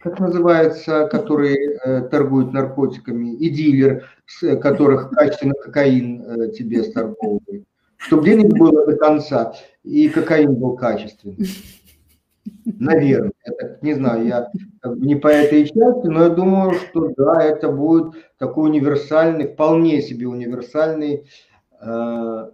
как 0.00 0.20
называется, 0.20 1.06
которые 1.06 1.78
э, 1.78 2.08
торгуют 2.08 2.52
наркотиками, 2.52 3.34
и 3.34 3.48
дилер, 3.50 4.08
с 4.26 4.56
которых 4.56 5.10
качественный 5.10 5.54
кокаин 5.62 6.22
э, 6.22 6.50
тебе 6.52 6.82
сторговывает. 6.82 7.64
Чтобы 7.96 8.24
денег 8.24 8.52
было 8.56 8.86
до 8.86 8.96
конца, 8.96 9.54
и 9.88 10.08
кокаин 10.10 10.54
был 10.54 10.76
качественный. 10.76 11.48
Наверное, 12.64 13.32
это, 13.42 13.78
не 13.82 13.94
знаю, 13.94 14.26
я 14.26 14.50
не 14.84 15.16
по 15.16 15.28
этой 15.28 15.64
части, 15.64 16.06
но 16.06 16.24
я 16.24 16.28
думаю, 16.28 16.74
что 16.74 17.12
да, 17.16 17.42
это 17.42 17.70
будет 17.70 18.14
такой 18.38 18.68
универсальный, 18.68 19.48
вполне 19.48 20.02
себе 20.02 20.28
универсальный 20.28 21.26
э, 21.80 22.50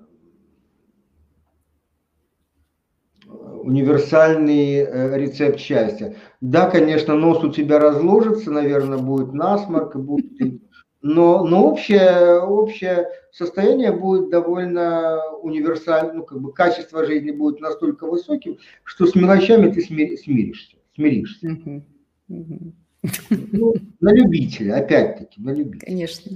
универсальный 3.63 4.77
э, 4.77 5.19
рецепт 5.19 5.59
счастья. 5.59 6.15
Да, 6.41 6.71
конечно, 6.71 7.15
нос 7.15 7.43
у 7.43 7.51
тебя 7.51 7.79
разложится, 7.79 8.51
наверное, 8.51 8.99
будет 8.99 9.33
насморк, 9.33 9.97
будет, 9.97 10.63
но, 11.07 11.45
но 11.45 11.69
общее, 11.69 12.41
общее 12.41 13.09
состояние 13.31 13.93
будет 13.93 14.31
довольно 14.31 15.21
универсальным, 15.43 16.17
ну, 16.17 16.23
как 16.23 16.41
бы 16.41 16.51
качество 16.51 17.05
жизни 17.05 17.31
будет 17.31 17.61
настолько 17.61 18.07
высоким, 18.07 18.57
что 18.85 19.05
с 19.05 19.15
мелочами 19.15 19.71
ты 19.71 19.83
смиришься. 19.83 20.77
смиришься. 20.95 21.47
Ну, 22.27 23.75
на 24.01 24.15
любителя, 24.15 24.77
опять-таки, 24.77 25.43
на 25.43 25.51
любителя. 25.51 25.87
Конечно. 25.87 26.33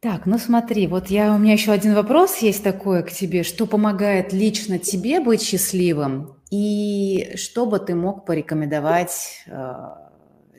Так, 0.00 0.26
ну 0.26 0.36
смотри, 0.36 0.86
вот 0.86 1.06
я, 1.06 1.34
у 1.34 1.38
меня 1.38 1.54
еще 1.54 1.72
один 1.72 1.94
вопрос 1.94 2.36
есть 2.38 2.62
такой 2.62 3.02
к 3.02 3.10
тебе. 3.10 3.44
Что 3.44 3.64
помогает 3.66 4.34
лично 4.34 4.78
тебе 4.78 5.20
быть 5.20 5.40
счастливым? 5.40 6.34
И 6.50 7.32
что 7.36 7.64
бы 7.64 7.78
ты 7.78 7.94
мог 7.94 8.26
порекомендовать 8.26 9.44
э, 9.46 9.72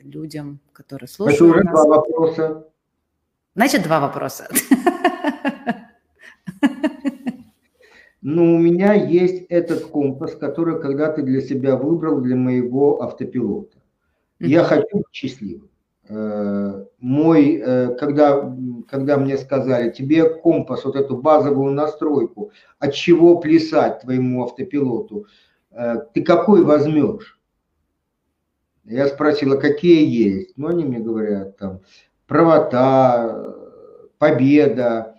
людям, 0.04 0.60
которые 0.72 1.08
слушают 1.08 1.40
Это 1.40 1.44
уже 1.44 1.64
нас? 1.64 1.72
два 1.74 1.96
вопроса. 1.96 2.68
Значит, 3.54 3.82
два 3.82 4.00
вопроса. 4.00 4.48
Ну, 8.26 8.54
у 8.54 8.58
меня 8.58 8.94
есть 8.94 9.44
этот 9.50 9.84
компас, 9.84 10.34
который 10.34 10.80
когда-то 10.80 11.20
для 11.20 11.42
себя 11.42 11.76
выбрал 11.76 12.22
для 12.22 12.36
моего 12.36 13.02
автопилота. 13.02 13.76
Я 14.40 14.64
хочу 14.64 14.96
быть 14.96 15.12
счастливым. 15.12 15.68
Э, 16.08 16.84
мой, 17.00 17.62
э, 17.64 17.94
когда, 17.96 18.50
когда 18.88 19.16
мне 19.18 19.36
сказали, 19.36 19.90
тебе 19.90 20.28
компас, 20.28 20.84
вот 20.84 20.96
эту 20.96 21.18
базовую 21.18 21.72
настройку, 21.72 22.50
от 22.78 22.94
чего 22.94 23.38
плясать 23.38 24.00
твоему 24.00 24.44
автопилоту, 24.44 25.26
э, 25.70 25.96
ты 26.12 26.22
какой 26.22 26.62
возьмешь? 26.62 27.38
Я 28.84 29.08
спросила, 29.08 29.56
какие 29.56 30.06
есть. 30.06 30.52
Ну, 30.56 30.68
они 30.68 30.84
мне 30.84 30.98
говорят, 30.98 31.56
там, 31.56 31.80
правота, 32.26 33.54
победа, 34.18 35.14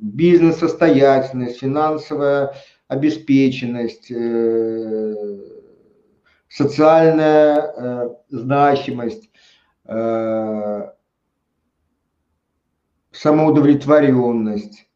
бизнес-состоятельность, 0.00 1.60
финансовая 1.60 2.54
обеспеченность, 2.88 4.10
социальная 6.48 7.72
э, 7.76 8.14
значимость, 8.28 9.30
э, 9.84 10.90
самоудовлетворенность. 13.12 14.88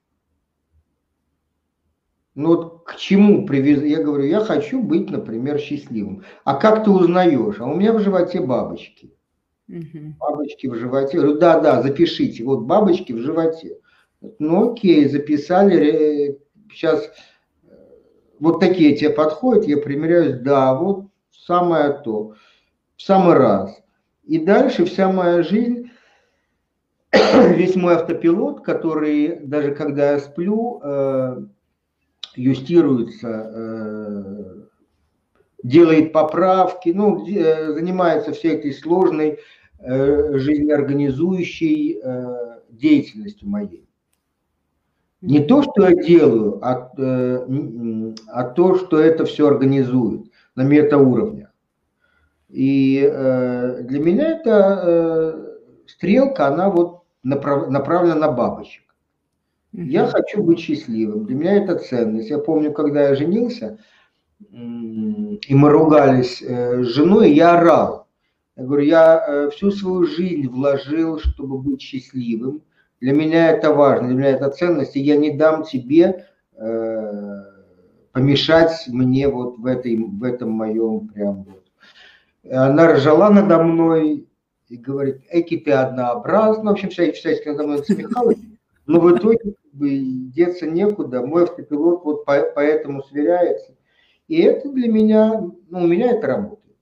Ну 2.35 2.49
вот 2.49 2.80
к 2.91 2.97
чему 2.97 3.47
привез? 3.47 3.85
Я 3.85 4.03
говорю, 4.03 4.25
я 4.25 4.41
хочу 4.41 4.83
быть, 4.83 5.11
например, 5.11 5.61
счастливым. 5.61 6.25
А 6.43 6.57
как 6.57 6.83
ты 6.83 6.91
узнаешь? 6.91 7.61
А 7.61 7.67
у 7.67 7.77
меня 7.77 7.93
в 7.93 8.01
животе 8.01 8.41
бабочки. 8.41 9.15
Угу. 9.69 10.17
Бабочки 10.19 10.67
в 10.67 10.75
животе. 10.75 11.19
Я 11.19 11.23
говорю, 11.23 11.39
да, 11.39 11.61
да, 11.61 11.83
запишите. 11.83 12.43
Вот 12.43 12.63
бабочки 12.63 13.13
в 13.13 13.19
животе. 13.19 13.79
Ну 14.41 14.73
окей, 14.73 15.09
записали. 15.09 16.41
Сейчас 16.73 17.09
э, 17.63 17.69
вот 18.41 18.59
такие 18.59 18.97
тебе 18.97 19.11
подходят, 19.11 19.69
я 19.69 19.77
примеряюсь, 19.77 20.41
да, 20.41 20.75
вот 20.75 21.07
самое 21.31 21.93
то, 21.93 22.35
в 22.97 23.03
самый 23.03 23.37
раз. 23.37 23.81
И 24.25 24.41
дальше 24.41 24.85
вся 24.85 25.13
моя 25.13 25.45
жизнь, 25.45 25.93
весь 27.55 27.77
мой 27.77 27.95
автопилот, 27.95 28.65
который 28.65 29.39
даже 29.47 29.77
когда 29.77 30.15
я 30.15 30.19
сплю, 30.19 30.81
э, 30.83 31.43
юстируется, 32.37 33.51
э, 33.55 34.55
делает 35.63 36.13
поправки, 36.13 36.91
ну, 36.91 37.27
э, 37.27 37.73
занимается 37.73 38.33
всей 38.33 38.55
этой 38.55 38.73
сложной 38.73 39.41
э, 39.79 40.39
жизнеорганизующей 40.39 42.01
деятельностью 42.71 43.49
моей. 43.49 43.87
Не 45.21 45.41
то, 45.41 45.63
что 45.63 45.87
я 45.89 45.95
делаю, 46.03 46.61
а, 46.63 46.93
а 48.29 48.45
то, 48.45 48.77
что 48.77 48.99
это 48.99 49.27
все 49.27 49.49
организует 49.49 50.31
на 50.55 50.63
метауровнях. 50.63 51.51
И 52.49 53.01
для 53.01 54.01
меня 54.01 54.29
эта 54.39 55.59
стрелка, 55.87 56.47
она 56.47 56.71
вот 56.71 57.03
направ, 57.23 57.69
направлена 57.69 58.15
на 58.15 58.33
бабочек. 58.33 58.90
Я 59.73 60.07
хочу 60.07 60.43
быть 60.43 60.59
счастливым. 60.59 61.27
Для 61.27 61.37
меня 61.37 61.55
это 61.55 61.77
ценность. 61.77 62.31
Я 62.31 62.39
помню, 62.39 62.73
когда 62.73 63.09
я 63.09 63.15
женился, 63.15 63.79
и 64.51 65.55
мы 65.55 65.71
ругались 65.71 66.43
э, 66.43 66.83
с 66.83 66.87
женой, 66.89 67.33
я 67.33 67.59
орал. 67.59 68.09
Я 68.57 68.65
говорю, 68.65 68.83
я 68.83 69.25
э, 69.27 69.51
всю 69.51 69.71
свою 69.71 70.05
жизнь 70.05 70.49
вложил, 70.49 71.19
чтобы 71.19 71.59
быть 71.59 71.81
счастливым. 71.81 72.63
Для 73.01 73.13
меня 73.13 73.51
это 73.51 73.73
важно, 73.73 74.09
для 74.09 74.17
меня 74.17 74.31
это 74.31 74.51
ценность, 74.51 74.97
и 74.97 75.01
я 75.01 75.17
не 75.17 75.31
дам 75.31 75.63
тебе 75.63 76.27
э, 76.57 77.43
помешать 78.13 78.85
мне 78.89 79.29
вот 79.29 79.59
в, 79.59 79.67
этой, 79.67 79.97
в 79.97 80.23
этом 80.25 80.51
моем 80.51 81.09
прям 81.09 81.45
вот. 81.45 81.65
Она 82.51 82.93
ржала 82.93 83.31
надо 83.31 83.63
мной 83.63 84.27
и 84.69 84.77
говорит, 84.77 85.23
эки 85.31 85.59
ты 85.59 85.73
однообразна, 85.73 86.71
в 86.71 86.73
общем, 86.73 86.91
вся, 86.91 87.13
всячески 87.13 87.49
надо 87.49 87.65
мной 87.65 87.79
насмехалась, 87.79 88.39
но 88.91 88.99
в 88.99 89.17
итоге 89.17 89.39
как 89.39 89.73
бы, 89.73 89.89
деться 90.35 90.67
некуда, 90.67 91.25
мой 91.25 91.45
автопилот 91.45 92.05
вот 92.05 92.25
по, 92.25 92.43
поэтому 92.55 93.05
сверяется. 93.05 93.73
И 94.27 94.41
это 94.41 94.69
для 94.69 94.89
меня, 94.89 95.41
ну, 95.69 95.83
у 95.83 95.87
меня 95.87 96.11
это 96.11 96.27
работает. 96.27 96.77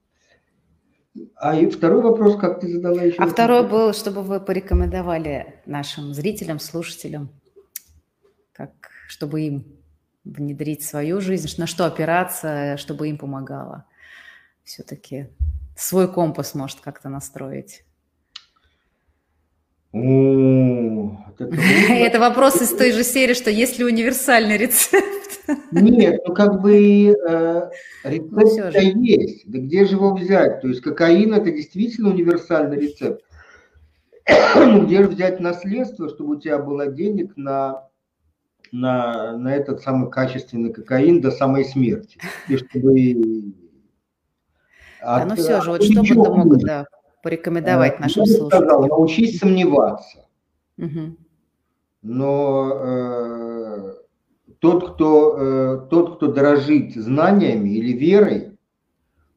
А 1.36 1.54
и 1.54 1.68
второй 1.68 2.00
вопрос, 2.00 2.36
как 2.36 2.60
ты 2.60 2.68
задала 2.72 3.02
еще? 3.02 3.16
А 3.18 3.26
второй 3.26 3.68
был, 3.68 3.92
чтобы 3.92 4.22
вы 4.22 4.40
порекомендовали 4.40 5.60
нашим 5.66 6.14
зрителям, 6.14 6.60
слушателям, 6.60 7.28
как, 8.52 8.70
чтобы 9.08 9.42
им 9.42 9.66
внедрить 10.24 10.84
свою 10.84 11.20
жизнь, 11.20 11.48
на 11.58 11.66
что 11.66 11.84
опираться, 11.84 12.78
чтобы 12.78 13.08
им 13.08 13.18
помогало. 13.18 13.84
Все-таки 14.64 15.28
свой 15.76 16.10
компас 16.10 16.54
может 16.54 16.80
как-то 16.80 17.10
настроить. 17.10 17.84
О, 19.92 21.16
это 21.38 22.20
вопрос 22.20 22.60
из 22.60 22.70
той 22.70 22.92
же 22.92 23.02
серии, 23.04 23.34
что 23.34 23.50
есть 23.50 23.78
ли 23.78 23.84
универсальный 23.84 24.56
рецепт. 24.56 25.40
Нет, 25.70 26.20
ну 26.26 26.34
как 26.34 26.60
бы 26.60 27.06
э, 27.08 27.70
рецепт 28.04 28.32
ну, 28.32 29.02
есть. 29.02 29.50
Да 29.50 29.58
где 29.58 29.86
же 29.86 29.94
его 29.94 30.14
взять? 30.14 30.60
То 30.60 30.68
есть 30.68 30.82
кокаин 30.82 31.32
это 31.32 31.50
действительно 31.50 32.10
универсальный 32.10 32.78
рецепт. 32.78 33.24
ну 34.56 34.84
где 34.84 35.02
же 35.02 35.08
взять 35.08 35.40
наследство, 35.40 36.08
чтобы 36.08 36.36
у 36.36 36.40
тебя 36.40 36.58
было 36.58 36.88
денег 36.88 37.32
на, 37.36 37.88
на, 38.72 39.38
на 39.38 39.54
этот 39.54 39.80
самый 39.80 40.10
качественный 40.10 40.72
кокаин 40.72 41.22
до 41.22 41.30
самой 41.30 41.64
смерти? 41.64 42.18
И 42.48 42.56
чтобы... 42.58 43.54
Да, 45.00 45.24
ну 45.24 45.34
все 45.36 45.62
же, 45.62 45.70
вот 45.70 45.82
что 45.82 46.02
бы 46.02 46.06
ты 46.06 46.30
мог 46.30 46.58
да, 46.58 46.86
порекомендовать 47.28 47.96
а, 47.98 48.02
нашим 48.02 48.24
слушателям? 48.24 48.48
Сказал, 48.48 48.86
научись 48.86 49.38
сомневаться. 49.38 50.26
Угу. 50.78 51.16
Но 52.02 52.72
э, 52.74 53.94
тот, 54.60 54.94
кто, 54.94 55.36
э, 55.38 55.86
тот, 55.90 56.16
кто 56.16 56.28
дорожит 56.28 56.94
знаниями 56.94 57.70
или 57.70 57.92
верой, 57.92 58.56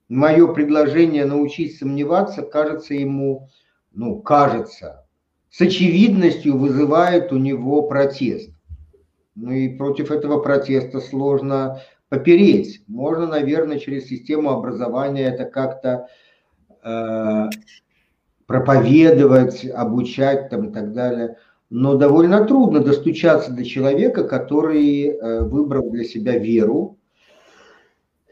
мое 0.08 0.48
предложение 0.54 1.26
научить 1.26 1.78
сомневаться 1.78 2.44
кажется 2.44 2.94
ему, 2.94 3.50
ну, 3.92 4.22
кажется, 4.22 5.06
с 5.50 5.60
очевидностью 5.60 6.58
вызывает 6.58 7.34
у 7.34 7.38
него 7.38 7.84
протест. 7.84 8.52
Ну 9.36 9.52
и 9.52 9.68
против 9.76 10.12
этого 10.12 10.40
протеста 10.40 11.02
сложно 11.02 11.82
попереть. 12.08 12.84
Можно, 12.88 13.28
наверное, 13.28 13.80
через 13.80 14.08
систему 14.08 14.52
образования 14.52 15.24
это 15.24 15.46
как-то 15.46 15.90
э, 15.90 16.31
проповедовать, 18.46 19.66
обучать 19.66 20.50
там 20.50 20.70
и 20.70 20.74
так 20.74 20.94
далее– 20.94 21.38
но 21.72 21.96
довольно 21.96 22.46
трудно 22.46 22.82
достучаться 22.82 23.50
до 23.50 23.64
человека, 23.64 24.26
который 24.26 25.06
э, 25.06 25.40
выбрал 25.46 25.90
для 25.90 26.04
себя 26.04 26.38
веру, 26.38 27.00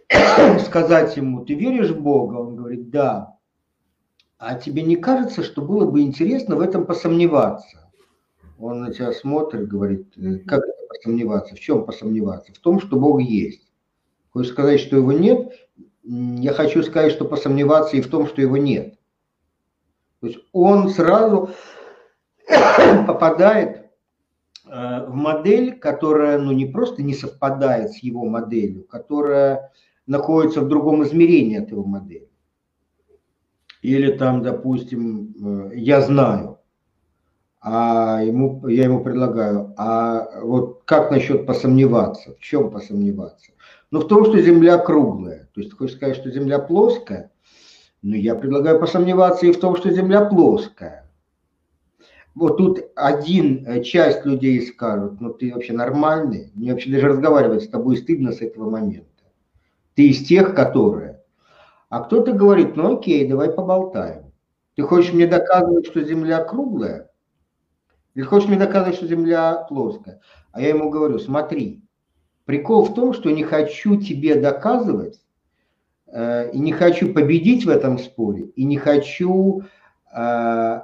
сказать 0.66 1.16
ему, 1.16 1.45
ты 1.45 1.54
веришь 1.54 1.91
в 1.91 2.02
Бога? 2.02 2.36
Он 2.36 2.58
говорит, 2.58 2.89
да. 2.89 3.38
А 4.38 4.56
тебе 4.56 4.84
не 4.84 4.97
кажется, 4.97 5.43
что 5.43 5.62
было 5.62 5.89
бы 5.89 6.02
интересно 6.02 6.58
в 6.58 6.60
этом 6.60 6.86
посомневаться? 6.86 7.89
Он 8.60 8.82
на 8.82 8.93
тебя 8.93 9.14
смотрит, 9.14 9.70
говорит, 9.70 10.08
«Э, 10.18 10.39
как 10.39 10.60
это 10.60 10.88
посомневаться? 10.89 11.56
В 11.56 11.62
чем 11.62 11.86
посомневаться? 11.86 12.52
В 12.52 12.60
том, 12.60 12.82
что 12.82 13.00
Бог 13.00 13.22
есть. 13.22 13.72
Хочешь 14.32 14.52
сказать, 14.52 14.82
что 14.82 14.97
его 14.97 15.14
нет? 15.14 15.68
Я 16.12 16.53
хочу 16.53 16.82
сказать, 16.82 17.12
что 17.12 17.24
посомневаться 17.24 17.95
и 17.95 18.01
в 18.01 18.10
том, 18.10 18.26
что 18.26 18.41
его 18.41 18.57
нет. 18.57 18.95
То 20.22 20.28
есть 20.28 20.39
он 20.53 20.89
сразу 20.89 21.51
попадает 23.07 23.91
э, 24.66 25.05
в 25.05 25.14
модель, 25.14 25.78
которая 25.78 26.39
ну, 26.39 26.51
не 26.51 26.66
просто 26.66 27.03
не 27.03 27.14
совпадает 27.14 27.91
с 27.91 27.97
его 27.97 28.26
моделью, 28.26 28.86
которая 28.86 29.72
находится 30.07 30.62
в 30.62 30.68
другом 30.68 31.03
измерении 31.03 31.60
от 31.60 31.70
его 31.70 31.84
модели. 31.84 32.28
Или 33.84 34.12
там, 34.12 34.41
допустим, 34.41 35.70
э, 35.72 35.76
я 35.76 36.01
знаю, 36.01 36.57
а 37.62 38.24
ему, 38.24 38.68
я 38.68 38.86
ему 38.86 39.03
предлагаю, 39.03 39.76
а 39.78 40.41
вот 40.41 40.82
как 40.86 41.12
насчет 41.12 41.45
посомневаться? 41.45 42.34
В 42.34 42.39
чем 42.39 42.72
посомневаться? 42.72 43.51
Ну, 43.91 43.99
в 43.99 44.07
том, 44.07 44.25
что 44.25 44.39
Земля 44.39 44.77
круглая. 44.77 45.49
То 45.53 45.61
есть, 45.61 45.73
хочешь 45.73 45.95
сказать, 45.95 46.15
что 46.15 46.31
Земля 46.31 46.59
плоская? 46.59 47.31
Ну, 48.01 48.15
я 48.15 48.35
предлагаю 48.35 48.79
посомневаться 48.79 49.45
и 49.45 49.51
в 49.51 49.59
том, 49.59 49.75
что 49.75 49.91
Земля 49.91 50.25
плоская 50.25 51.09
вот 52.39 52.57
тут 52.57 52.79
один 52.95 53.65
э, 53.67 53.83
часть 53.83 54.25
людей 54.25 54.61
скажут, 54.65 55.19
ну 55.19 55.33
ты 55.33 55.53
вообще 55.53 55.73
нормальный, 55.73 56.51
мне 56.55 56.71
вообще 56.71 56.91
даже 56.91 57.07
разговаривать 57.07 57.63
с 57.63 57.67
тобой 57.67 57.97
стыдно 57.97 58.31
с 58.31 58.41
этого 58.41 58.69
момента. 58.69 59.07
Ты 59.95 60.09
из 60.09 60.25
тех, 60.25 60.55
которые. 60.55 61.21
А 61.89 62.01
кто-то 62.01 62.31
говорит, 62.31 62.75
ну 62.75 62.97
окей, 62.97 63.27
давай 63.27 63.51
поболтаем. 63.51 64.31
Ты 64.75 64.83
хочешь 64.83 65.11
мне 65.11 65.27
доказывать, 65.27 65.87
что 65.87 66.01
Земля 66.03 66.43
круглая? 66.43 67.11
Или 68.13 68.23
хочешь 68.23 68.47
мне 68.47 68.57
доказывать, 68.57 68.95
что 68.95 69.07
Земля 69.07 69.65
плоская? 69.67 70.21
А 70.51 70.61
я 70.61 70.69
ему 70.69 70.89
говорю, 70.89 71.19
смотри, 71.19 71.83
прикол 72.50 72.84
в 72.84 72.95
том, 72.95 73.14
что 73.14 73.30
не 73.30 73.43
хочу 73.43 73.95
тебе 73.97 74.34
доказывать, 74.34 75.22
э, 76.08 76.50
и 76.50 76.58
не 76.58 76.72
хочу 76.72 77.14
победить 77.14 77.64
в 77.64 77.70
этом 77.70 78.00
споре, 78.00 78.45
и 78.56 78.64
не 78.64 78.76
хочу 78.76 79.62
э, 80.12 80.82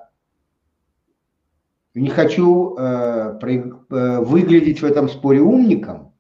не 1.96 2.10
хочу 2.10 2.78
э, 2.78 3.40
э, 3.42 4.20
выглядеть 4.20 4.84
в 4.84 4.86
этом 4.86 5.10
споре 5.10 5.42
умником. 5.42 6.14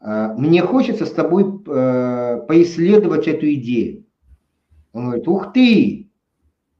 Э, 0.00 0.34
мне 0.38 0.62
хочется 0.62 1.06
с 1.06 1.10
тобой 1.10 1.42
э, 1.42 2.42
поисследовать 2.46 3.26
эту 3.26 3.52
идею. 3.54 4.04
Он 4.92 5.06
говорит, 5.06 5.26
ух 5.26 5.52
ты, 5.52 6.08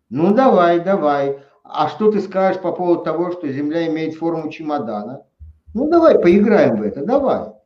ну 0.09 0.33
давай, 0.33 0.79
давай. 0.79 1.41
А 1.65 1.89
что 1.89 2.13
ты 2.13 2.21
скажешь 2.21 2.63
по 2.63 2.71
поводу 2.71 3.03
того, 3.03 3.33
что 3.33 3.49
Земля 3.49 3.89
имеет 3.89 4.15
форму 4.15 4.51
чемодана? 4.51 5.25
Ну 5.75 5.91
давай, 5.91 6.21
поиграем 6.21 6.77
в 6.77 6.83
это, 6.83 7.05
давай. 7.05 7.58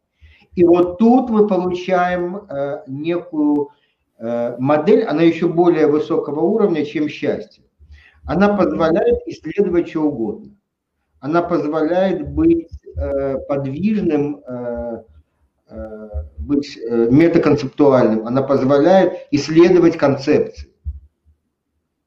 И 0.54 0.64
вот 0.64 0.98
тут 0.98 1.30
мы 1.30 1.46
получаем 1.46 2.36
э, 2.36 2.82
некую 2.86 3.70
э, 4.18 4.56
модель, 4.58 5.04
она 5.04 5.22
еще 5.22 5.48
более 5.48 5.86
высокого 5.86 6.40
уровня, 6.40 6.84
чем 6.84 7.08
счастье. 7.08 7.64
Она 8.24 8.56
позволяет 8.56 9.26
исследовать 9.26 9.88
что 9.88 10.02
угодно. 10.02 10.54
Она 11.20 11.42
позволяет 11.42 12.28
быть 12.28 12.68
э, 12.96 13.38
подвижным, 13.48 14.42
э, 14.46 15.02
э, 15.68 16.08
быть 16.38 16.76
э, 16.76 17.08
метаконцептуальным. 17.10 18.26
Она 18.26 18.42
позволяет 18.42 19.26
исследовать 19.30 19.96
концепции. 19.96 20.68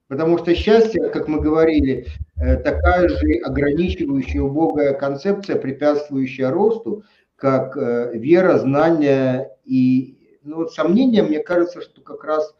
Потому 0.07 0.37
что 0.37 0.53
счастье, 0.53 1.09
как 1.09 1.27
мы 1.27 1.41
говорили, 1.41 2.05
э, 2.35 2.57
такая 2.57 3.09
же 3.09 3.39
ограничивающая 3.43 4.41
убогая 4.41 4.93
концепция, 4.93 5.55
препятствующая 5.55 6.51
росту, 6.51 7.03
как 7.35 7.77
э, 7.77 8.17
вера, 8.17 8.57
знание 8.57 9.51
и 9.65 10.39
ну, 10.43 10.57
вот 10.57 10.73
сомнение, 10.73 11.23
мне 11.23 11.39
кажется, 11.39 11.81
что 11.81 12.01
как 12.01 12.23
раз 12.23 12.53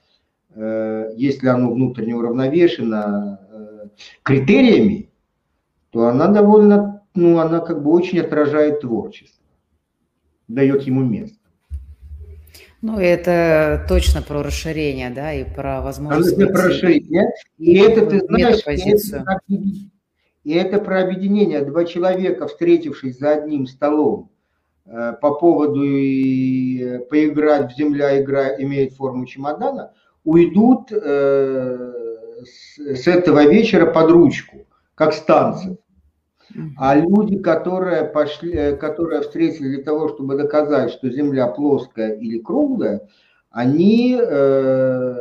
э, 0.56 1.12
если 1.16 1.48
оно 1.48 1.72
внутренне 1.72 2.16
уравновешено 2.16 3.40
э, 3.52 3.88
критериями, 4.24 5.10
то 5.92 6.08
она 6.08 6.28
довольно, 6.28 7.04
ну, 7.14 7.40
она 7.40 7.60
как 7.60 7.84
бы 7.84 7.92
очень 7.92 8.20
отражает 8.20 8.82
творчество, 8.82 9.46
дает 10.48 10.82
ему 10.84 11.04
место. 11.04 11.38
Ну, 12.82 13.00
это 13.00 13.86
точно 13.88 14.22
про 14.22 14.44
расширение, 14.44 15.10
да, 15.10 15.34
и 15.34 15.44
про 15.44 15.82
возможность... 15.82 16.38
Это 16.38 16.54
про 16.54 16.64
расширение, 16.64 17.32
и, 17.58 17.74
и 17.74 17.80
это, 17.80 18.06
ты 18.06 18.20
знаешь, 18.20 18.62
и 18.68 18.90
это, 18.90 19.40
и 20.44 20.54
это 20.54 20.80
про 20.80 21.02
объединение. 21.02 21.62
Два 21.62 21.86
человека, 21.86 22.48
встретившись 22.48 23.18
за 23.18 23.32
одним 23.32 23.66
столом, 23.66 24.30
по 24.86 25.34
поводу 25.34 25.84
и 25.84 27.00
поиграть 27.10 27.74
в 27.74 27.76
земля 27.76 28.22
игра 28.22 28.56
имеет 28.62 28.94
форму 28.94 29.26
чемодана, 29.26 29.94
уйдут 30.24 30.92
э, 30.92 31.94
с, 32.44 33.08
этого 33.08 33.46
вечера 33.46 33.86
под 33.86 34.12
ручку, 34.12 34.68
как 34.96 35.14
станция. 35.14 35.78
А 36.78 36.96
люди, 36.96 37.38
которые, 37.40 38.04
пошли, 38.04 38.54
э, 38.54 38.76
которые 38.76 39.22
встретили 39.22 39.76
для 39.76 39.84
того, 39.84 40.10
чтобы 40.10 40.36
доказать, 40.38 40.92
что 40.92 41.10
Земля 41.10 41.48
плоская 41.48 42.16
или 42.16 42.40
круглая, 42.40 43.08
они 43.50 44.18
э, 44.20 45.16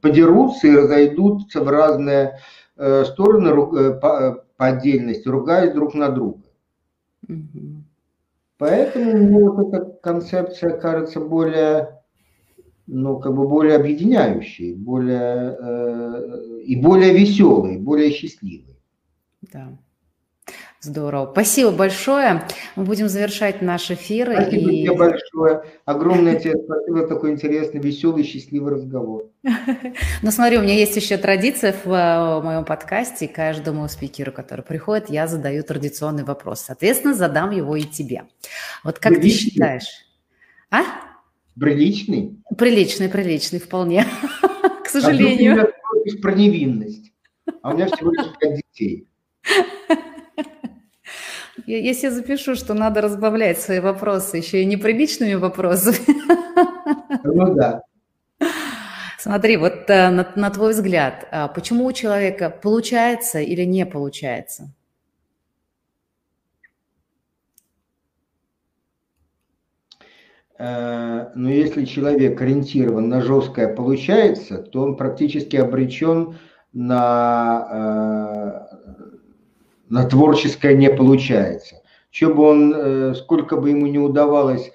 подерутся 0.00 0.66
и 0.66 0.76
разойдутся 0.76 1.62
в 1.62 1.68
разные 1.68 2.38
э, 2.76 3.04
стороны 3.04 3.48
э, 3.48 3.92
по, 4.00 4.44
по 4.56 4.66
отдельности, 4.66 5.28
ругаясь 5.28 5.72
друг 5.72 5.94
на 5.94 6.08
друга. 6.08 6.42
Угу. 7.28 7.85
Поэтому 8.58 9.12
мне 9.12 9.48
вот 9.48 9.74
эта 9.74 9.84
концепция 10.02 10.78
кажется 10.78 11.20
более, 11.20 12.00
ну, 12.86 13.18
как 13.18 13.34
бы 13.34 13.46
более 13.46 13.76
объединяющей, 13.76 14.74
более, 14.74 15.56
э, 15.60 16.62
и 16.64 16.80
более 16.80 17.12
веселой, 17.12 17.78
более 17.78 18.10
счастливой. 18.10 18.80
Да. 19.52 19.78
Здорово. 20.80 21.30
Спасибо 21.32 21.70
большое. 21.70 22.46
Мы 22.76 22.84
будем 22.84 23.08
завершать 23.08 23.62
наш 23.62 23.90
эфир. 23.90 24.30
Спасибо 24.32 24.70
и... 24.70 24.82
тебе 24.82 24.96
большое. 24.96 25.64
Огромное 25.84 26.38
тебе 26.40 26.54
спасибо 26.64 27.00
за 27.00 27.08
такой 27.08 27.32
интересный, 27.32 27.80
веселый, 27.80 28.24
счастливый 28.24 28.74
разговор. 28.74 29.24
Ну, 30.22 30.30
смотри, 30.30 30.58
у 30.58 30.62
меня 30.62 30.74
есть 30.74 30.96
еще 30.96 31.16
традиция 31.18 31.74
в 31.84 31.88
э, 31.92 32.42
моем 32.42 32.64
подкасте. 32.64 33.28
Каждому 33.28 33.86
спикеру, 33.88 34.32
который 34.32 34.62
приходит, 34.62 35.10
я 35.10 35.26
задаю 35.26 35.62
традиционный 35.62 36.24
вопрос. 36.24 36.60
Соответственно, 36.60 37.14
задам 37.14 37.50
его 37.50 37.76
и 37.76 37.82
тебе. 37.82 38.24
Вот 38.82 38.98
как 38.98 39.12
Приличный. 39.12 39.30
ты 39.30 39.50
считаешь? 39.50 40.06
А? 40.70 40.82
Приличный? 41.58 42.38
Приличный, 42.56 43.08
приличный, 43.08 43.60
вполне. 43.60 44.06
К 44.84 44.88
сожалению. 44.88 45.68
А 45.68 46.22
про 46.22 46.32
невинность. 46.34 47.12
А 47.62 47.70
у 47.70 47.74
меня 47.74 47.86
всего 47.86 48.10
лишь 48.12 48.26
пять 48.40 48.56
детей. 48.56 49.08
Я, 51.64 51.78
я 51.78 51.94
себе 51.94 52.10
запишу, 52.10 52.54
что 52.54 52.74
надо 52.74 53.00
разбавлять 53.00 53.58
свои 53.58 53.80
вопросы 53.80 54.36
еще 54.36 54.62
и 54.62 54.66
неприличными 54.66 55.34
вопросами. 55.34 55.96
Ну 57.24 57.54
да. 57.54 57.82
Смотри, 59.18 59.56
вот 59.56 59.88
э, 59.88 60.10
на, 60.10 60.32
на 60.36 60.50
твой 60.50 60.72
взгляд, 60.72 61.26
а 61.32 61.48
почему 61.48 61.86
у 61.86 61.92
человека 61.92 62.48
получается 62.50 63.40
или 63.40 63.64
не 63.64 63.84
получается? 63.84 64.70
Э, 70.58 71.30
но 71.34 71.50
если 71.50 71.84
человек 71.84 72.40
ориентирован 72.40 73.08
на 73.08 73.20
жесткое 73.20 73.74
получается, 73.74 74.58
то 74.58 74.82
он 74.82 74.96
практически 74.96 75.56
обречен 75.56 76.38
на, 76.72 78.68
э, 78.72 78.75
на 79.88 80.04
творческое 80.04 80.74
не 80.74 80.90
получается. 80.90 81.82
Что 82.10 82.34
бы 82.34 82.42
он, 82.42 82.74
э, 82.74 83.14
сколько 83.14 83.56
бы 83.56 83.70
ему 83.70 83.86
не 83.86 83.98
удавалось 83.98 84.72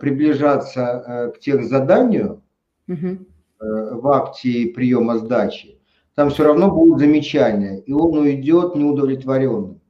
приближаться 0.00 1.32
к 1.36 1.38
тех 1.38 1.64
заданию 1.64 2.42
угу. 2.88 3.18
в 3.60 4.08
акте 4.08 4.72
приема 4.74 5.18
сдачи, 5.18 5.78
там 6.16 6.30
все 6.30 6.42
равно 6.42 6.68
будут 6.68 6.98
замечания, 6.98 7.78
и 7.78 7.92
он 7.92 8.18
уйдет 8.18 8.74
неудовлетворенным. 8.74 9.80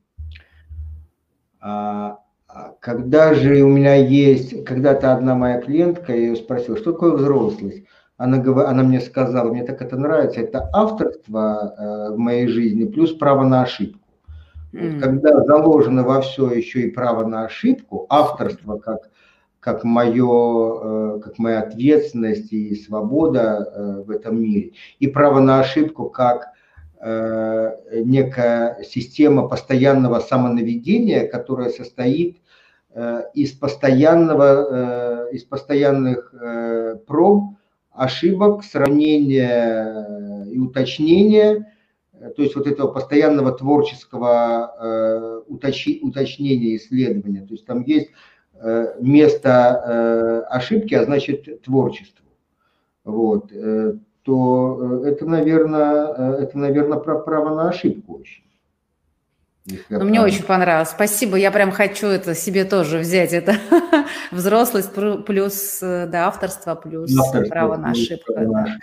А 1.58 2.18
а 2.48 2.72
когда 2.80 3.34
же 3.34 3.62
у 3.62 3.68
меня 3.68 3.94
есть, 3.94 4.64
когда-то 4.64 5.12
одна 5.12 5.34
моя 5.34 5.60
клиентка, 5.60 6.12
я 6.12 6.18
ее 6.18 6.36
спросил, 6.36 6.76
что 6.76 6.92
такое 6.92 7.12
взрослость? 7.12 7.84
Она, 8.16 8.38
она 8.66 8.82
мне 8.82 9.00
сказала, 9.00 9.52
мне 9.52 9.64
так 9.64 9.82
это 9.82 9.96
нравится, 9.96 10.40
это 10.40 10.68
авторство 10.72 11.74
э, 11.78 12.14
в 12.14 12.18
моей 12.18 12.48
жизни 12.48 12.84
плюс 12.86 13.12
право 13.12 13.44
на 13.44 13.62
ошибку. 13.62 14.00
Mm. 14.72 15.00
Когда 15.00 15.42
заложено 15.44 16.04
во 16.04 16.20
все 16.20 16.50
еще 16.50 16.82
и 16.82 16.90
право 16.90 17.26
на 17.26 17.44
ошибку, 17.44 18.06
авторство 18.08 18.78
как, 18.78 19.10
как, 19.60 19.84
мое, 19.84 21.16
э, 21.16 21.20
как 21.24 21.38
моя 21.38 21.60
ответственность 21.60 22.52
и 22.52 22.74
свобода 22.74 23.66
э, 23.74 24.02
в 24.06 24.10
этом 24.10 24.40
мире, 24.40 24.72
и 24.98 25.06
право 25.06 25.40
на 25.40 25.60
ошибку 25.60 26.08
как 26.10 26.52
некая 27.00 28.82
система 28.82 29.46
постоянного 29.46 30.18
самонаведения, 30.18 31.28
которая 31.28 31.70
состоит 31.70 32.38
Э, 33.00 33.24
из, 33.34 33.52
постоянного, 33.52 35.28
э, 35.30 35.34
из 35.36 35.44
постоянных 35.44 36.34
э, 36.34 36.96
проб, 37.06 37.54
ошибок, 37.92 38.64
сравнения 38.64 40.44
и 40.50 40.58
уточнения, 40.58 41.72
то 42.36 42.42
есть 42.42 42.56
вот 42.56 42.66
этого 42.66 42.88
постоянного 42.88 43.52
творческого 43.52 45.44
уточнения, 45.46 46.76
исследования. 46.76 47.42
То 47.42 47.52
есть 47.52 47.64
там 47.64 47.82
есть 47.82 48.10
место 49.00 50.42
ошибки, 50.48 50.94
а 50.94 51.04
значит 51.04 51.62
творчество. 51.62 52.24
Вот. 53.04 53.52
То 54.24 55.02
это, 55.04 55.26
наверное, 55.26 56.38
это, 56.38 56.58
наверное, 56.58 56.98
право 56.98 57.54
на 57.54 57.68
ошибку 57.68 58.16
очень. 58.18 58.42
Ну, 59.88 60.04
мне 60.04 60.20
очень 60.20 60.44
понравилось. 60.44 60.90
Спасибо. 60.90 61.36
Я 61.36 61.50
прям 61.50 61.70
хочу 61.70 62.06
это 62.06 62.34
себе 62.34 62.64
тоже 62.64 62.98
взять. 62.98 63.32
Это 63.32 63.56
взрослость 64.30 64.92
плюс 65.26 65.78
э, 65.82 66.06
да, 66.06 66.26
авторство 66.28 66.74
плюс 66.74 67.16
авторство, 67.18 67.48
право 67.48 67.76
на 67.76 67.90
ошибку. 67.90 68.32
Да. 68.34 68.78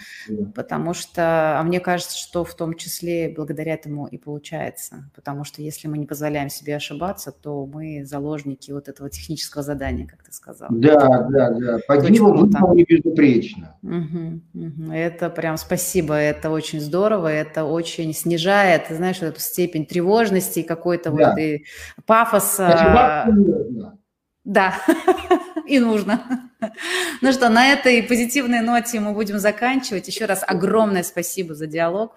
Потому 0.53 0.93
что, 0.93 1.59
а 1.59 1.63
мне 1.63 1.79
кажется, 1.79 2.17
что 2.17 2.43
в 2.43 2.53
том 2.55 2.75
числе 2.75 3.33
благодаря 3.35 3.73
этому 3.73 4.07
и 4.07 4.17
получается. 4.17 5.09
Потому 5.15 5.43
что 5.43 5.61
если 5.61 5.87
мы 5.87 5.97
не 5.97 6.05
позволяем 6.05 6.49
себе 6.49 6.75
ошибаться, 6.75 7.31
то 7.31 7.65
мы 7.65 8.05
заложники 8.05 8.71
вот 8.71 8.87
этого 8.87 9.09
технического 9.09 9.63
задания, 9.63 10.05
как 10.05 10.23
ты 10.23 10.31
сказал. 10.31 10.69
Да, 10.71 11.27
да, 11.29 11.51
да. 11.51 11.79
По 11.87 11.97
делу 11.97 12.45
не 12.73 12.83
безупречно. 12.83 13.75
Угу, 13.83 14.41
угу. 14.53 14.91
Это 14.91 15.29
прям 15.29 15.57
спасибо. 15.57 16.15
Это 16.15 16.49
очень 16.49 16.79
здорово. 16.79 17.27
Это 17.27 17.63
очень 17.63 18.13
снижает, 18.13 18.83
знаешь, 18.89 19.21
эту 19.21 19.39
степень 19.39 19.85
тревожности 19.85 20.59
и 20.59 20.63
какой-то 20.75 21.11
да. 21.11 21.29
вот 21.29 21.39
и 21.39 21.65
пафоса. 22.05 23.27
Да, 24.43 24.75
и 25.67 25.79
нужно. 25.79 26.51
Ну 27.21 27.31
что, 27.31 27.49
на 27.49 27.67
этой 27.67 28.03
позитивной 28.03 28.61
ноте 28.61 28.99
мы 28.99 29.13
будем 29.13 29.39
заканчивать. 29.39 30.07
Еще 30.07 30.25
раз 30.25 30.43
огромное 30.45 31.03
спасибо 31.03 31.55
за 31.55 31.65
диалог. 31.65 32.15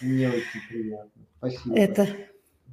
Мне 0.00 0.28
очень 0.28 0.68
приятно. 0.68 1.22
Спасибо. 1.38 1.76
Это 1.76 2.08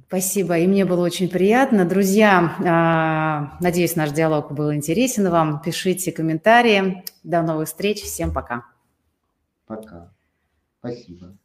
спасибо, 0.08 0.58
и 0.58 0.66
мне 0.66 0.84
было 0.84 1.04
очень 1.04 1.28
приятно. 1.28 1.84
Друзья, 1.84 2.56
а, 2.66 3.56
надеюсь, 3.60 3.94
наш 3.94 4.10
диалог 4.10 4.50
был 4.52 4.74
интересен 4.74 5.28
вам. 5.30 5.62
Пишите 5.62 6.10
комментарии. 6.10 7.04
До 7.22 7.42
новых 7.42 7.68
встреч. 7.68 8.02
Всем 8.02 8.32
пока. 8.32 8.64
Пока. 9.66 10.12
Спасибо. 10.80 11.36